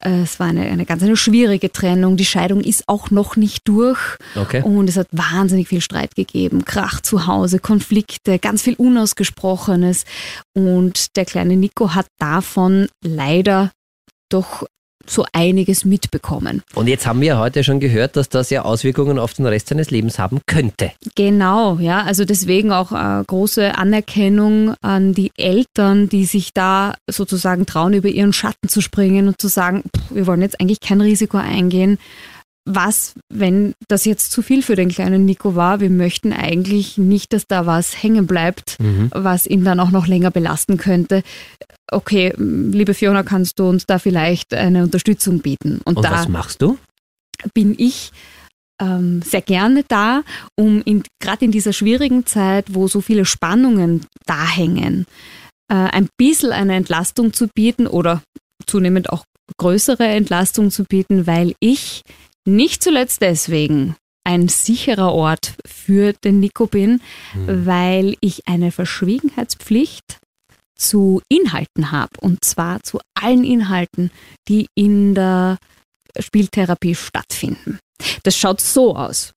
Äh, 0.00 0.22
es 0.22 0.38
war 0.38 0.46
eine, 0.46 0.62
eine 0.62 0.86
ganz 0.86 1.02
eine 1.02 1.16
schwierige 1.16 1.70
Trennung. 1.72 2.16
Die 2.16 2.24
Scheidung 2.24 2.60
ist 2.60 2.84
auch 2.86 3.10
noch 3.10 3.36
nicht 3.36 3.66
durch. 3.66 3.98
Okay. 4.34 4.62
Und 4.62 4.88
es 4.88 4.96
hat 4.96 5.08
wahnsinnig 5.10 5.68
viel 5.68 5.80
Streit 5.80 6.14
gegeben. 6.14 6.64
Krach 6.64 7.00
zu 7.00 7.26
Hause, 7.26 7.58
Konflikte, 7.58 8.38
ganz 8.38 8.62
viel 8.62 8.74
Unausgesprochenes. 8.74 10.04
Und 10.54 11.16
der 11.16 11.24
kleine 11.24 11.56
Nico 11.56 11.94
hat 11.94 12.06
davon 12.18 12.88
leider 13.02 13.72
doch 14.30 14.64
so 15.10 15.24
einiges 15.32 15.84
mitbekommen. 15.84 16.62
Und 16.74 16.86
jetzt 16.86 17.06
haben 17.06 17.20
wir 17.20 17.38
heute 17.38 17.64
schon 17.64 17.80
gehört, 17.80 18.16
dass 18.16 18.28
das 18.28 18.50
ja 18.50 18.62
Auswirkungen 18.62 19.18
auf 19.18 19.34
den 19.34 19.46
Rest 19.46 19.68
seines 19.68 19.90
Lebens 19.90 20.18
haben 20.18 20.40
könnte. 20.46 20.92
Genau, 21.14 21.78
ja, 21.78 22.02
also 22.02 22.24
deswegen 22.24 22.72
auch 22.72 22.92
äh, 22.92 23.24
große 23.26 23.76
Anerkennung 23.76 24.74
an 24.80 25.12
die 25.14 25.30
Eltern, 25.36 26.08
die 26.08 26.24
sich 26.24 26.52
da 26.52 26.94
sozusagen 27.08 27.66
trauen, 27.66 27.94
über 27.94 28.08
ihren 28.08 28.32
Schatten 28.32 28.68
zu 28.68 28.80
springen 28.80 29.28
und 29.28 29.40
zu 29.40 29.48
sagen, 29.48 29.82
pff, 29.84 30.14
wir 30.14 30.26
wollen 30.26 30.42
jetzt 30.42 30.60
eigentlich 30.60 30.80
kein 30.80 31.00
Risiko 31.00 31.38
eingehen 31.38 31.98
was, 32.68 33.14
wenn 33.32 33.72
das 33.88 34.04
jetzt 34.04 34.30
zu 34.30 34.42
viel 34.42 34.62
für 34.62 34.76
den 34.76 34.90
kleinen 34.90 35.24
Nico 35.24 35.54
war? 35.54 35.80
Wir 35.80 35.90
möchten 35.90 36.32
eigentlich 36.32 36.98
nicht, 36.98 37.32
dass 37.32 37.46
da 37.46 37.66
was 37.66 38.02
hängen 38.02 38.26
bleibt, 38.26 38.76
mhm. 38.78 39.10
was 39.14 39.46
ihn 39.46 39.64
dann 39.64 39.80
auch 39.80 39.90
noch 39.90 40.06
länger 40.06 40.30
belasten 40.30 40.76
könnte. 40.76 41.22
Okay, 41.90 42.34
liebe 42.36 42.92
Fiona, 42.92 43.22
kannst 43.22 43.58
du 43.58 43.68
uns 43.68 43.86
da 43.86 43.98
vielleicht 43.98 44.52
eine 44.52 44.82
Unterstützung 44.82 45.40
bieten? 45.40 45.80
Und, 45.84 45.96
Und 45.96 46.04
da 46.04 46.12
was 46.12 46.28
machst 46.28 46.60
du? 46.60 46.78
Bin 47.54 47.74
ich 47.78 48.10
ähm, 48.80 49.22
sehr 49.22 49.42
gerne 49.42 49.84
da, 49.88 50.22
um 50.54 50.82
gerade 51.20 51.44
in 51.44 51.50
dieser 51.50 51.72
schwierigen 51.72 52.26
Zeit, 52.26 52.74
wo 52.74 52.86
so 52.88 53.00
viele 53.00 53.24
Spannungen 53.24 54.04
da 54.26 54.46
hängen, 54.46 55.06
äh, 55.70 55.74
ein 55.74 56.08
bisschen 56.18 56.52
eine 56.52 56.74
Entlastung 56.76 57.32
zu 57.32 57.48
bieten 57.48 57.86
oder 57.86 58.22
zunehmend 58.66 59.10
auch 59.10 59.24
größere 59.56 60.06
Entlastung 60.06 60.70
zu 60.70 60.84
bieten, 60.84 61.26
weil 61.26 61.54
ich 61.60 62.02
nicht 62.48 62.82
zuletzt 62.82 63.22
deswegen 63.22 63.96
ein 64.24 64.48
sicherer 64.48 65.12
Ort 65.14 65.54
für 65.66 66.12
den 66.12 66.40
Nico 66.40 66.66
bin, 66.66 67.00
mhm. 67.34 67.66
weil 67.66 68.16
ich 68.20 68.46
eine 68.46 68.72
Verschwiegenheitspflicht 68.72 70.18
zu 70.76 71.22
Inhalten 71.28 71.90
habe. 71.92 72.12
Und 72.20 72.44
zwar 72.44 72.82
zu 72.82 73.00
allen 73.14 73.44
Inhalten, 73.44 74.10
die 74.48 74.66
in 74.74 75.14
der 75.14 75.58
Spieltherapie 76.18 76.94
stattfinden. 76.94 77.78
Das 78.22 78.36
schaut 78.36 78.60
so 78.60 78.96
aus. 78.96 79.32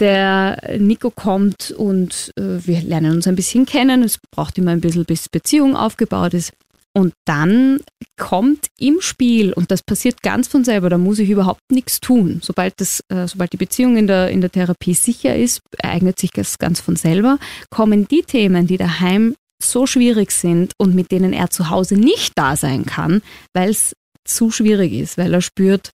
Der 0.00 0.78
Nico 0.78 1.10
kommt 1.10 1.70
und 1.72 2.32
äh, 2.36 2.66
wir 2.66 2.80
lernen 2.82 3.16
uns 3.16 3.26
ein 3.26 3.36
bisschen 3.36 3.66
kennen. 3.66 4.02
Es 4.02 4.18
braucht 4.34 4.56
immer 4.58 4.70
ein 4.70 4.80
bisschen, 4.80 5.04
bis 5.04 5.28
Beziehung 5.28 5.76
aufgebaut 5.76 6.34
ist. 6.34 6.52
Und 6.92 7.12
dann 7.24 7.78
kommt 8.16 8.66
im 8.78 9.00
Spiel, 9.00 9.52
und 9.52 9.70
das 9.70 9.82
passiert 9.82 10.22
ganz 10.22 10.48
von 10.48 10.64
selber, 10.64 10.90
da 10.90 10.98
muss 10.98 11.20
ich 11.20 11.30
überhaupt 11.30 11.70
nichts 11.70 12.00
tun. 12.00 12.40
Sobald, 12.42 12.80
das, 12.80 13.00
äh, 13.08 13.28
sobald 13.28 13.52
die 13.52 13.58
Beziehung 13.58 13.96
in 13.96 14.08
der, 14.08 14.30
in 14.30 14.40
der 14.40 14.50
Therapie 14.50 14.94
sicher 14.94 15.36
ist, 15.36 15.60
ereignet 15.78 16.18
sich 16.18 16.30
das 16.32 16.58
ganz 16.58 16.80
von 16.80 16.96
selber, 16.96 17.38
kommen 17.70 18.08
die 18.08 18.22
Themen, 18.22 18.66
die 18.66 18.76
daheim 18.76 19.36
so 19.62 19.86
schwierig 19.86 20.32
sind 20.32 20.72
und 20.78 20.94
mit 20.94 21.12
denen 21.12 21.32
er 21.32 21.50
zu 21.50 21.70
Hause 21.70 21.94
nicht 21.94 22.32
da 22.36 22.56
sein 22.56 22.86
kann, 22.86 23.22
weil 23.54 23.70
es 23.70 23.94
zu 24.24 24.50
schwierig 24.50 24.92
ist, 24.92 25.18
weil 25.18 25.32
er 25.32 25.42
spürt, 25.42 25.92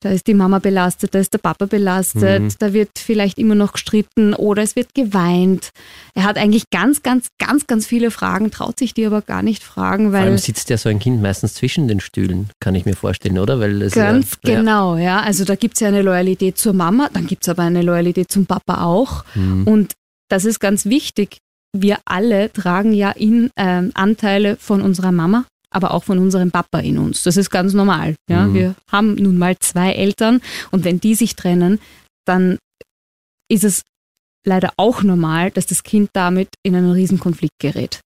Da 0.00 0.10
ist 0.10 0.28
die 0.28 0.34
Mama 0.34 0.60
belastet, 0.60 1.12
da 1.12 1.18
ist 1.18 1.32
der 1.32 1.38
Papa 1.38 1.66
belastet, 1.66 2.42
mhm. 2.42 2.52
da 2.60 2.72
wird 2.72 2.90
vielleicht 2.96 3.36
immer 3.36 3.56
noch 3.56 3.72
gestritten 3.72 4.32
oder 4.32 4.62
es 4.62 4.76
wird 4.76 4.94
geweint. 4.94 5.70
Er 6.14 6.22
hat 6.22 6.38
eigentlich 6.38 6.70
ganz, 6.70 7.02
ganz, 7.02 7.30
ganz, 7.38 7.66
ganz 7.66 7.84
viele 7.84 8.12
Fragen, 8.12 8.52
traut 8.52 8.78
sich 8.78 8.94
die 8.94 9.04
aber 9.06 9.22
gar 9.22 9.42
nicht 9.42 9.64
fragen, 9.64 10.12
weil. 10.12 10.20
Vor 10.20 10.28
allem 10.28 10.38
sitzt 10.38 10.70
ja 10.70 10.76
so 10.76 10.88
ein 10.88 11.00
Kind 11.00 11.20
meistens 11.20 11.54
zwischen 11.54 11.88
den 11.88 11.98
Stühlen, 11.98 12.50
kann 12.60 12.76
ich 12.76 12.84
mir 12.84 12.94
vorstellen, 12.94 13.40
oder? 13.40 13.58
Weil 13.58 13.82
es 13.82 13.94
ganz 13.94 14.38
ja, 14.44 14.58
genau, 14.58 14.96
ja. 14.96 15.20
Also 15.20 15.44
da 15.44 15.56
gibt 15.56 15.74
es 15.74 15.80
ja 15.80 15.88
eine 15.88 16.02
Loyalität 16.02 16.58
zur 16.58 16.74
Mama, 16.74 17.10
dann 17.12 17.26
gibt 17.26 17.42
es 17.42 17.48
aber 17.48 17.64
eine 17.64 17.82
Loyalität 17.82 18.30
zum 18.30 18.46
Papa 18.46 18.84
auch. 18.84 19.24
Mhm. 19.34 19.66
Und 19.66 19.94
das 20.28 20.44
ist 20.44 20.60
ganz 20.60 20.86
wichtig. 20.86 21.38
Wir 21.76 21.98
alle 22.04 22.52
tragen 22.52 22.92
ja 22.92 23.10
in 23.10 23.50
äh, 23.56 23.82
Anteile 23.94 24.56
von 24.60 24.80
unserer 24.80 25.10
Mama 25.10 25.44
aber 25.70 25.92
auch 25.92 26.04
von 26.04 26.18
unserem 26.18 26.50
Papa 26.50 26.80
in 26.80 26.98
uns. 26.98 27.22
Das 27.22 27.36
ist 27.36 27.50
ganz 27.50 27.74
normal. 27.74 28.16
Ja? 28.28 28.46
Mhm. 28.46 28.54
Wir 28.54 28.74
haben 28.90 29.14
nun 29.14 29.38
mal 29.38 29.56
zwei 29.58 29.92
Eltern 29.92 30.40
und 30.70 30.84
wenn 30.84 31.00
die 31.00 31.14
sich 31.14 31.36
trennen, 31.36 31.80
dann 32.26 32.58
ist 33.50 33.64
es 33.64 33.82
leider 34.46 34.72
auch 34.76 35.02
normal, 35.02 35.50
dass 35.50 35.66
das 35.66 35.82
Kind 35.82 36.10
damit 36.12 36.48
in 36.62 36.74
einen 36.74 36.92
Riesenkonflikt 36.92 37.58
gerät. 37.60 38.00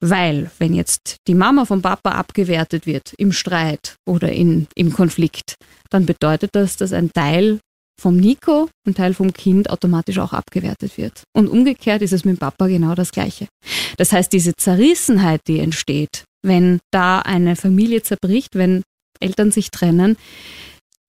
Weil, 0.00 0.50
wenn 0.58 0.74
jetzt 0.74 1.16
die 1.26 1.34
Mama 1.34 1.64
vom 1.64 1.82
Papa 1.82 2.12
abgewertet 2.12 2.86
wird 2.86 3.14
im 3.18 3.32
Streit 3.32 3.96
oder 4.06 4.30
in, 4.30 4.68
im 4.76 4.92
Konflikt, 4.92 5.54
dann 5.90 6.06
bedeutet 6.06 6.50
das, 6.52 6.76
dass 6.76 6.92
ein 6.92 7.10
Teil 7.12 7.58
vom 8.00 8.16
Nico, 8.16 8.68
ein 8.86 8.94
Teil 8.94 9.12
vom 9.12 9.32
Kind 9.32 9.70
automatisch 9.70 10.18
auch 10.18 10.32
abgewertet 10.32 10.96
wird. 10.96 11.24
Und 11.34 11.48
umgekehrt 11.48 12.00
ist 12.02 12.12
es 12.12 12.24
mit 12.24 12.36
dem 12.36 12.38
Papa 12.38 12.68
genau 12.68 12.94
das 12.94 13.10
Gleiche. 13.10 13.48
Das 13.96 14.12
heißt, 14.12 14.32
diese 14.32 14.54
Zerrissenheit, 14.54 15.40
die 15.48 15.58
entsteht, 15.58 16.24
wenn 16.42 16.80
da 16.90 17.20
eine 17.20 17.56
Familie 17.56 18.02
zerbricht, 18.02 18.54
wenn 18.54 18.82
Eltern 19.20 19.50
sich 19.50 19.70
trennen, 19.70 20.16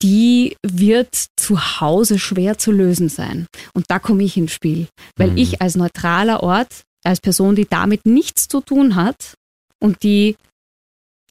die 0.02 0.56
wird 0.66 1.28
zu 1.36 1.82
Hause 1.82 2.20
schwer 2.20 2.58
zu 2.58 2.72
lösen 2.72 3.10
sein. 3.10 3.48
Und 3.74 3.86
da 3.90 4.00
komme 4.00 4.24
ich 4.24 4.38
ins 4.38 4.54
Spiel, 4.54 4.88
weil 5.18 5.32
mhm. 5.32 5.38
ich 5.38 5.62
als 5.62 5.76
neutraler 5.76 6.42
Ort, 6.42 6.84
als 7.04 7.20
Person, 7.20 7.56
die 7.56 7.68
damit 7.70 8.06
nichts 8.06 8.48
zu 8.48 8.62
tun 8.62 8.96
hat 8.96 9.36
und 9.82 10.04
die 10.04 10.36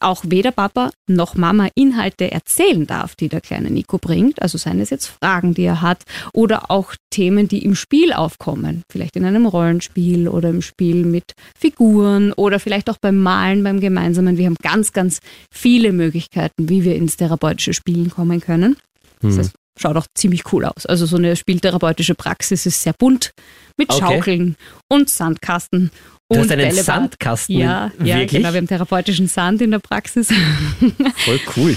auch 0.00 0.24
weder 0.26 0.52
Papa 0.52 0.90
noch 1.06 1.34
Mama 1.34 1.68
Inhalte 1.74 2.30
erzählen 2.30 2.86
darf, 2.86 3.14
die 3.16 3.28
der 3.28 3.40
kleine 3.40 3.70
Nico 3.70 3.98
bringt. 3.98 4.40
Also 4.42 4.58
seien 4.58 4.80
es 4.80 4.90
jetzt 4.90 5.06
Fragen, 5.06 5.54
die 5.54 5.64
er 5.64 5.82
hat 5.82 6.02
oder 6.32 6.70
auch 6.70 6.94
Themen, 7.10 7.48
die 7.48 7.64
im 7.64 7.74
Spiel 7.74 8.12
aufkommen. 8.12 8.82
Vielleicht 8.90 9.16
in 9.16 9.24
einem 9.24 9.46
Rollenspiel 9.46 10.28
oder 10.28 10.50
im 10.50 10.62
Spiel 10.62 11.04
mit 11.04 11.32
Figuren 11.58 12.32
oder 12.32 12.60
vielleicht 12.60 12.90
auch 12.90 12.98
beim 12.98 13.18
Malen, 13.18 13.62
beim 13.62 13.80
Gemeinsamen. 13.80 14.36
Wir 14.36 14.46
haben 14.46 14.56
ganz, 14.62 14.92
ganz 14.92 15.20
viele 15.50 15.92
Möglichkeiten, 15.92 16.68
wie 16.68 16.84
wir 16.84 16.96
ins 16.96 17.16
therapeutische 17.16 17.74
Spielen 17.74 18.10
kommen 18.10 18.40
können. 18.40 18.76
Das 19.20 19.32
hm. 19.32 19.38
heißt, 19.38 19.52
schaut 19.76 19.96
auch 19.96 20.06
ziemlich 20.14 20.52
cool 20.52 20.64
aus. 20.64 20.86
Also 20.86 21.06
so 21.06 21.16
eine 21.16 21.36
spieltherapeutische 21.36 22.14
Praxis 22.14 22.66
ist 22.66 22.82
sehr 22.82 22.92
bunt 22.92 23.32
mit 23.76 23.92
Schaukeln 23.92 24.56
okay. 24.58 24.84
und 24.88 25.08
Sandkasten 25.08 25.90
Du 26.30 26.40
hast 26.40 26.50
einen 26.50 26.60
Bällebad. 26.60 26.84
Sandkasten. 26.84 27.56
Ja, 27.56 27.90
ja 28.02 28.24
genau. 28.26 28.52
Wir 28.52 28.58
haben 28.58 28.66
therapeutischen 28.66 29.28
Sand 29.28 29.62
in 29.62 29.70
der 29.70 29.78
Praxis. 29.78 30.28
Voll 31.16 31.40
cool. 31.56 31.76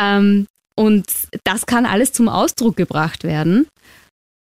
ähm, 0.00 0.46
und 0.74 1.06
das 1.44 1.66
kann 1.66 1.84
alles 1.84 2.12
zum 2.12 2.28
Ausdruck 2.28 2.76
gebracht 2.76 3.24
werden 3.24 3.66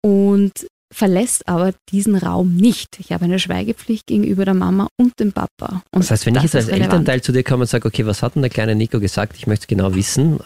und 0.05 0.67
verlässt 0.95 1.49
aber 1.49 1.75
diesen 1.91 2.17
Raum 2.17 2.57
nicht. 2.57 3.01
Ich 3.01 3.13
habe 3.13 3.25
eine 3.25 3.39
Schweigepflicht 3.39 4.07
gegenüber 4.07 4.45
der 4.45 4.55
Mama 4.55 4.89
und 4.97 5.19
dem 5.19 5.33
Papa. 5.33 5.83
Und 5.91 6.05
das 6.05 6.11
heißt, 6.11 6.27
wenn 6.27 6.35
das 6.35 6.45
ich 6.45 6.53
jetzt 6.53 6.69
als 6.69 6.69
Elternteil 6.69 7.21
zu 7.21 7.33
dir 7.33 7.43
komme 7.43 7.63
und 7.63 7.67
sage, 7.67 7.87
okay, 7.87 8.07
was 8.07 8.23
hat 8.23 8.37
denn 8.37 8.43
der 8.43 8.51
kleine 8.51 8.75
Nico 8.75 9.01
gesagt? 9.01 9.37
Ich 9.37 9.47
möchte 9.47 9.65
es 9.65 9.67
genau 9.67 9.95
wissen. 9.95 10.39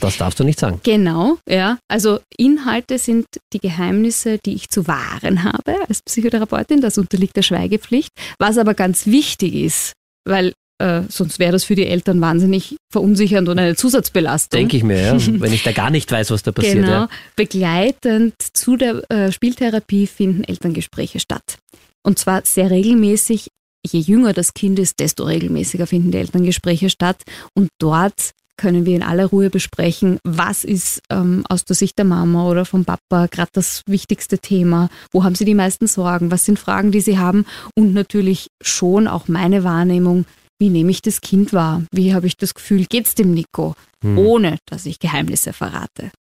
Das 0.00 0.16
darfst 0.16 0.40
du 0.40 0.44
nicht 0.44 0.58
sagen. 0.58 0.80
Genau, 0.82 1.38
ja. 1.48 1.78
Also 1.88 2.20
Inhalte 2.36 2.98
sind 2.98 3.26
die 3.52 3.60
Geheimnisse, 3.60 4.38
die 4.38 4.54
ich 4.54 4.68
zu 4.68 4.86
wahren 4.86 5.44
habe 5.44 5.76
als 5.88 6.02
Psychotherapeutin. 6.02 6.80
Das 6.80 6.98
unterliegt 6.98 7.36
der 7.36 7.42
Schweigepflicht. 7.42 8.10
Was 8.38 8.58
aber 8.58 8.74
ganz 8.74 9.06
wichtig 9.06 9.54
ist, 9.54 9.92
weil 10.24 10.52
äh, 10.82 11.02
sonst 11.08 11.38
wäre 11.38 11.52
das 11.52 11.64
für 11.64 11.74
die 11.74 11.86
Eltern 11.86 12.20
wahnsinnig 12.20 12.76
verunsichernd 12.90 13.48
und 13.48 13.58
eine 13.58 13.76
Zusatzbelastung. 13.76 14.58
Denke 14.58 14.76
ich 14.76 14.82
mir, 14.82 15.00
ja. 15.00 15.16
wenn 15.40 15.52
ich 15.52 15.62
da 15.62 15.72
gar 15.72 15.90
nicht 15.90 16.10
weiß, 16.10 16.30
was 16.30 16.42
da 16.42 16.52
passiert. 16.52 16.76
Genau. 16.76 16.90
Ja. 16.90 17.08
Begleitend 17.36 18.34
zu 18.52 18.76
der 18.76 19.08
äh, 19.10 19.30
Spieltherapie 19.30 20.06
finden 20.06 20.42
Elterngespräche 20.42 21.20
statt. 21.20 21.58
Und 22.02 22.18
zwar 22.18 22.42
sehr 22.44 22.70
regelmäßig. 22.70 23.48
Je 23.84 24.00
jünger 24.00 24.32
das 24.32 24.54
Kind 24.54 24.78
ist, 24.78 25.00
desto 25.00 25.24
regelmäßiger 25.24 25.86
finden 25.86 26.12
die 26.12 26.18
Elterngespräche 26.18 26.88
statt. 26.88 27.22
Und 27.54 27.68
dort 27.80 28.32
können 28.56 28.86
wir 28.86 28.94
in 28.94 29.02
aller 29.02 29.26
Ruhe 29.26 29.50
besprechen, 29.50 30.18
was 30.24 30.64
ist 30.64 31.00
ähm, 31.10 31.44
aus 31.48 31.64
der 31.64 31.76
Sicht 31.76 31.98
der 31.98 32.04
Mama 32.04 32.48
oder 32.48 32.64
vom 32.64 32.84
Papa 32.84 33.26
gerade 33.26 33.50
das 33.52 33.82
wichtigste 33.86 34.38
Thema, 34.38 34.88
wo 35.12 35.24
haben 35.24 35.34
sie 35.34 35.44
die 35.44 35.54
meisten 35.54 35.86
Sorgen, 35.86 36.30
was 36.30 36.44
sind 36.44 36.58
Fragen, 36.58 36.92
die 36.92 37.00
sie 37.00 37.18
haben? 37.18 37.44
Und 37.76 37.94
natürlich 37.94 38.48
schon 38.62 39.08
auch 39.08 39.28
meine 39.28 39.64
Wahrnehmung, 39.64 40.26
wie 40.58 40.68
nehme 40.68 40.90
ich 40.90 41.02
das 41.02 41.20
Kind 41.20 41.52
wahr, 41.52 41.82
wie 41.92 42.14
habe 42.14 42.26
ich 42.26 42.36
das 42.36 42.54
Gefühl, 42.54 42.86
geht 42.86 43.06
es 43.06 43.14
dem 43.14 43.32
Nico, 43.32 43.74
hm. 44.02 44.18
ohne 44.18 44.58
dass 44.66 44.86
ich 44.86 44.98
Geheimnisse 44.98 45.52
verrate. 45.52 46.12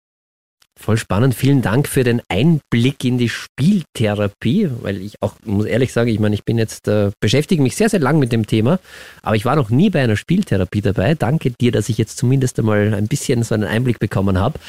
Voll 0.79 0.97
spannend. 0.97 1.35
Vielen 1.35 1.61
Dank 1.61 1.87
für 1.87 2.03
den 2.03 2.21
Einblick 2.29 3.03
in 3.03 3.17
die 3.17 3.29
Spieltherapie, 3.29 4.69
weil 4.81 5.01
ich 5.01 5.15
auch 5.21 5.35
muss 5.45 5.65
ehrlich 5.65 5.93
sagen, 5.93 6.09
ich 6.09 6.19
meine, 6.19 6.33
ich 6.33 6.45
bin 6.45 6.57
jetzt 6.57 6.87
äh, 6.87 7.11
beschäftige 7.19 7.61
mich 7.61 7.75
sehr 7.75 7.89
sehr 7.89 7.99
lang 7.99 8.19
mit 8.19 8.31
dem 8.31 8.47
Thema, 8.47 8.79
aber 9.21 9.35
ich 9.35 9.45
war 9.45 9.55
noch 9.55 9.69
nie 9.69 9.89
bei 9.89 10.01
einer 10.01 10.15
Spieltherapie 10.15 10.81
dabei. 10.81 11.13
Danke 11.13 11.51
dir, 11.51 11.71
dass 11.71 11.89
ich 11.89 11.97
jetzt 11.97 12.17
zumindest 12.17 12.57
einmal 12.57 12.93
ein 12.93 13.07
bisschen 13.07 13.43
so 13.43 13.53
einen 13.53 13.65
Einblick 13.65 13.99
bekommen 13.99 14.39
habe. 14.39 14.59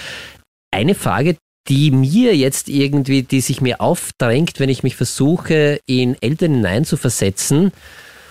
Eine 0.71 0.95
Frage, 0.95 1.37
die 1.69 1.91
mir 1.93 2.37
jetzt 2.37 2.69
irgendwie, 2.69 3.23
die 3.23 3.41
sich 3.41 3.61
mir 3.61 3.81
aufdrängt, 3.81 4.59
wenn 4.59 4.69
ich 4.69 4.83
mich 4.83 4.97
versuche, 4.97 5.81
in 5.87 6.17
Eltern 6.21 6.55
hineinzuversetzen. 6.57 7.73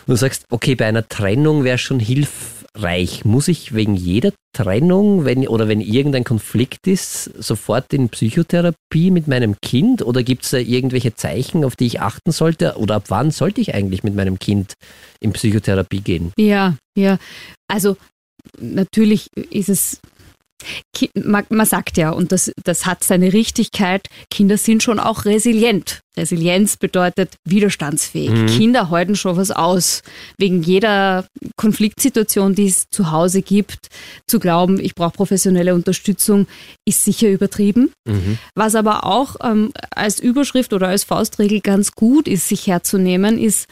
Du 0.07 0.15
sagst, 0.15 0.43
okay, 0.49 0.75
bei 0.75 0.87
einer 0.87 1.07
Trennung 1.07 1.63
wäre 1.63 1.77
schon 1.77 1.99
hilfreich 1.99 2.60
reich? 2.77 3.25
Muss 3.25 3.47
ich 3.47 3.73
wegen 3.73 3.95
jeder 3.95 4.31
Trennung 4.53 5.25
wenn, 5.25 5.47
oder 5.47 5.67
wenn 5.67 5.81
irgendein 5.81 6.23
Konflikt 6.23 6.87
ist, 6.87 7.25
sofort 7.41 7.93
in 7.93 8.09
Psychotherapie 8.09 9.11
mit 9.11 9.27
meinem 9.27 9.55
Kind? 9.61 10.01
Oder 10.01 10.23
gibt 10.23 10.43
es 10.43 10.51
da 10.51 10.57
irgendwelche 10.57 11.15
Zeichen, 11.15 11.63
auf 11.63 11.75
die 11.75 11.87
ich 11.87 12.01
achten 12.01 12.31
sollte? 12.31 12.77
Oder 12.77 12.95
ab 12.95 13.05
wann 13.07 13.31
sollte 13.31 13.61
ich 13.61 13.73
eigentlich 13.73 14.03
mit 14.03 14.15
meinem 14.15 14.39
Kind 14.39 14.73
in 15.19 15.33
Psychotherapie 15.33 16.01
gehen? 16.01 16.33
Ja, 16.37 16.75
ja. 16.97 17.17
Also 17.67 17.97
natürlich 18.59 19.27
ist 19.35 19.69
es 19.69 19.99
man, 21.15 21.65
sagt 21.65 21.97
ja, 21.97 22.11
und 22.11 22.31
das, 22.31 22.51
das 22.63 22.85
hat 22.85 23.03
seine 23.03 23.33
Richtigkeit, 23.33 24.07
Kinder 24.29 24.57
sind 24.57 24.83
schon 24.83 24.99
auch 24.99 25.25
resilient. 25.25 26.01
Resilienz 26.17 26.75
bedeutet 26.75 27.35
widerstandsfähig. 27.45 28.31
Mhm. 28.31 28.45
Kinder 28.47 28.89
halten 28.89 29.15
schon 29.15 29.37
was 29.37 29.49
aus. 29.51 30.01
Wegen 30.37 30.61
jeder 30.61 31.25
Konfliktsituation, 31.55 32.53
die 32.53 32.67
es 32.67 32.85
zu 32.89 33.11
Hause 33.11 33.41
gibt, 33.41 33.87
zu 34.27 34.39
glauben, 34.39 34.79
ich 34.79 34.93
brauche 34.93 35.11
professionelle 35.11 35.73
Unterstützung, 35.73 36.47
ist 36.85 37.05
sicher 37.05 37.29
übertrieben. 37.29 37.93
Mhm. 38.05 38.37
Was 38.55 38.75
aber 38.75 39.05
auch 39.05 39.37
ähm, 39.41 39.71
als 39.91 40.19
Überschrift 40.19 40.73
oder 40.73 40.89
als 40.89 41.05
Faustregel 41.05 41.61
ganz 41.61 41.93
gut 41.93 42.27
ist, 42.27 42.49
sich 42.49 42.67
herzunehmen, 42.67 43.39
ist, 43.39 43.67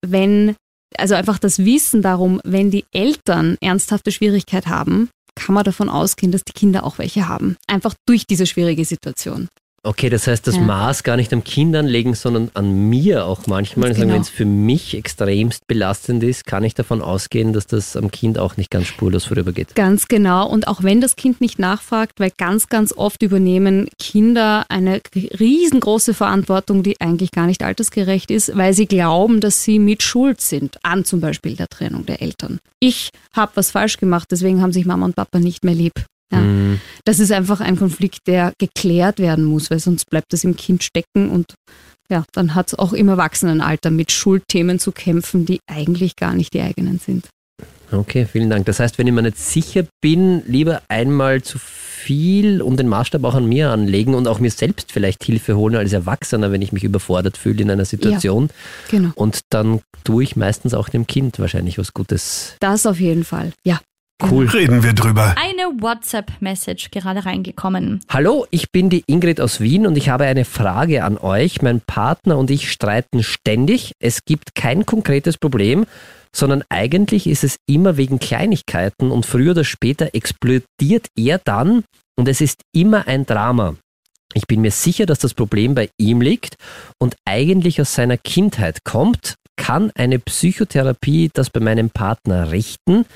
wenn 0.00 0.56
also 0.96 1.14
einfach 1.14 1.38
das 1.38 1.58
Wissen 1.64 2.00
darum, 2.00 2.40
wenn 2.44 2.70
die 2.70 2.84
Eltern 2.92 3.58
ernsthafte 3.60 4.10
Schwierigkeit 4.10 4.68
haben, 4.68 5.10
kann 5.38 5.54
man 5.54 5.64
davon 5.64 5.88
ausgehen, 5.88 6.32
dass 6.32 6.44
die 6.44 6.52
Kinder 6.52 6.84
auch 6.84 6.98
welche 6.98 7.28
haben. 7.28 7.56
Einfach 7.66 7.94
durch 8.06 8.26
diese 8.26 8.46
schwierige 8.46 8.84
Situation. 8.84 9.48
Okay, 9.84 10.10
das 10.10 10.26
heißt, 10.26 10.46
das 10.46 10.56
ja. 10.56 10.60
Maß 10.62 11.04
gar 11.04 11.16
nicht 11.16 11.32
am 11.32 11.44
Kind 11.44 11.76
anlegen, 11.76 12.14
sondern 12.14 12.50
an 12.54 12.88
mir 12.88 13.26
auch 13.26 13.46
manchmal. 13.46 13.94
Genau. 13.94 14.14
Wenn 14.14 14.20
es 14.20 14.28
für 14.28 14.44
mich 14.44 14.96
extremst 14.96 15.66
belastend 15.68 16.24
ist, 16.24 16.46
kann 16.46 16.64
ich 16.64 16.74
davon 16.74 17.00
ausgehen, 17.00 17.52
dass 17.52 17.66
das 17.66 17.96
am 17.96 18.10
Kind 18.10 18.38
auch 18.38 18.56
nicht 18.56 18.70
ganz 18.70 18.88
spurlos 18.88 19.26
vorübergeht. 19.26 19.76
Ganz 19.76 20.08
genau. 20.08 20.48
Und 20.48 20.66
auch 20.66 20.82
wenn 20.82 21.00
das 21.00 21.14
Kind 21.14 21.40
nicht 21.40 21.60
nachfragt, 21.60 22.18
weil 22.18 22.32
ganz, 22.36 22.68
ganz 22.68 22.92
oft 22.92 23.22
übernehmen 23.22 23.88
Kinder 24.00 24.66
eine 24.68 25.00
riesengroße 25.14 26.12
Verantwortung, 26.12 26.82
die 26.82 27.00
eigentlich 27.00 27.30
gar 27.30 27.46
nicht 27.46 27.62
altersgerecht 27.62 28.32
ist, 28.32 28.56
weil 28.56 28.74
sie 28.74 28.86
glauben, 28.86 29.40
dass 29.40 29.62
sie 29.62 29.78
mit 29.78 30.02
Schuld 30.02 30.40
sind 30.40 30.78
an 30.82 31.04
zum 31.04 31.20
Beispiel 31.20 31.54
der 31.54 31.68
Trennung 31.68 32.04
der 32.04 32.20
Eltern. 32.20 32.58
Ich 32.80 33.10
habe 33.32 33.52
was 33.54 33.70
falsch 33.70 33.98
gemacht, 33.98 34.28
deswegen 34.32 34.60
haben 34.60 34.72
sich 34.72 34.86
Mama 34.86 35.06
und 35.06 35.14
Papa 35.14 35.38
nicht 35.38 35.62
mehr 35.62 35.74
lieb. 35.74 35.94
Ja. 36.32 36.40
Mhm. 36.40 36.80
Das 37.04 37.20
ist 37.20 37.32
einfach 37.32 37.60
ein 37.60 37.76
Konflikt, 37.76 38.20
der 38.26 38.52
geklärt 38.58 39.18
werden 39.18 39.44
muss, 39.44 39.70
weil 39.70 39.78
sonst 39.78 40.10
bleibt 40.10 40.32
das 40.32 40.44
im 40.44 40.56
Kind 40.56 40.82
stecken 40.82 41.30
und 41.30 41.54
ja, 42.10 42.24
dann 42.32 42.54
hat 42.54 42.68
es 42.68 42.78
auch 42.78 42.92
im 42.92 43.08
Erwachsenenalter 43.08 43.90
mit 43.90 44.12
Schuldthemen 44.12 44.78
zu 44.78 44.92
kämpfen, 44.92 45.44
die 45.44 45.60
eigentlich 45.70 46.16
gar 46.16 46.34
nicht 46.34 46.54
die 46.54 46.62
eigenen 46.62 46.98
sind. 46.98 47.28
Okay, 47.90 48.26
vielen 48.30 48.50
Dank. 48.50 48.66
Das 48.66 48.80
heißt, 48.80 48.98
wenn 48.98 49.06
ich 49.06 49.12
mir 49.14 49.22
nicht 49.22 49.38
sicher 49.38 49.84
bin, 50.02 50.42
lieber 50.46 50.82
einmal 50.88 51.42
zu 51.42 51.58
viel 51.58 52.60
und 52.60 52.78
den 52.78 52.86
Maßstab 52.88 53.24
auch 53.24 53.34
an 53.34 53.46
mir 53.46 53.70
anlegen 53.70 54.14
und 54.14 54.28
auch 54.28 54.40
mir 54.40 54.50
selbst 54.50 54.92
vielleicht 54.92 55.24
Hilfe 55.24 55.56
holen 55.56 55.74
als 55.74 55.92
Erwachsener, 55.92 56.52
wenn 56.52 56.60
ich 56.60 56.72
mich 56.72 56.84
überfordert 56.84 57.38
fühle 57.38 57.62
in 57.62 57.70
einer 57.70 57.86
Situation. 57.86 58.48
Ja, 58.48 58.98
genau. 58.98 59.10
Und 59.14 59.40
dann 59.50 59.80
tue 60.04 60.22
ich 60.22 60.36
meistens 60.36 60.74
auch 60.74 60.90
dem 60.90 61.06
Kind 61.06 61.38
wahrscheinlich 61.38 61.78
was 61.78 61.94
Gutes. 61.94 62.56
Das 62.60 62.84
auf 62.84 63.00
jeden 63.00 63.24
Fall, 63.24 63.52
ja. 63.64 63.80
Cool. 64.20 64.48
Reden 64.48 64.82
wir 64.82 64.94
drüber. 64.94 65.36
Eine 65.36 65.80
WhatsApp-Message 65.80 66.90
gerade 66.90 67.24
reingekommen. 67.24 68.00
Hallo, 68.08 68.46
ich 68.50 68.72
bin 68.72 68.90
die 68.90 69.04
Ingrid 69.06 69.40
aus 69.40 69.60
Wien 69.60 69.86
und 69.86 69.96
ich 69.96 70.08
habe 70.08 70.24
eine 70.24 70.44
Frage 70.44 71.04
an 71.04 71.18
euch. 71.18 71.62
Mein 71.62 71.80
Partner 71.80 72.36
und 72.36 72.50
ich 72.50 72.72
streiten 72.72 73.22
ständig. 73.22 73.92
Es 74.00 74.24
gibt 74.24 74.56
kein 74.56 74.84
konkretes 74.86 75.38
Problem, 75.38 75.86
sondern 76.34 76.64
eigentlich 76.68 77.28
ist 77.28 77.44
es 77.44 77.58
immer 77.66 77.96
wegen 77.96 78.18
Kleinigkeiten 78.18 79.12
und 79.12 79.24
früher 79.24 79.52
oder 79.52 79.64
später 79.64 80.12
explodiert 80.14 81.06
er 81.16 81.38
dann 81.38 81.84
und 82.16 82.28
es 82.28 82.40
ist 82.40 82.62
immer 82.72 83.06
ein 83.06 83.24
Drama. 83.24 83.76
Ich 84.34 84.46
bin 84.48 84.60
mir 84.60 84.72
sicher, 84.72 85.06
dass 85.06 85.20
das 85.20 85.32
Problem 85.32 85.76
bei 85.76 85.90
ihm 85.96 86.20
liegt 86.20 86.56
und 86.98 87.14
eigentlich 87.24 87.80
aus 87.80 87.94
seiner 87.94 88.16
Kindheit 88.16 88.82
kommt. 88.84 89.36
Kann 89.56 89.90
eine 89.94 90.18
Psychotherapie 90.18 91.30
das 91.32 91.50
bei 91.50 91.60
meinem 91.60 91.90
Partner 91.90 92.50
richten? 92.50 93.06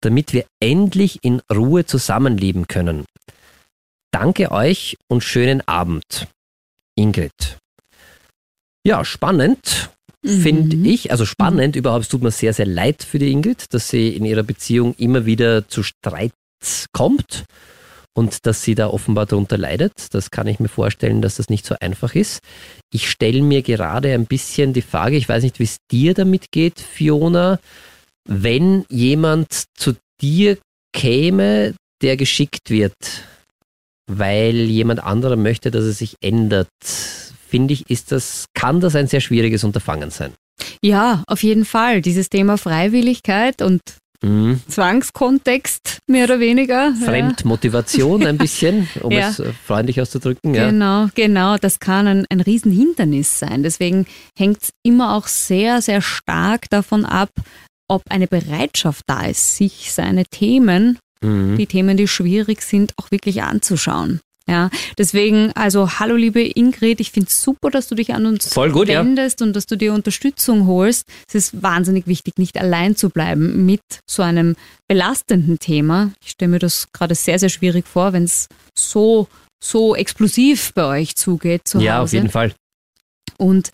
Damit 0.00 0.32
wir 0.32 0.44
endlich 0.60 1.18
in 1.22 1.40
Ruhe 1.52 1.86
zusammenleben 1.86 2.68
können. 2.68 3.04
Danke 4.10 4.50
euch 4.50 4.96
und 5.08 5.22
schönen 5.22 5.60
Abend. 5.66 6.26
Ingrid. 6.94 7.58
Ja, 8.84 9.04
spannend, 9.04 9.90
mhm. 10.22 10.40
finde 10.40 10.76
ich. 10.88 11.10
Also 11.10 11.26
spannend 11.26 11.74
mhm. 11.74 11.80
überhaupt. 11.80 12.04
Es 12.04 12.08
tut 12.08 12.22
mir 12.22 12.30
sehr, 12.30 12.52
sehr 12.52 12.66
leid 12.66 13.02
für 13.02 13.18
die 13.18 13.30
Ingrid, 13.30 13.74
dass 13.74 13.88
sie 13.88 14.10
in 14.10 14.24
ihrer 14.24 14.42
Beziehung 14.42 14.94
immer 14.96 15.26
wieder 15.26 15.68
zu 15.68 15.82
Streit 15.82 16.32
kommt 16.92 17.44
und 18.14 18.46
dass 18.46 18.62
sie 18.62 18.74
da 18.74 18.88
offenbar 18.88 19.26
darunter 19.26 19.58
leidet. 19.58 20.14
Das 20.14 20.30
kann 20.30 20.46
ich 20.46 20.58
mir 20.58 20.68
vorstellen, 20.68 21.20
dass 21.20 21.36
das 21.36 21.50
nicht 21.50 21.66
so 21.66 21.76
einfach 21.80 22.14
ist. 22.14 22.40
Ich 22.90 23.10
stelle 23.10 23.42
mir 23.42 23.60
gerade 23.60 24.14
ein 24.14 24.24
bisschen 24.24 24.72
die 24.72 24.82
Frage, 24.82 25.16
ich 25.16 25.28
weiß 25.28 25.42
nicht, 25.42 25.58
wie 25.58 25.64
es 25.64 25.76
dir 25.90 26.14
damit 26.14 26.50
geht, 26.50 26.80
Fiona 26.80 27.58
wenn 28.26 28.84
jemand 28.88 29.64
zu 29.74 29.94
dir 30.20 30.58
käme, 30.92 31.74
der 32.02 32.16
geschickt 32.16 32.70
wird, 32.70 32.94
weil 34.10 34.54
jemand 34.54 35.02
anderer 35.02 35.36
möchte, 35.36 35.70
dass 35.70 35.84
er 35.84 35.92
sich 35.92 36.16
ändert, 36.20 36.68
finde 37.48 37.74
ich, 37.74 37.88
ist 37.90 38.12
das, 38.12 38.46
kann 38.54 38.80
das 38.80 38.94
ein 38.96 39.06
sehr 39.06 39.20
schwieriges 39.20 39.64
Unterfangen 39.64 40.10
sein. 40.10 40.32
Ja, 40.82 41.22
auf 41.26 41.42
jeden 41.42 41.64
Fall. 41.64 42.00
Dieses 42.00 42.28
Thema 42.28 42.58
Freiwilligkeit 42.58 43.62
und 43.62 43.80
mhm. 44.22 44.60
Zwangskontext, 44.68 45.98
mehr 46.06 46.24
oder 46.24 46.40
weniger. 46.40 46.94
Fremdmotivation 47.04 48.26
ein 48.26 48.38
bisschen, 48.38 48.88
um 49.02 49.12
ja. 49.12 49.28
es 49.28 49.38
äh, 49.38 49.52
freundlich 49.66 50.00
auszudrücken. 50.00 50.54
Ja. 50.54 50.70
Genau, 50.70 51.08
genau. 51.14 51.56
Das 51.56 51.78
kann 51.78 52.06
ein, 52.06 52.26
ein 52.30 52.40
Riesenhindernis 52.40 53.38
sein. 53.38 53.62
Deswegen 53.62 54.06
hängt 54.36 54.62
es 54.62 54.70
immer 54.82 55.14
auch 55.14 55.26
sehr, 55.26 55.82
sehr 55.82 56.00
stark 56.00 56.68
davon 56.70 57.04
ab, 57.04 57.30
ob 57.88 58.02
eine 58.08 58.26
Bereitschaft 58.26 59.04
da 59.06 59.26
ist, 59.26 59.56
sich 59.56 59.92
seine 59.92 60.24
Themen, 60.24 60.98
mhm. 61.22 61.56
die 61.56 61.66
Themen, 61.66 61.96
die 61.96 62.08
schwierig 62.08 62.62
sind, 62.62 62.92
auch 62.96 63.10
wirklich 63.10 63.42
anzuschauen. 63.42 64.20
Ja, 64.48 64.70
deswegen, 64.96 65.50
also 65.56 65.98
hallo 65.98 66.14
liebe 66.14 66.40
Ingrid, 66.40 67.00
ich 67.00 67.10
finde 67.10 67.28
es 67.30 67.42
super, 67.42 67.68
dass 67.68 67.88
du 67.88 67.96
dich 67.96 68.14
an 68.14 68.26
uns 68.26 68.52
Voll 68.52 68.70
gut, 68.70 68.86
wendest 68.86 69.40
ja. 69.40 69.46
und 69.46 69.56
dass 69.56 69.66
du 69.66 69.76
dir 69.76 69.92
Unterstützung 69.92 70.68
holst. 70.68 71.04
Es 71.28 71.34
ist 71.34 71.62
wahnsinnig 71.64 72.06
wichtig, 72.06 72.34
nicht 72.38 72.56
allein 72.56 72.94
zu 72.94 73.10
bleiben 73.10 73.66
mit 73.66 73.80
so 74.08 74.22
einem 74.22 74.54
belastenden 74.86 75.58
Thema. 75.58 76.12
Ich 76.22 76.30
stelle 76.30 76.52
mir 76.52 76.58
das 76.60 76.86
gerade 76.92 77.16
sehr, 77.16 77.40
sehr 77.40 77.48
schwierig 77.48 77.88
vor, 77.88 78.12
wenn 78.12 78.22
es 78.22 78.46
so, 78.78 79.26
so 79.60 79.96
explosiv 79.96 80.72
bei 80.74 81.00
euch 81.00 81.16
zugeht 81.16 81.66
zu 81.66 81.80
Ja, 81.80 82.00
auf 82.02 82.12
jeden 82.12 82.30
Fall. 82.30 82.52
Und 83.38 83.70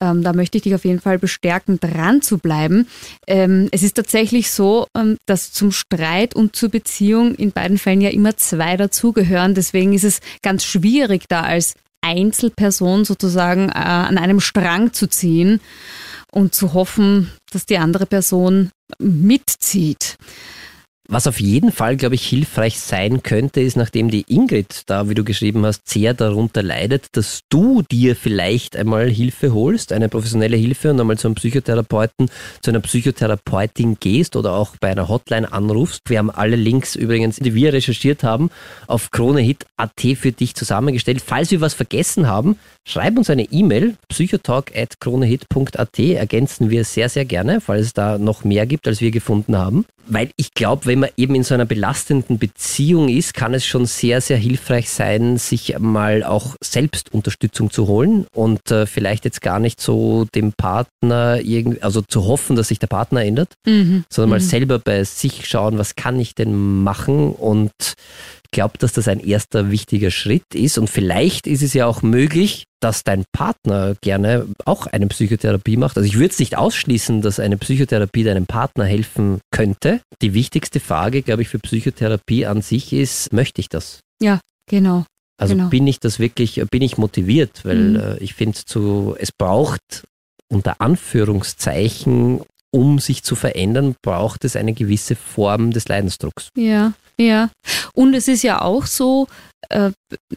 ähm, 0.00 0.22
da 0.22 0.32
möchte 0.32 0.56
ich 0.58 0.62
dich 0.62 0.74
auf 0.74 0.84
jeden 0.84 1.00
Fall 1.00 1.18
bestärken, 1.18 1.78
dran 1.78 2.22
zu 2.22 2.38
bleiben. 2.38 2.86
Ähm, 3.26 3.68
es 3.70 3.82
ist 3.82 3.96
tatsächlich 3.96 4.50
so, 4.50 4.86
ähm, 4.96 5.18
dass 5.26 5.52
zum 5.52 5.72
Streit 5.72 6.34
und 6.34 6.56
zur 6.56 6.70
Beziehung 6.70 7.34
in 7.34 7.52
beiden 7.52 7.78
Fällen 7.78 8.00
ja 8.00 8.10
immer 8.10 8.36
zwei 8.36 8.76
dazugehören. 8.76 9.54
Deswegen 9.54 9.92
ist 9.92 10.04
es 10.04 10.20
ganz 10.42 10.64
schwierig, 10.64 11.24
da 11.28 11.42
als 11.42 11.74
Einzelperson 12.00 13.04
sozusagen 13.04 13.68
äh, 13.68 13.72
an 13.72 14.16
einem 14.16 14.40
Strang 14.40 14.92
zu 14.92 15.06
ziehen 15.06 15.60
und 16.32 16.54
zu 16.54 16.72
hoffen, 16.72 17.30
dass 17.52 17.66
die 17.66 17.78
andere 17.78 18.06
Person 18.06 18.70
mitzieht. 18.98 20.16
Was 21.08 21.26
auf 21.26 21.40
jeden 21.40 21.72
Fall, 21.72 21.96
glaube 21.96 22.14
ich, 22.14 22.24
hilfreich 22.24 22.78
sein 22.78 23.24
könnte, 23.24 23.60
ist, 23.60 23.76
nachdem 23.76 24.10
die 24.10 24.24
Ingrid 24.28 24.82
da, 24.86 25.08
wie 25.08 25.14
du 25.14 25.24
geschrieben 25.24 25.66
hast, 25.66 25.88
sehr 25.88 26.14
darunter 26.14 26.62
leidet, 26.62 27.06
dass 27.16 27.40
du 27.48 27.82
dir 27.82 28.14
vielleicht 28.14 28.76
einmal 28.76 29.10
Hilfe 29.10 29.52
holst, 29.52 29.92
eine 29.92 30.08
professionelle 30.08 30.56
Hilfe 30.56 30.90
und 30.90 31.00
einmal 31.00 31.18
zu 31.18 31.26
einem 31.26 31.34
Psychotherapeuten, 31.34 32.30
zu 32.62 32.70
einer 32.70 32.78
Psychotherapeutin 32.78 33.96
gehst 33.98 34.36
oder 34.36 34.52
auch 34.52 34.76
bei 34.78 34.88
einer 34.90 35.08
Hotline 35.08 35.52
anrufst. 35.52 36.02
Wir 36.06 36.18
haben 36.18 36.30
alle 36.30 36.54
Links 36.54 36.94
übrigens, 36.94 37.36
die 37.36 37.56
wir 37.56 37.72
recherchiert 37.72 38.22
haben, 38.22 38.50
auf 38.86 39.10
KroneHit.at 39.10 40.00
für 40.16 40.30
dich 40.30 40.54
zusammengestellt. 40.54 41.22
Falls 41.26 41.50
wir 41.50 41.60
was 41.60 41.74
vergessen 41.74 42.28
haben, 42.28 42.56
schreib 42.86 43.18
uns 43.18 43.28
eine 43.30 43.50
E-Mail, 43.50 43.96
psychotalk.kronehit.at, 44.08 45.98
ergänzen 45.98 46.70
wir 46.70 46.84
sehr, 46.84 47.08
sehr 47.08 47.24
gerne, 47.24 47.60
falls 47.60 47.86
es 47.86 47.94
da 47.94 48.16
noch 48.18 48.44
mehr 48.44 48.66
gibt, 48.66 48.86
als 48.86 49.00
wir 49.00 49.10
gefunden 49.10 49.58
haben. 49.58 49.86
Weil 50.12 50.30
ich 50.36 50.54
glaube, 50.54 50.86
wenn 50.86 50.98
man 50.98 51.10
eben 51.16 51.36
in 51.36 51.44
so 51.44 51.54
einer 51.54 51.66
belastenden 51.66 52.38
Beziehung 52.38 53.08
ist, 53.08 53.32
kann 53.32 53.54
es 53.54 53.64
schon 53.64 53.86
sehr, 53.86 54.20
sehr 54.20 54.36
hilfreich 54.36 54.90
sein, 54.90 55.38
sich 55.38 55.78
mal 55.78 56.24
auch 56.24 56.56
selbst 56.60 57.14
Unterstützung 57.14 57.70
zu 57.70 57.86
holen 57.86 58.26
und 58.34 58.72
äh, 58.72 58.86
vielleicht 58.86 59.24
jetzt 59.24 59.40
gar 59.40 59.60
nicht 59.60 59.80
so 59.80 60.26
dem 60.34 60.52
Partner 60.52 61.40
irgendwie, 61.40 61.80
also 61.82 62.02
zu 62.02 62.26
hoffen, 62.26 62.56
dass 62.56 62.68
sich 62.68 62.80
der 62.80 62.88
Partner 62.88 63.24
ändert, 63.24 63.54
mhm. 63.64 64.04
sondern 64.10 64.30
mal 64.30 64.40
mhm. 64.40 64.48
selber 64.48 64.78
bei 64.80 65.04
sich 65.04 65.46
schauen, 65.46 65.78
was 65.78 65.94
kann 65.94 66.18
ich 66.18 66.34
denn 66.34 66.82
machen 66.82 67.30
und 67.30 67.72
glaube, 68.50 68.78
dass 68.78 68.92
das 68.92 69.08
ein 69.08 69.20
erster 69.20 69.70
wichtiger 69.70 70.10
Schritt 70.10 70.54
ist 70.54 70.78
und 70.78 70.88
vielleicht 70.88 71.46
ist 71.46 71.62
es 71.62 71.74
ja 71.74 71.86
auch 71.86 72.02
möglich, 72.02 72.64
dass 72.80 73.04
dein 73.04 73.24
Partner 73.32 73.94
gerne 74.00 74.46
auch 74.64 74.86
eine 74.86 75.06
Psychotherapie 75.06 75.76
macht. 75.76 75.96
Also 75.96 76.06
ich 76.06 76.16
würde 76.16 76.30
es 76.30 76.38
nicht 76.38 76.56
ausschließen, 76.56 77.22
dass 77.22 77.38
eine 77.38 77.58
Psychotherapie 77.58 78.24
deinem 78.24 78.46
Partner 78.46 78.84
helfen 78.84 79.40
könnte. 79.50 80.00
Die 80.22 80.34
wichtigste 80.34 80.80
Frage, 80.80 81.22
glaube 81.22 81.42
ich, 81.42 81.48
für 81.48 81.58
Psychotherapie 81.58 82.46
an 82.46 82.62
sich 82.62 82.92
ist, 82.92 83.32
möchte 83.32 83.60
ich 83.60 83.68
das? 83.68 84.00
Ja, 84.20 84.40
genau. 84.68 85.04
Also 85.38 85.54
genau. 85.54 85.68
bin 85.68 85.86
ich 85.86 86.00
das 86.00 86.18
wirklich, 86.18 86.62
bin 86.70 86.82
ich 86.82 86.98
motiviert? 86.98 87.64
Weil 87.64 87.76
mhm. 87.76 87.96
äh, 87.96 88.16
ich 88.18 88.34
finde, 88.34 88.58
es 89.18 89.32
braucht 89.32 90.04
unter 90.48 90.80
Anführungszeichen, 90.80 92.42
um 92.72 92.98
sich 92.98 93.22
zu 93.22 93.34
verändern, 93.34 93.94
braucht 94.02 94.44
es 94.44 94.56
eine 94.56 94.72
gewisse 94.72 95.16
Form 95.16 95.72
des 95.72 95.88
Leidensdrucks. 95.88 96.48
Ja, 96.56 96.92
ja. 97.18 97.50
Und 97.94 98.14
es 98.14 98.28
ist 98.28 98.42
ja 98.42 98.62
auch 98.62 98.86
so, 98.86 99.26
äh, 99.68 99.90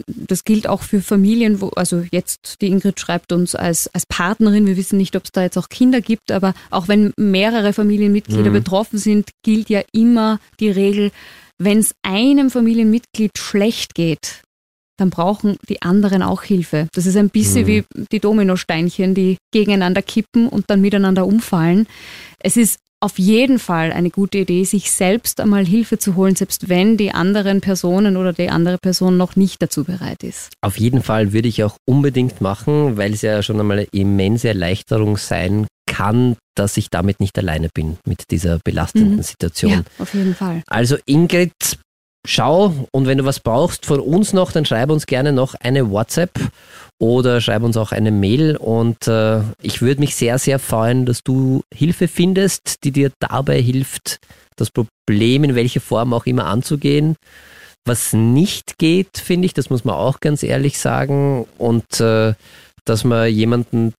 das 0.08 0.44
gilt 0.44 0.68
auch 0.68 0.82
für 0.82 1.02
Familien, 1.02 1.62
wo, 1.62 1.70
also 1.70 2.04
jetzt 2.12 2.62
die 2.62 2.68
Ingrid 2.68 3.00
schreibt 3.00 3.32
uns 3.32 3.56
als, 3.56 3.88
als 3.94 4.06
Partnerin, 4.06 4.66
wir 4.66 4.78
wissen 4.78 4.98
nicht, 4.98 5.16
ob 5.16 5.24
es 5.26 5.32
da 5.32 5.44
jetzt 5.44 5.58
auch 5.58 5.70
Kinder 5.70 6.02
gibt, 6.02 6.32
aber 6.32 6.54
auch 6.72 6.88
wenn 6.88 7.14
mehrere 7.18 7.74
Familienmitglieder 7.74 8.50
mhm. 8.50 8.54
betroffen 8.54 8.98
sind, 8.98 9.30
gilt 9.44 9.70
ja 9.70 9.82
immer 9.92 10.40
die 10.60 10.72
Regel, 10.72 11.12
wenn 11.60 11.80
es 11.80 11.94
einem 12.02 12.50
Familienmitglied 12.50 13.38
schlecht 13.38 13.96
geht, 13.96 14.42
dann 15.04 15.10
brauchen 15.10 15.58
die 15.68 15.82
anderen 15.82 16.24
auch 16.24 16.44
Hilfe. 16.44 16.88
Das 16.94 17.06
ist 17.06 17.18
ein 17.18 17.30
bisschen 17.30 17.64
mhm. 17.64 17.68
wie 17.68 17.84
die 18.12 18.20
Dominosteinchen, 18.20 19.14
die 19.14 19.38
gegeneinander 19.52 20.02
kippen 20.02 20.48
und 20.48 20.70
dann 20.70 20.80
miteinander 20.80 21.28
umfallen. 21.28 21.88
Es 22.40 22.56
ist 22.56 22.80
auf 23.02 23.20
jeden 23.20 23.60
Fall 23.60 23.92
eine 23.92 24.10
gute 24.10 24.38
Idee, 24.38 24.64
sich 24.64 24.90
selbst 24.90 25.42
einmal 25.42 25.66
Hilfe 25.66 25.98
zu 25.98 26.16
holen, 26.16 26.38
selbst 26.38 26.70
wenn 26.70 26.96
die 26.96 27.12
anderen 27.12 27.60
Personen 27.60 28.16
oder 28.16 28.32
die 28.32 28.48
andere 28.48 28.78
Person 28.78 29.18
noch 29.18 29.36
nicht 29.36 29.62
dazu 29.62 29.84
bereit 29.84 30.24
ist. 30.24 30.54
Auf 30.62 30.80
jeden 30.80 31.04
Fall 31.04 31.34
würde 31.34 31.50
ich 31.50 31.66
auch 31.66 31.76
unbedingt 31.86 32.40
machen, 32.40 32.96
weil 32.96 33.12
es 33.12 33.22
ja 33.22 33.44
schon 33.44 33.60
einmal 33.60 33.80
eine 33.80 33.88
immense 33.92 34.48
Erleichterung 34.48 35.18
sein 35.18 35.68
kann, 35.86 36.38
dass 36.56 36.78
ich 36.78 36.90
damit 36.90 37.20
nicht 37.20 37.38
alleine 37.38 37.68
bin 37.74 37.98
mit 38.08 38.32
dieser 38.32 38.60
belastenden 38.64 39.18
mhm. 39.18 39.24
Situation. 39.24 39.72
Ja, 39.72 39.84
auf 40.00 40.14
jeden 40.14 40.34
Fall. 40.34 40.64
Also 40.68 40.96
Ingrid, 41.06 41.52
schau 42.26 42.88
und 42.92 43.06
wenn 43.06 43.18
du 43.18 43.26
was 43.26 43.40
brauchst 43.40 43.86
von 43.86 44.00
uns 44.00 44.34
noch, 44.34 44.52
dann 44.52 44.66
schreib 44.66 44.90
uns 44.90 45.06
gerne 45.06 45.34
noch 45.34 45.56
eine 45.56 45.90
WhatsApp 45.90 46.32
oder 47.00 47.42
schreib 47.42 47.64
uns 47.64 47.78
auch 47.78 47.92
eine 47.92 48.12
Mail 48.12 48.56
und 48.56 49.08
äh, 49.08 49.42
ich 49.62 49.82
würde 49.82 50.00
mich 50.00 50.16
sehr, 50.16 50.40
sehr 50.40 50.60
freuen, 50.60 51.06
dass 51.06 51.24
du 51.24 51.62
Hilfe 51.74 52.08
findest, 52.08 52.84
die 52.84 52.92
dir 52.92 53.12
dabei 53.20 53.62
hilft, 53.62 54.18
das 54.56 54.70
Problem 54.72 55.44
in 55.44 55.56
welcher 55.56 55.82
Form 55.82 56.14
auch 56.14 56.26
immer 56.26 56.46
anzugehen. 56.46 57.16
Was 57.86 58.14
nicht 58.14 58.78
geht, 58.78 59.18
finde 59.18 59.46
ich, 59.46 59.54
das 59.54 59.70
muss 59.70 59.84
man 59.84 59.96
auch 59.96 60.22
ganz 60.22 60.44
ehrlich 60.44 60.80
sagen 60.80 61.46
und 61.58 62.00
äh, 62.00 62.34
dass 62.86 63.04
man 63.04 63.30
jemanden, 63.30 63.94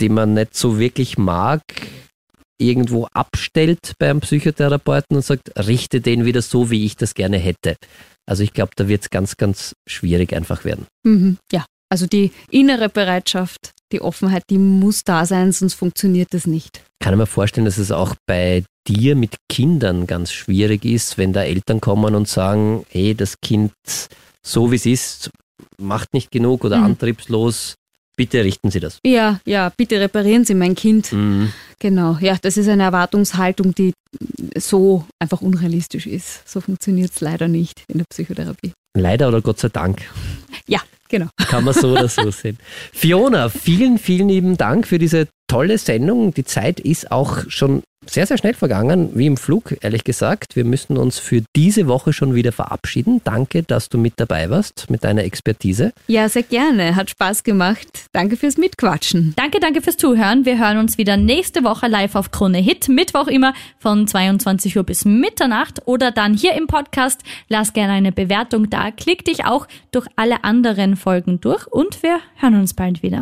den 0.00 0.14
man 0.14 0.34
nicht 0.34 0.54
so 0.54 0.78
wirklich 0.78 1.16
mag, 1.16 1.62
irgendwo 2.60 3.06
abstellt 3.12 3.94
beim 3.98 4.20
Psychotherapeuten 4.20 5.16
und 5.16 5.24
sagt, 5.24 5.50
richte 5.56 6.00
den 6.00 6.24
wieder 6.24 6.42
so, 6.42 6.70
wie 6.70 6.84
ich 6.84 6.96
das 6.96 7.14
gerne 7.14 7.38
hätte. 7.38 7.76
Also 8.26 8.42
ich 8.42 8.52
glaube, 8.52 8.72
da 8.76 8.86
wird 8.88 9.02
es 9.02 9.10
ganz, 9.10 9.36
ganz 9.36 9.74
schwierig 9.88 10.32
einfach 10.32 10.64
werden. 10.64 10.86
Mhm, 11.04 11.38
ja, 11.50 11.64
also 11.88 12.06
die 12.06 12.32
innere 12.50 12.88
Bereitschaft 12.88 13.72
Die 13.92 14.02
Offenheit, 14.02 14.44
die 14.50 14.58
muss 14.58 15.02
da 15.02 15.26
sein, 15.26 15.50
sonst 15.50 15.74
funktioniert 15.74 16.32
das 16.32 16.46
nicht. 16.46 16.82
Kann 17.00 17.14
ich 17.14 17.18
mir 17.18 17.26
vorstellen, 17.26 17.64
dass 17.64 17.78
es 17.78 17.90
auch 17.90 18.14
bei 18.26 18.62
dir 18.86 19.16
mit 19.16 19.36
Kindern 19.48 20.06
ganz 20.06 20.32
schwierig 20.32 20.84
ist, 20.84 21.18
wenn 21.18 21.32
da 21.32 21.42
Eltern 21.42 21.80
kommen 21.80 22.14
und 22.14 22.28
sagen, 22.28 22.84
hey, 22.90 23.14
das 23.16 23.40
Kind, 23.40 23.72
so 24.46 24.70
wie 24.70 24.76
es 24.76 24.86
ist, 24.86 25.30
macht 25.76 26.14
nicht 26.14 26.30
genug 26.30 26.64
oder 26.64 26.78
mhm. 26.78 26.84
antriebslos. 26.84 27.74
Bitte 28.20 28.44
richten 28.44 28.70
Sie 28.70 28.80
das. 28.80 28.98
Ja, 29.02 29.40
ja, 29.46 29.72
bitte 29.74 29.98
reparieren 29.98 30.44
Sie 30.44 30.52
mein 30.52 30.74
Kind. 30.74 31.10
Mhm. 31.10 31.54
Genau, 31.78 32.18
ja, 32.20 32.36
das 32.42 32.58
ist 32.58 32.68
eine 32.68 32.82
Erwartungshaltung, 32.82 33.74
die 33.74 33.94
so 34.58 35.06
einfach 35.18 35.40
unrealistisch 35.40 36.06
ist. 36.06 36.46
So 36.46 36.60
funktioniert 36.60 37.12
es 37.12 37.22
leider 37.22 37.48
nicht 37.48 37.82
in 37.88 37.96
der 37.96 38.04
Psychotherapie. 38.10 38.72
Leider 38.94 39.28
oder 39.28 39.40
Gott 39.40 39.58
sei 39.58 39.70
Dank. 39.70 40.02
Ja, 40.68 40.80
genau. 41.08 41.28
Kann 41.48 41.64
man 41.64 41.72
so 41.72 41.92
oder 41.92 42.08
so 42.08 42.30
sehen. 42.30 42.58
Fiona, 42.92 43.48
vielen, 43.48 43.96
vielen 43.96 44.28
lieben 44.28 44.58
Dank 44.58 44.86
für 44.86 44.98
diese 44.98 45.26
tolle 45.50 45.78
Sendung. 45.78 46.32
Die 46.32 46.44
Zeit 46.44 46.78
ist 46.78 47.10
auch 47.10 47.38
schon 47.48 47.82
sehr, 48.06 48.24
sehr 48.24 48.38
schnell 48.38 48.54
vergangen, 48.54 49.10
wie 49.14 49.26
im 49.26 49.36
Flug, 49.36 49.76
ehrlich 49.82 50.04
gesagt. 50.04 50.54
Wir 50.56 50.64
müssen 50.64 50.96
uns 50.96 51.18
für 51.18 51.42
diese 51.54 51.86
Woche 51.86 52.12
schon 52.12 52.34
wieder 52.34 52.52
verabschieden. 52.52 53.20
Danke, 53.24 53.62
dass 53.64 53.88
du 53.88 53.98
mit 53.98 54.14
dabei 54.16 54.48
warst, 54.48 54.88
mit 54.90 55.04
deiner 55.04 55.24
Expertise. 55.24 55.92
Ja, 56.06 56.28
sehr 56.28 56.44
gerne. 56.44 56.94
Hat 56.94 57.10
Spaß 57.10 57.42
gemacht. 57.42 58.06
Danke 58.12 58.36
fürs 58.36 58.56
Mitquatschen. 58.56 59.34
Danke, 59.36 59.58
danke 59.60 59.82
fürs 59.82 59.96
Zuhören. 59.96 60.44
Wir 60.44 60.58
hören 60.58 60.78
uns 60.78 60.98
wieder 60.98 61.16
nächste 61.16 61.62
Woche 61.64 61.88
live 61.88 62.14
auf 62.14 62.30
Krone 62.30 62.58
Hit. 62.58 62.88
Mittwoch 62.88 63.26
immer 63.26 63.52
von 63.78 64.06
22 64.06 64.76
Uhr 64.76 64.84
bis 64.84 65.04
Mitternacht 65.04 65.82
oder 65.84 66.12
dann 66.12 66.34
hier 66.34 66.54
im 66.54 66.68
Podcast. 66.68 67.20
Lass 67.48 67.72
gerne 67.72 67.92
eine 67.92 68.12
Bewertung 68.12 68.70
da. 68.70 68.92
Klick 68.92 69.24
dich 69.24 69.44
auch 69.44 69.66
durch 69.90 70.06
alle 70.14 70.44
anderen 70.44 70.96
Folgen 70.96 71.40
durch 71.40 71.66
und 71.66 72.02
wir 72.04 72.20
hören 72.36 72.54
uns 72.54 72.72
bald 72.72 73.02
wieder. 73.02 73.18